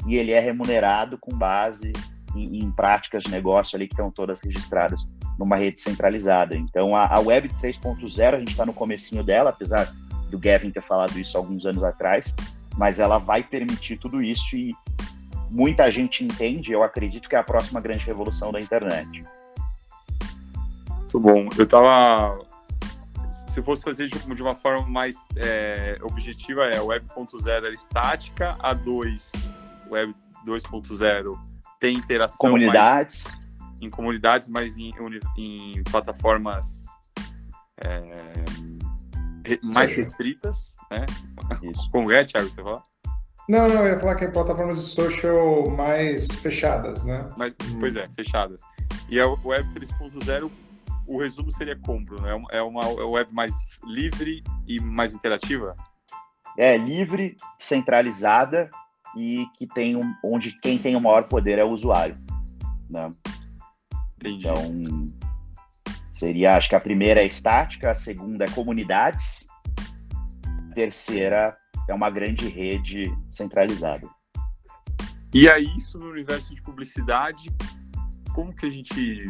e 0.07 0.17
ele 0.17 0.31
é 0.31 0.39
remunerado 0.39 1.17
com 1.17 1.35
base 1.35 1.91
em, 2.35 2.59
em 2.59 2.71
práticas 2.71 3.23
de 3.23 3.31
negócio 3.31 3.75
ali 3.75 3.87
que 3.87 3.93
estão 3.93 4.11
todas 4.11 4.41
registradas 4.41 5.05
numa 5.37 5.55
rede 5.55 5.79
centralizada. 5.79 6.55
Então, 6.55 6.95
a, 6.95 7.07
a 7.07 7.19
Web 7.19 7.49
3.0, 7.61 8.35
a 8.35 8.39
gente 8.39 8.51
está 8.51 8.65
no 8.65 8.73
comecinho 8.73 9.23
dela, 9.23 9.51
apesar 9.51 9.91
do 10.29 10.39
Gavin 10.39 10.71
ter 10.71 10.81
falado 10.81 11.17
isso 11.17 11.37
alguns 11.37 11.65
anos 11.65 11.83
atrás, 11.83 12.33
mas 12.77 12.99
ela 12.99 13.17
vai 13.17 13.43
permitir 13.43 13.97
tudo 13.97 14.21
isso 14.21 14.55
e 14.55 14.75
muita 15.51 15.89
gente 15.89 16.23
entende, 16.23 16.71
eu 16.71 16.83
acredito 16.83 17.29
que 17.29 17.35
é 17.35 17.39
a 17.39 17.43
próxima 17.43 17.79
grande 17.79 18.05
revolução 18.05 18.51
da 18.51 18.59
internet. 18.59 19.23
Muito 21.15 21.19
bom. 21.19 21.49
Eu 21.57 21.63
estava 21.63 22.37
se 23.55 23.61
fosse 23.61 23.83
fazer 23.83 24.07
de, 24.07 24.41
uma 24.41 24.53
forma 24.53 24.85
mais 24.85 25.15
é, 25.37 25.97
objetiva, 26.01 26.65
é 26.65 26.81
Web 26.81 27.05
1.0 27.15 27.63
é 27.63 27.69
estática, 27.69 28.53
a 28.59 28.73
2, 28.73 29.31
Web 29.89 30.13
2.0 30.45 31.31
tem 31.79 31.95
interação. 31.95 32.37
Comunidades. 32.37 33.23
Mais, 33.23 33.41
em 33.81 33.89
comunidades, 33.89 34.49
mas 34.49 34.77
em, 34.77 34.93
em 35.37 35.81
plataformas 35.89 36.85
é, 37.81 38.01
mais 39.63 39.95
restritas, 39.95 40.75
né? 40.91 41.05
Isso. 41.63 41.89
Como 41.91 42.11
é, 42.11 42.25
Thiago, 42.25 42.49
você 42.49 42.61
fala? 42.61 42.83
Não, 43.47 43.69
não, 43.69 43.85
eu 43.85 43.93
ia 43.93 43.99
falar 43.99 44.15
que 44.15 44.25
é 44.25 44.27
plataformas 44.27 44.79
de 44.79 44.85
social 44.85 45.69
mais 45.69 46.27
fechadas, 46.27 47.05
né? 47.05 47.25
Mas, 47.37 47.53
hum. 47.53 47.79
Pois 47.79 47.95
é, 47.95 48.09
fechadas. 48.17 48.59
E 49.07 49.17
a 49.17 49.27
Web 49.27 49.69
3.0, 49.79 50.51
o 51.07 51.19
resumo 51.19 51.51
seria 51.51 51.77
como, 51.77 52.05
Bruno? 52.05 52.27
É 52.27 52.33
uma, 52.33 52.51
é 52.51 52.61
uma 52.61 52.87
web 53.07 53.33
mais 53.33 53.51
livre 53.83 54.43
e 54.67 54.79
mais 54.79 55.13
interativa? 55.13 55.75
É, 56.57 56.77
livre, 56.77 57.35
centralizada 57.59 58.69
e 59.15 59.45
que 59.57 59.67
tem 59.67 59.95
um, 59.95 60.13
onde 60.23 60.57
quem 60.59 60.77
tem 60.77 60.95
o 60.95 61.01
maior 61.01 61.27
poder 61.27 61.59
é 61.59 61.63
o 61.63 61.71
usuário. 61.71 62.17
Né? 62.89 63.09
Entendi. 64.17 64.47
Então, 64.47 65.07
seria, 66.13 66.57
acho 66.57 66.69
que 66.69 66.75
a 66.75 66.79
primeira 66.79 67.21
é 67.21 67.25
estática, 67.25 67.91
a 67.91 67.95
segunda 67.95 68.45
é 68.45 68.49
comunidades, 68.49 69.47
a 70.47 70.73
terceira 70.73 71.57
é 71.87 71.93
uma 71.93 72.09
grande 72.09 72.47
rede 72.47 73.05
centralizada. 73.29 74.07
E 75.33 75.49
aí, 75.49 75.65
isso 75.77 75.97
no 75.97 76.09
universo 76.09 76.55
de 76.55 76.61
publicidade, 76.61 77.49
como 78.33 78.55
que 78.55 78.65
a 78.65 78.69
gente. 78.69 79.29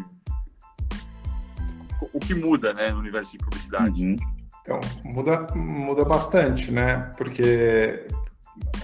O 2.14 2.20
que 2.20 2.34
muda, 2.34 2.74
né, 2.74 2.92
no 2.92 3.00
universo 3.00 3.32
de 3.32 3.38
publicidade? 3.38 4.02
Uhum. 4.02 4.16
Então, 4.62 4.80
muda, 5.04 5.48
muda 5.56 6.04
bastante, 6.04 6.72
né? 6.72 7.12
Porque 7.18 8.06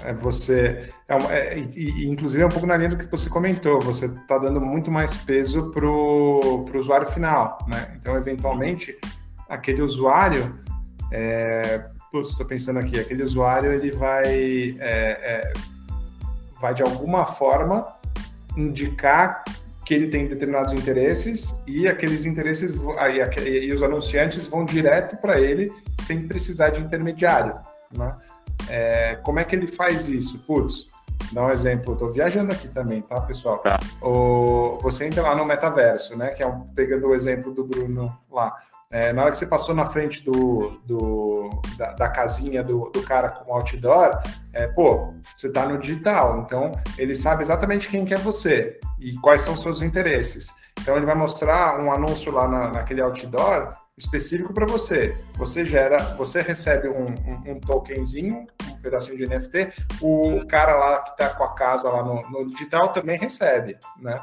é 0.04 0.13
você. 0.13 0.89
É, 1.08 1.15
é, 1.34 1.60
e, 1.60 2.08
inclusive 2.08 2.43
é 2.43 2.45
um 2.45 2.50
pouco 2.50 2.67
na 2.67 2.78
linha 2.78 2.89
do 2.89 2.97
que 2.97 3.06
você 3.06 3.30
comentou, 3.30 3.80
você 3.82 4.06
está 4.06 4.38
dando 4.38 4.60
muito 4.62 4.91
mais 4.91 5.15
peso 5.17 5.71
para 5.71 5.86
o 5.86 6.65
usuário 6.76 7.08
final, 7.08 7.58
né? 7.67 7.95
Então, 8.00 8.15
eventualmente, 8.15 8.97
aquele 9.50 9.82
usuário. 9.82 10.60
É, 11.12 11.89
estou 12.13 12.45
pensando 12.45 12.80
aqui, 12.80 13.00
aquele 13.00 13.24
usuário 13.24 13.71
ele 13.71 13.91
vai, 13.91 14.78
é, 14.80 14.80
é, 14.80 15.54
vai 16.60 16.74
de 16.74 16.84
alguma 16.84 17.26
forma 17.26 17.84
indicar 18.58 19.43
que 19.92 19.96
ele 19.96 20.08
tem 20.08 20.26
determinados 20.26 20.72
interesses 20.72 21.62
e 21.68 21.86
aqueles 21.86 22.26
interesses 22.26 22.72
e, 22.74 23.50
e 23.50 23.74
os 23.74 23.84
anunciantes 23.84 24.48
vão 24.48 24.64
direto 24.64 25.18
para 25.18 25.38
ele 25.38 25.70
sem 26.04 26.30
precisar 26.30 26.70
de 26.70 26.80
intermediário, 26.80 27.60
né? 27.94 28.16
É, 28.70 29.16
como 29.22 29.40
é 29.40 29.44
que 29.44 29.54
ele 29.54 29.68
faz 29.68 30.08
isso? 30.08 30.40
Putz, 30.48 30.88
dá 31.34 31.46
um 31.46 31.52
exemplo, 31.52 31.92
estou 31.92 32.10
viajando 32.10 32.54
aqui 32.54 32.70
também, 32.70 33.02
tá, 33.02 33.20
pessoal? 33.20 33.58
Tá. 33.58 33.82
O, 34.02 34.80
você 34.82 35.08
entra 35.08 35.24
lá 35.24 35.36
no 35.36 35.44
metaverso, 35.44 36.16
né? 36.16 36.30
Que 36.30 36.42
é 36.42 36.48
um, 36.48 36.62
pegando 36.68 37.08
o 37.08 37.14
exemplo 37.14 37.54
do 37.54 37.66
Bruno 37.66 38.18
lá. 38.32 38.58
É, 38.92 39.14
na 39.14 39.24
hora 39.24 39.32
que 39.32 39.38
você 39.38 39.46
passou 39.46 39.74
na 39.74 39.86
frente 39.86 40.24
do, 40.24 40.82
do 40.86 41.50
da, 41.78 41.94
da, 41.94 42.10
casinha 42.10 42.62
do, 42.62 42.90
do, 42.90 43.02
cara 43.04 43.30
com 43.30 43.54
outdoor, 43.54 44.22
é, 44.52 44.68
pô, 44.68 45.14
você 45.36 45.48
está 45.48 45.66
no 45.66 45.78
digital, 45.78 46.42
então 46.46 46.72
ele 46.98 47.16
sabe 47.16 47.42
exatamente 47.42 47.88
quem 47.88 48.04
que 48.04 48.14
é 48.14 48.18
você 48.18 48.80
e 49.00 49.14
quais 49.16 49.44
são 49.44 49.54
os 49.54 49.62
seus 49.62 49.82
interesses. 49.82 50.54
Então 50.80 50.98
ele 50.98 51.06
vai 51.06 51.16
mostrar 51.16 51.80
um 51.80 51.92
anúncio 51.92 52.34
lá 52.34 52.48
na, 52.48 52.70
naquele 52.70 53.02
outdoor 53.02 53.74
específico 53.98 54.54
para 54.54 54.66
você. 54.66 55.16
Você 55.36 55.64
gera, 55.64 55.98
você 56.16 56.42
recebe 56.42 56.90
um, 56.90 57.06
um, 57.06 57.52
um, 57.52 57.60
tokenzinho, 57.60 58.48
um 58.70 58.76
pedacinho 58.82 59.18
de 59.18 59.28
NFT, 59.28 59.72
o 60.02 60.46
cara 60.48 60.76
lá 60.76 61.00
que 61.00 61.12
está 61.12 61.30
com 61.30 61.44
a 61.44 61.54
casa 61.54 61.90
lá 61.90 62.04
no, 62.04 62.30
no 62.30 62.46
digital 62.48 62.90
também 62.90 63.18
recebe, 63.18 63.78
né? 63.98 64.22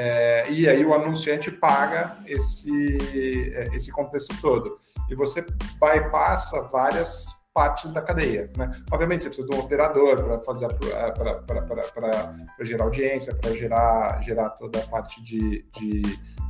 É, 0.00 0.48
e 0.48 0.68
aí 0.68 0.84
o 0.84 0.94
anunciante 0.94 1.50
paga 1.50 2.16
esse, 2.24 2.98
é, 3.52 3.74
esse 3.74 3.90
contexto 3.90 4.32
todo. 4.40 4.78
E 5.10 5.14
você 5.16 5.44
bypassa 5.80 6.60
várias 6.68 7.26
partes 7.52 7.92
da 7.92 8.00
cadeia. 8.00 8.48
Né? 8.56 8.70
Obviamente, 8.92 9.24
você 9.24 9.30
precisa 9.30 9.48
de 9.48 9.56
um 9.56 9.58
operador 9.58 10.22
para 10.22 10.38
fazer 10.38 10.68
para 10.68 12.64
gerar 12.64 12.84
audiência, 12.84 13.34
para 13.34 13.50
gerar, 13.56 14.22
gerar 14.22 14.50
toda 14.50 14.78
a 14.78 14.86
parte 14.86 15.20
de, 15.24 15.66
de, 15.76 16.02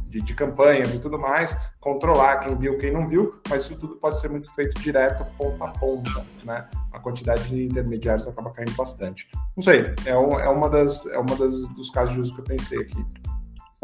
de, 0.04 0.20
de, 0.20 0.34
campanhas 0.34 0.92
e 0.92 0.98
tudo 0.98 1.18
mais, 1.18 1.56
controlar 1.80 2.40
quem 2.40 2.54
viu, 2.54 2.76
quem 2.76 2.92
não 2.92 3.08
viu, 3.08 3.40
mas 3.48 3.62
isso 3.62 3.76
tudo 3.76 3.96
pode 3.96 4.20
ser 4.20 4.28
muito 4.28 4.54
feito 4.54 4.78
direto, 4.78 5.24
ponta 5.38 5.64
a 5.64 5.68
ponta. 5.68 6.22
Né? 6.44 6.68
A 6.92 6.98
quantidade 6.98 7.48
de 7.48 7.64
intermediários 7.64 8.28
acaba 8.28 8.50
caindo 8.50 8.76
bastante. 8.76 9.26
Não 9.56 9.62
sei, 9.62 9.94
é, 10.04 10.14
um, 10.18 10.38
é 10.38 10.50
uma 10.50 10.68
das 10.68 11.06
é 11.06 11.18
uma 11.18 11.34
das 11.34 11.66
dos 11.70 11.88
casos 11.88 12.14
de 12.14 12.20
uso 12.20 12.34
que 12.34 12.40
eu 12.42 12.44
pensei 12.44 12.80
aqui 12.80 13.02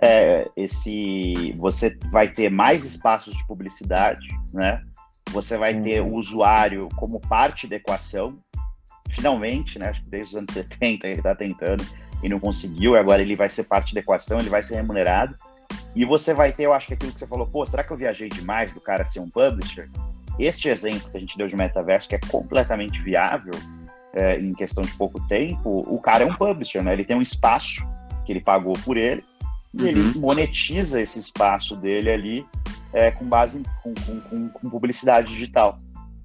é, 0.04 0.50
esse 0.54 1.54
você 1.56 1.96
vai 2.10 2.28
ter 2.28 2.50
mais 2.50 2.84
espaços 2.84 3.34
de 3.34 3.46
publicidade, 3.46 4.28
né? 4.52 4.82
Você 5.30 5.56
vai 5.56 5.80
ter 5.80 6.00
o 6.02 6.14
usuário 6.14 6.90
como 6.96 7.18
parte 7.20 7.66
da 7.66 7.76
equação. 7.76 8.38
Finalmente, 9.10 9.78
né? 9.78 9.88
Acho 9.88 10.02
que 10.02 10.10
desde 10.10 10.28
os 10.28 10.36
anos 10.36 10.52
70 10.54 11.06
ele 11.06 11.20
está 11.20 11.34
tentando 11.34 11.84
e 12.22 12.28
não 12.28 12.38
conseguiu. 12.38 12.96
Agora 12.96 13.22
ele 13.22 13.34
vai 13.34 13.48
ser 13.48 13.64
parte 13.64 13.94
da 13.94 14.00
equação, 14.00 14.38
ele 14.38 14.50
vai 14.50 14.62
ser 14.62 14.76
remunerado. 14.76 15.34
E 15.96 16.04
você 16.04 16.34
vai 16.34 16.52
ter, 16.52 16.64
eu 16.64 16.74
acho 16.74 16.88
que 16.88 16.94
aquilo 16.94 17.12
que 17.12 17.18
você 17.18 17.26
falou, 17.26 17.46
pô, 17.46 17.64
será 17.64 17.82
que 17.82 17.92
eu 17.92 17.96
viajei 17.96 18.28
demais 18.28 18.72
do 18.72 18.80
cara 18.80 19.06
ser 19.06 19.20
um 19.20 19.30
publisher? 19.30 19.88
Este 20.38 20.68
exemplo 20.68 21.10
que 21.10 21.16
a 21.16 21.20
gente 21.20 21.38
deu 21.38 21.48
de 21.48 21.56
metaverso, 21.56 22.08
que 22.08 22.16
é 22.16 22.20
completamente 22.28 23.00
viável 23.00 23.54
é, 24.12 24.38
em 24.38 24.52
questão 24.52 24.82
de 24.82 24.92
pouco 24.96 25.24
tempo, 25.28 25.84
o 25.88 25.98
cara 25.98 26.24
é 26.24 26.26
um 26.26 26.34
publisher, 26.34 26.82
né? 26.82 26.92
Ele 26.92 27.04
tem 27.04 27.16
um 27.16 27.22
espaço 27.22 27.88
que 28.26 28.32
ele 28.32 28.42
pagou 28.42 28.74
por 28.84 28.96
ele 28.96 29.24
e 29.76 29.82
uhum. 29.82 29.86
ele 29.86 30.18
monetiza 30.18 31.00
esse 31.00 31.18
espaço 31.18 31.76
dele 31.76 32.10
ali 32.10 32.46
é, 32.92 33.10
com 33.10 33.24
base 33.24 33.62
com, 33.82 33.92
com, 33.94 34.48
com, 34.48 34.70
publicidade 34.70 35.32
digital. 35.32 35.76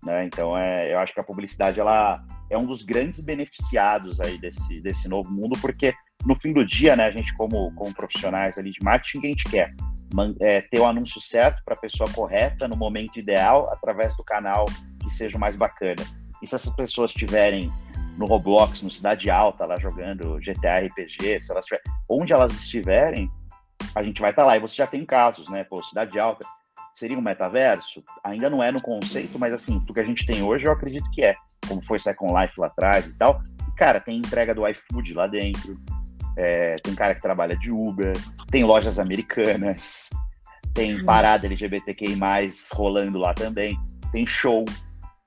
Né? 0.04 0.26
Então, 0.26 0.58
é, 0.58 0.94
eu 0.94 1.00
acho 1.00 1.14
que 1.14 1.20
a 1.20 1.24
publicidade 1.24 1.80
ela 1.80 2.24
é 2.50 2.58
um 2.58 2.66
dos 2.66 2.84
grandes 2.84 3.22
beneficiados 3.22 4.22
aí 4.22 4.38
desse, 4.38 4.80
desse 4.82 5.08
novo 5.10 5.30
mundo, 5.32 5.58
porque 5.60 5.94
no 6.26 6.36
fim 6.36 6.52
do 6.52 6.66
dia, 6.66 6.96
né, 6.96 7.06
a 7.06 7.12
gente 7.12 7.34
como, 7.36 7.74
como 7.74 7.94
profissionais 7.94 8.58
ali 8.58 8.72
de 8.72 8.84
marketing, 8.84 9.20
a 9.20 9.28
gente 9.28 9.44
quer? 9.46 9.74
É, 10.40 10.62
ter 10.62 10.80
o 10.80 10.86
anúncio 10.86 11.22
certo 11.22 11.62
para 11.64 11.76
a 11.76 11.80
pessoa 11.80 12.10
correta, 12.12 12.68
no 12.68 12.76
momento 12.76 13.20
ideal, 13.20 13.70
através 13.72 14.16
do 14.16 14.24
canal 14.24 14.66
que 15.00 15.10
seja 15.10 15.38
o 15.38 15.40
mais 15.40 15.56
bacana. 15.56 16.04
E 16.42 16.48
se 16.48 16.56
essas 16.56 16.76
pessoas 16.76 17.12
tiverem 17.12 17.72
no 18.18 18.26
Roblox, 18.26 18.82
no 18.82 18.90
Cidade 18.90 19.30
Alta, 19.30 19.66
lá 19.66 19.80
jogando 19.80 20.40
GTA 20.40 20.80
RPG, 20.80 21.42
se 21.42 21.52
elas 21.52 21.66
tiver, 21.66 21.82
onde 22.08 22.34
elas 22.34 22.54
estiverem, 22.54 23.30
a 23.96 24.04
gente 24.04 24.22
vai 24.22 24.32
estar 24.32 24.44
tá 24.44 24.48
lá. 24.48 24.58
E 24.58 24.60
você 24.60 24.76
já 24.76 24.88
tem 24.88 25.06
casos, 25.06 25.50
né? 25.50 25.64
Pô, 25.64 25.82
Cidade 25.84 26.20
Alta 26.20 26.46
seria 26.94 27.18
um 27.18 27.22
metaverso? 27.22 28.04
Ainda 28.24 28.50
não 28.50 28.64
é 28.64 28.72
no 28.72 28.82
conceito, 28.82 29.38
mas 29.40 29.54
assim, 29.54 29.80
do 29.80 29.94
que 29.94 30.00
a 30.00 30.06
gente 30.06 30.26
tem 30.26 30.44
hoje, 30.44 30.68
eu 30.68 30.72
acredito 30.72 31.10
que 31.12 31.24
é. 31.24 31.36
Como 31.68 31.82
foi 31.84 32.00
Second 32.00 32.34
Life 32.34 32.54
lá 32.58 32.68
atrás 32.68 33.08
e 33.08 33.18
tal. 33.18 33.42
E, 33.68 33.72
cara, 33.76 34.00
tem 34.00 34.18
entrega 34.18 34.56
do 34.56 34.68
iFood 34.68 35.14
lá 35.14 35.28
dentro. 35.28 35.78
É, 36.38 36.76
tem 36.78 36.96
cara 36.96 37.16
que 37.16 37.22
trabalha 37.22 37.56
de 37.58 37.70
Uber, 37.70 38.14
tem 38.50 38.64
lojas 38.64 38.98
americanas, 38.98 40.10
tem 40.74 41.04
parada 41.04 41.46
LGBTQI 41.46 42.18
rolando 42.74 43.18
lá 43.18 43.34
também, 43.34 43.78
tem 44.12 44.26
show. 44.26 44.64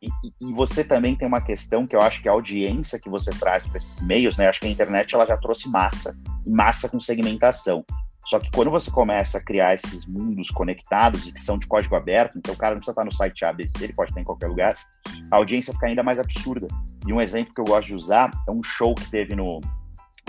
E, 0.00 0.08
e, 0.40 0.52
você 0.54 0.82
também 0.82 1.14
tem 1.14 1.28
uma 1.28 1.40
questão 1.40 1.86
que 1.86 1.94
eu 1.94 2.00
acho 2.00 2.22
que 2.22 2.28
a 2.28 2.32
audiência 2.32 2.98
que 2.98 3.08
você 3.08 3.30
traz 3.30 3.66
para 3.66 3.76
esses 3.76 4.00
meios, 4.00 4.36
né? 4.36 4.48
Acho 4.48 4.60
que 4.60 4.66
a 4.66 4.70
internet 4.70 5.14
ela 5.14 5.26
já 5.26 5.36
trouxe 5.36 5.68
massa, 5.68 6.16
massa 6.46 6.88
com 6.88 6.98
segmentação. 6.98 7.84
Só 8.26 8.38
que 8.38 8.50
quando 8.52 8.70
você 8.70 8.90
começa 8.90 9.38
a 9.38 9.40
criar 9.42 9.74
esses 9.74 10.06
mundos 10.06 10.50
conectados 10.50 11.26
e 11.26 11.32
que 11.32 11.40
são 11.40 11.58
de 11.58 11.66
código 11.66 11.96
aberto, 11.96 12.38
então 12.38 12.54
o 12.54 12.56
cara 12.56 12.74
não 12.74 12.80
precisa 12.80 12.92
estar 12.92 13.04
no 13.04 13.12
site 13.12 13.44
ABC, 13.44 13.82
ele 13.82 13.92
pode 13.92 14.10
estar 14.10 14.20
em 14.20 14.24
qualquer 14.24 14.48
lugar, 14.48 14.76
a 15.30 15.36
audiência 15.36 15.72
fica 15.72 15.86
ainda 15.86 16.02
mais 16.02 16.18
absurda. 16.18 16.68
E 17.06 17.12
um 17.12 17.20
exemplo 17.20 17.52
que 17.52 17.60
eu 17.60 17.64
gosto 17.64 17.88
de 17.88 17.94
usar 17.94 18.30
é 18.46 18.50
um 18.50 18.62
show 18.62 18.94
que 18.94 19.10
teve 19.10 19.34
no, 19.34 19.60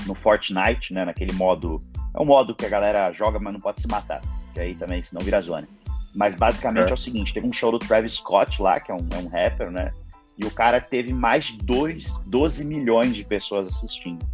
no 0.07 0.15
Fortnite, 0.15 0.91
né, 0.91 1.05
naquele 1.05 1.33
modo, 1.33 1.79
é 2.15 2.21
um 2.21 2.25
modo 2.25 2.55
que 2.55 2.65
a 2.65 2.69
galera 2.69 3.11
joga, 3.11 3.39
mas 3.39 3.53
não 3.53 3.59
pode 3.59 3.81
se 3.81 3.87
matar, 3.87 4.21
que 4.53 4.59
aí 4.59 4.75
também 4.75 5.01
senão 5.03 5.21
vira 5.21 5.41
zona. 5.41 5.67
Mas 6.15 6.35
basicamente 6.35 6.87
é. 6.87 6.91
é 6.91 6.93
o 6.93 6.97
seguinte, 6.97 7.33
teve 7.33 7.47
um 7.47 7.53
show 7.53 7.71
do 7.71 7.79
Travis 7.79 8.13
Scott 8.13 8.61
lá, 8.61 8.79
que 8.79 8.91
é 8.91 8.95
um, 8.95 9.07
é 9.11 9.17
um 9.17 9.27
rapper, 9.27 9.69
né, 9.69 9.93
e 10.37 10.45
o 10.45 10.51
cara 10.51 10.81
teve 10.81 11.13
mais 11.13 11.45
de 11.45 11.57
2, 11.57 12.23
12 12.23 12.65
milhões 12.65 13.15
de 13.15 13.23
pessoas 13.23 13.67
assistindo. 13.67 14.25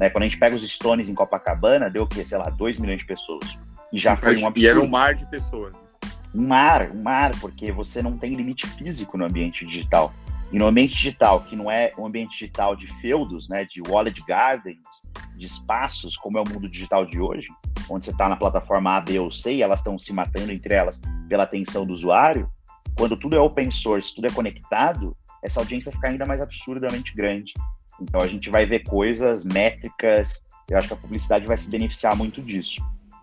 Né? 0.00 0.08
Quando 0.08 0.22
a 0.22 0.26
gente 0.26 0.38
pega 0.38 0.56
os 0.56 0.62
Stones 0.62 1.10
em 1.10 1.14
Copacabana, 1.14 1.90
deu 1.90 2.04
o 2.04 2.06
quê? 2.06 2.24
Sei 2.24 2.38
lá, 2.38 2.48
2 2.48 2.78
milhões 2.78 3.00
de 3.00 3.04
pessoas. 3.04 3.58
E 3.92 3.98
já 3.98 4.16
foi 4.16 4.38
um 4.38 4.46
absurdo. 4.46 4.58
E 4.58 4.66
era 4.66 4.80
um 4.80 4.88
mar 4.88 5.14
de 5.14 5.28
pessoas. 5.28 5.74
Um 6.34 6.46
mar, 6.46 6.90
um 6.90 7.02
mar, 7.02 7.32
porque 7.38 7.70
você 7.70 8.00
não 8.00 8.16
tem 8.16 8.34
limite 8.34 8.66
físico 8.66 9.18
no 9.18 9.26
ambiente 9.26 9.66
digital. 9.66 10.10
E 10.50 10.58
no 10.58 10.66
ambiente 10.66 10.94
digital, 10.94 11.42
que 11.42 11.54
não 11.54 11.70
é 11.70 11.92
um 11.98 12.06
ambiente 12.06 12.32
digital 12.32 12.74
de 12.74 12.86
feudos, 13.00 13.48
né, 13.48 13.64
de 13.66 13.82
walled 13.82 14.24
gardens, 14.26 14.78
de 15.36 15.46
espaços, 15.46 16.16
como 16.16 16.38
é 16.38 16.40
o 16.40 16.48
mundo 16.48 16.68
digital 16.68 17.04
de 17.04 17.20
hoje, 17.20 17.48
onde 17.88 18.06
você 18.06 18.10
está 18.10 18.28
na 18.28 18.36
plataforma 18.36 18.96
A, 18.96 19.00
B 19.00 19.18
ou 19.18 19.30
C 19.30 19.52
e 19.52 19.62
elas 19.62 19.80
estão 19.80 19.98
se 19.98 20.12
matando 20.12 20.50
entre 20.50 20.74
elas 20.74 21.00
pela 21.28 21.42
atenção 21.42 21.84
do 21.84 21.92
usuário, 21.92 22.50
quando 22.96 23.16
tudo 23.16 23.36
é 23.36 23.40
open 23.40 23.70
source, 23.70 24.14
tudo 24.14 24.26
é 24.26 24.30
conectado, 24.30 25.16
essa 25.42 25.60
audiência 25.60 25.92
fica 25.92 26.08
ainda 26.08 26.24
mais 26.24 26.40
absurdamente 26.40 27.14
grande. 27.14 27.52
Então 28.00 28.20
a 28.20 28.26
gente 28.26 28.50
vai 28.50 28.66
ver 28.66 28.80
coisas, 28.80 29.44
métricas, 29.44 30.44
eu 30.68 30.78
acho 30.78 30.88
que 30.88 30.94
a 30.94 30.96
publicidade 30.96 31.46
vai 31.46 31.58
se 31.58 31.68
beneficiar 31.68 32.16
muito 32.16 32.40
disso. 32.40 32.80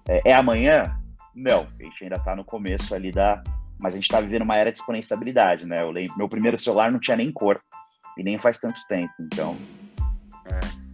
É, 0.08 0.32
é 0.32 0.34
amanhã? 0.34 0.98
Não, 1.34 1.68
a 1.80 1.84
gente 1.84 2.04
ainda 2.04 2.16
está 2.16 2.36
no 2.36 2.44
começo 2.44 2.94
ali 2.94 3.12
da. 3.12 3.42
Mas 3.80 3.94
a 3.94 3.98
gente 3.98 4.06
está 4.06 4.20
vivendo 4.20 4.42
uma 4.42 4.58
era 4.58 4.72
de 4.72 4.80
exponenciabilidade, 4.80 5.66
né? 5.66 5.84
Eu 5.84 5.92
lembro, 5.92 6.18
meu 6.18 6.28
primeiro 6.28 6.58
celular 6.58 6.92
não 6.92 7.00
tinha 7.00 7.16
nem 7.16 7.32
cor, 7.32 7.62
e 8.18 8.24
nem 8.24 8.38
faz 8.40 8.58
tanto 8.58 8.82
tempo, 8.88 9.14
então. 9.20 9.56
É. 10.46 10.88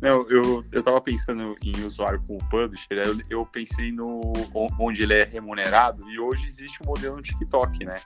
Não, 0.00 0.28
eu, 0.28 0.64
eu 0.70 0.82
tava 0.82 1.00
pensando 1.00 1.56
em 1.64 1.84
usuário 1.84 2.22
como 2.26 2.38
publisher, 2.50 3.02
eu, 3.04 3.18
eu 3.28 3.46
pensei 3.46 3.90
no 3.90 4.32
onde 4.78 5.02
ele 5.02 5.14
é 5.14 5.24
remunerado, 5.24 6.08
e 6.10 6.20
hoje 6.20 6.44
existe 6.44 6.82
um 6.82 6.86
modelo 6.86 7.16
no 7.16 7.22
TikTok, 7.22 7.84
né? 7.84 8.00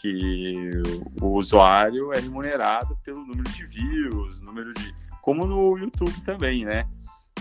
Que 0.00 0.70
o 1.20 1.38
usuário 1.38 2.12
é 2.12 2.20
remunerado 2.20 2.96
pelo 3.04 3.20
número 3.20 3.50
de 3.50 3.66
views, 3.66 4.40
número 4.40 4.72
de 4.74 4.94
como 5.22 5.44
no 5.44 5.76
YouTube 5.76 6.20
também, 6.20 6.64
né? 6.64 6.86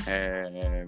É, 0.08 0.86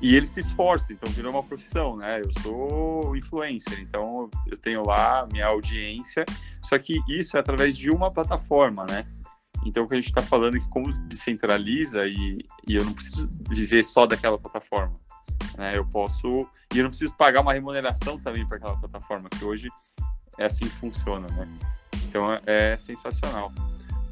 e 0.00 0.16
eles 0.16 0.30
se 0.30 0.40
esforçam, 0.40 0.88
então 0.90 1.10
virou 1.12 1.32
uma 1.32 1.42
profissão, 1.42 1.96
né? 1.96 2.20
Eu 2.20 2.30
sou 2.42 3.16
influencer, 3.16 3.80
então 3.80 4.28
eu 4.46 4.56
tenho 4.56 4.84
lá 4.84 5.26
minha 5.30 5.46
audiência, 5.46 6.24
só 6.62 6.78
que 6.78 7.00
isso 7.08 7.36
é 7.36 7.40
através 7.40 7.76
de 7.76 7.90
uma 7.90 8.10
plataforma, 8.10 8.84
né? 8.84 9.06
Então 9.64 9.84
o 9.84 9.88
que 9.88 9.94
a 9.94 10.00
gente 10.00 10.10
está 10.10 10.22
falando 10.22 10.56
é 10.56 10.60
que 10.60 10.68
como 10.68 10.92
descentraliza 11.08 12.06
e, 12.06 12.44
e 12.68 12.74
eu 12.74 12.84
não 12.84 12.92
preciso 12.92 13.28
viver 13.48 13.82
só 13.82 14.06
daquela 14.06 14.38
plataforma, 14.38 14.94
né? 15.56 15.76
Eu 15.76 15.84
posso 15.86 16.48
e 16.74 16.78
eu 16.78 16.82
não 16.82 16.90
preciso 16.90 17.14
pagar 17.14 17.40
uma 17.40 17.52
remuneração 17.52 18.18
também 18.18 18.46
para 18.46 18.58
aquela 18.58 18.76
plataforma, 18.76 19.28
que 19.30 19.44
hoje 19.44 19.68
é 20.38 20.46
assim 20.46 20.64
que 20.64 20.76
funciona, 20.76 21.28
né? 21.28 21.48
Então 22.08 22.32
é, 22.32 22.42
é 22.46 22.76
sensacional. 22.76 23.52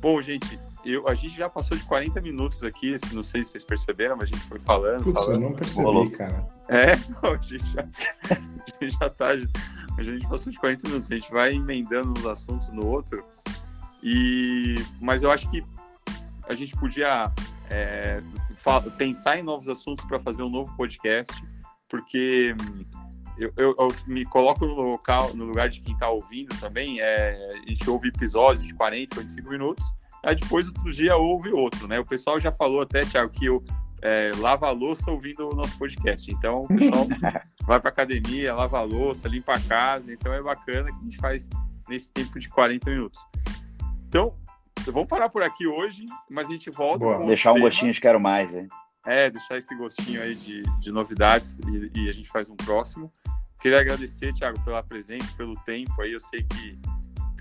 Bom, 0.00 0.20
gente, 0.20 0.58
eu, 0.84 1.06
a 1.08 1.14
gente 1.14 1.36
já 1.36 1.48
passou 1.48 1.76
de 1.76 1.84
40 1.84 2.20
minutos 2.20 2.64
aqui, 2.64 2.96
não 3.12 3.22
sei 3.22 3.44
se 3.44 3.52
vocês 3.52 3.64
perceberam, 3.64 4.16
mas 4.16 4.30
a 4.30 4.34
gente 4.34 4.44
foi 4.48 4.58
falando. 4.58 5.04
Putz, 5.04 5.12
falando. 5.12 5.34
eu 5.34 5.40
não 5.40 5.52
percebi, 5.52 6.10
cara. 6.10 6.46
É, 6.68 6.96
não, 7.22 7.34
a 7.34 7.36
gente 7.36 7.66
já, 7.68 7.82
a 7.82 8.84
gente 8.84 8.98
já 8.98 9.10
tá. 9.10 9.28
A 9.96 10.02
gente 10.02 10.26
passou 10.26 10.52
de 10.52 10.58
40 10.58 10.88
minutos, 10.88 11.12
a 11.12 11.14
gente 11.14 11.30
vai 11.30 11.52
emendando 11.52 12.10
uns 12.18 12.26
assuntos 12.26 12.72
no 12.72 12.86
outro. 12.86 13.24
E, 14.02 14.74
mas 15.00 15.22
eu 15.22 15.30
acho 15.30 15.48
que 15.50 15.64
a 16.48 16.54
gente 16.54 16.74
podia 16.76 17.30
é, 17.70 18.20
pensar 18.98 19.38
em 19.38 19.42
novos 19.42 19.68
assuntos 19.68 20.04
para 20.06 20.18
fazer 20.18 20.42
um 20.42 20.50
novo 20.50 20.76
podcast, 20.76 21.32
porque 21.88 22.54
eu, 23.44 23.52
eu, 23.56 23.74
eu, 23.78 23.88
me 24.06 24.24
coloco 24.24 24.64
no 24.64 24.74
local, 24.74 25.34
no 25.34 25.44
lugar 25.44 25.68
de 25.68 25.80
quem 25.80 25.94
está 25.94 26.08
ouvindo 26.08 26.58
também. 26.58 27.00
É, 27.00 27.62
a 27.64 27.68
gente 27.68 27.88
ouve 27.88 28.08
episódios 28.08 28.66
de 28.66 28.74
40, 28.74 29.14
45 29.14 29.50
minutos 29.50 29.84
Aí 30.24 30.36
depois, 30.36 30.68
outro 30.68 30.88
dia, 30.90 31.16
houve 31.16 31.50
outro, 31.50 31.88
né? 31.88 31.98
O 31.98 32.06
pessoal 32.06 32.38
já 32.38 32.52
falou 32.52 32.80
até, 32.80 33.00
Thiago, 33.00 33.32
que 33.32 33.46
eu 33.46 33.62
é, 34.00 34.30
lava 34.36 34.68
a 34.68 34.70
louça 34.70 35.10
ouvindo 35.10 35.48
o 35.48 35.54
nosso 35.54 35.76
podcast. 35.76 36.30
Então, 36.30 36.60
o 36.60 36.68
pessoal 36.68 37.06
vai 37.66 37.80
para 37.80 37.90
academia, 37.90 38.54
lava 38.54 38.78
a 38.78 38.82
louça, 38.82 39.26
limpa 39.26 39.54
a 39.54 39.60
casa. 39.60 40.12
Então, 40.12 40.32
é 40.32 40.40
bacana 40.40 40.92
que 40.92 40.98
a 40.98 41.02
gente 41.02 41.16
faz 41.16 41.48
nesse 41.88 42.12
tempo 42.12 42.38
de 42.38 42.48
40 42.48 42.88
minutos. 42.88 43.20
Então, 44.06 44.36
vamos 44.86 45.08
parar 45.08 45.28
por 45.28 45.42
aqui 45.42 45.66
hoje, 45.66 46.04
mas 46.30 46.46
a 46.46 46.50
gente 46.52 46.70
volta. 46.70 47.18
Deixar 47.26 47.50
um 47.50 47.54
tema. 47.54 47.66
gostinho 47.66 47.92
de 47.92 48.00
quero 48.00 48.20
mais, 48.20 48.54
hein? 48.54 48.68
É, 49.04 49.28
deixar 49.30 49.58
esse 49.58 49.74
gostinho 49.74 50.22
aí 50.22 50.34
de, 50.34 50.62
de 50.80 50.92
novidades 50.92 51.56
e, 51.66 51.90
e, 51.98 52.08
a 52.08 52.12
gente 52.12 52.28
faz 52.28 52.48
um 52.48 52.56
próximo. 52.56 53.12
Queria 53.60 53.80
agradecer, 53.80 54.32
Thiago, 54.32 54.62
pela 54.64 54.82
presença, 54.82 55.26
pelo 55.36 55.56
tempo 55.64 56.00
aí. 56.00 56.12
Eu 56.12 56.20
sei 56.20 56.42
que 56.44 56.78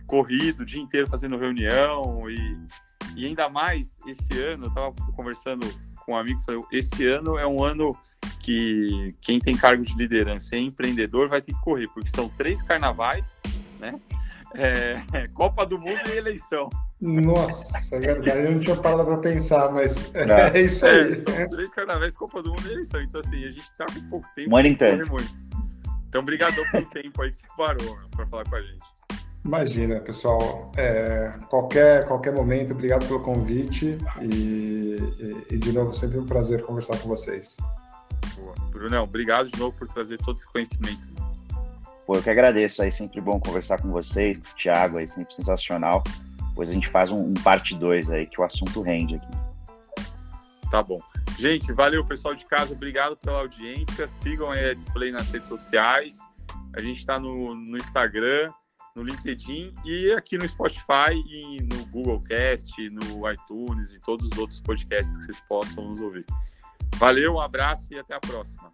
corrido 0.07 0.62
o 0.62 0.66
dia 0.66 0.82
inteiro 0.82 1.07
fazendo 1.07 1.38
reunião 1.38 2.30
e, 2.30 2.57
e 3.16 3.26
ainda 3.26 3.47
mais 3.47 3.97
esse 4.07 4.39
ano, 4.39 4.66
eu 4.66 4.70
estava 4.70 4.91
conversando 5.16 5.66
com 6.03 6.14
um 6.14 6.18
amigo, 6.18 6.41
falei, 6.41 6.62
esse 6.72 7.07
ano 7.07 7.38
é 7.38 7.45
um 7.45 7.64
ano 7.64 7.95
que 8.39 9.16
quem 9.22 9.39
tem 9.39 9.55
cargo 9.55 9.84
de 9.84 9.95
liderança 9.95 10.55
e 10.55 10.66
empreendedor 10.66 11.30
vai 11.30 11.41
ter 11.41 11.53
que 11.53 11.62
correr, 11.62 11.88
porque 11.89 12.09
são 12.09 12.28
três 12.28 12.62
carnavais, 12.62 13.39
né? 13.80 13.99
É, 14.53 15.28
Copa 15.34 15.66
do 15.66 15.80
Mundo 15.80 16.01
e 16.07 16.18
eleição. 16.18 16.70
Nossa, 17.02 17.95
é 17.95 17.99
verdade, 17.99 18.45
eu 18.45 18.52
não 18.52 18.60
tinha 18.60 18.76
parado 18.76 19.06
para 19.06 19.18
pensar, 19.18 19.72
mas 19.72 20.14
é, 20.14 20.22
é 20.56 20.62
isso 20.62 20.86
aí. 20.86 21.12
É, 21.12 21.16
são 21.16 21.49
três 21.49 21.74
carnavais, 21.74 22.14
Copa 22.14 22.43
do 22.43 22.49
Mundo 22.49 22.68
e 22.68 22.74
eleição. 22.74 23.02
Então, 23.02 23.20
assim, 23.20 23.43
a 23.43 23.49
gente 23.49 23.72
está 23.72 23.86
com 23.86 24.10
pouco 24.10 24.28
tempo. 24.36 24.52
Muito 24.52 24.68
intenso. 24.68 25.12
Muito. 25.12 25.34
Então, 26.08 26.22
obrigado 26.22 26.56
pelo 26.72 26.86
tempo 26.88 27.22
aí 27.24 27.32
que 27.32 27.38
você 27.38 27.47
parou 27.58 27.97
para 28.16 28.28
falar 28.28 28.43
com 28.47 28.56
a 28.56 28.62
gente. 28.62 28.84
Imagina, 29.43 29.99
pessoal. 29.99 30.72
É, 30.78 31.34
qualquer, 31.49 32.08
qualquer 32.08 32.34
momento, 32.34 32.74
obrigado 32.74 33.08
pelo 33.08 33.22
convite 33.22 33.97
e, 34.22 34.26
e, 34.26 35.56
e, 35.56 35.58
de 35.58 35.74
novo, 35.74 35.95
sempre 35.95 36.20
um 36.20 36.26
prazer 36.26 36.64
conversar 36.64 36.99
com 36.99 37.08
vocês. 37.08 37.58
Boa. 38.36 38.54
Brunão, 38.70 39.04
obrigado 39.06 39.49
de 39.49 39.60
novo 39.60 39.76
por 39.76 39.88
trazer 39.88 40.18
todo 40.18 40.38
esse 40.38 40.45
conhecimento. 40.45 41.02
Pô, 42.06 42.16
eu 42.16 42.22
que 42.22 42.30
agradeço 42.30 42.84
aí, 42.84 42.91
sempre 42.91 43.20
bom 43.22 43.39
conversar 43.39 43.82
com 43.82 43.89
vocês, 43.91 44.38
com 44.38 44.45
o 44.45 44.56
Thiago 44.56 44.97
aí, 44.97 45.08
sempre 45.08 45.34
sensacional. 45.34 46.04
Depois 46.62 46.70
a 46.70 46.74
gente 46.74 46.89
faz 46.89 47.09
um, 47.09 47.20
um 47.20 47.34
parte 47.34 47.74
2 47.74 48.12
aí, 48.12 48.28
que 48.28 48.39
o 48.39 48.43
assunto 48.43 48.82
rende 48.82 49.16
aqui. 49.16 49.28
Tá 50.70 50.84
bom. 50.84 50.99
Gente, 51.39 51.74
valeu, 51.74 52.05
pessoal 52.05 52.36
de 52.36 52.45
casa, 52.45 52.76
obrigado 52.76 53.18
pela 53.18 53.39
audiência. 53.39 54.07
Sigam 54.07 54.51
a 54.51 54.74
Display 54.76 55.12
nas 55.12 55.32
redes 55.32 55.49
sociais. 55.49 56.20
A 56.76 56.80
gente 56.80 56.99
está 56.99 57.18
no, 57.18 57.55
no 57.55 57.78
Instagram, 57.78 58.53
no 58.95 59.01
LinkedIn 59.01 59.74
e 59.84 60.12
aqui 60.12 60.38
no 60.38 60.47
Spotify 60.47 61.16
e 61.26 61.64
no 61.64 61.84
Google 61.88 62.22
Cast, 62.22 62.72
no 62.91 63.32
iTunes 63.32 63.95
e 63.95 63.99
todos 63.99 64.30
os 64.32 64.38
outros 64.38 64.59
podcasts 64.59 65.16
que 65.16 65.24
vocês 65.24 65.39
possam 65.49 65.89
nos 65.89 65.99
ouvir. 65.99 66.26
Valeu, 66.97 67.34
um 67.34 67.41
abraço 67.41 67.91
e 67.91 67.97
até 67.97 68.14
a 68.14 68.20
próxima. 68.20 68.72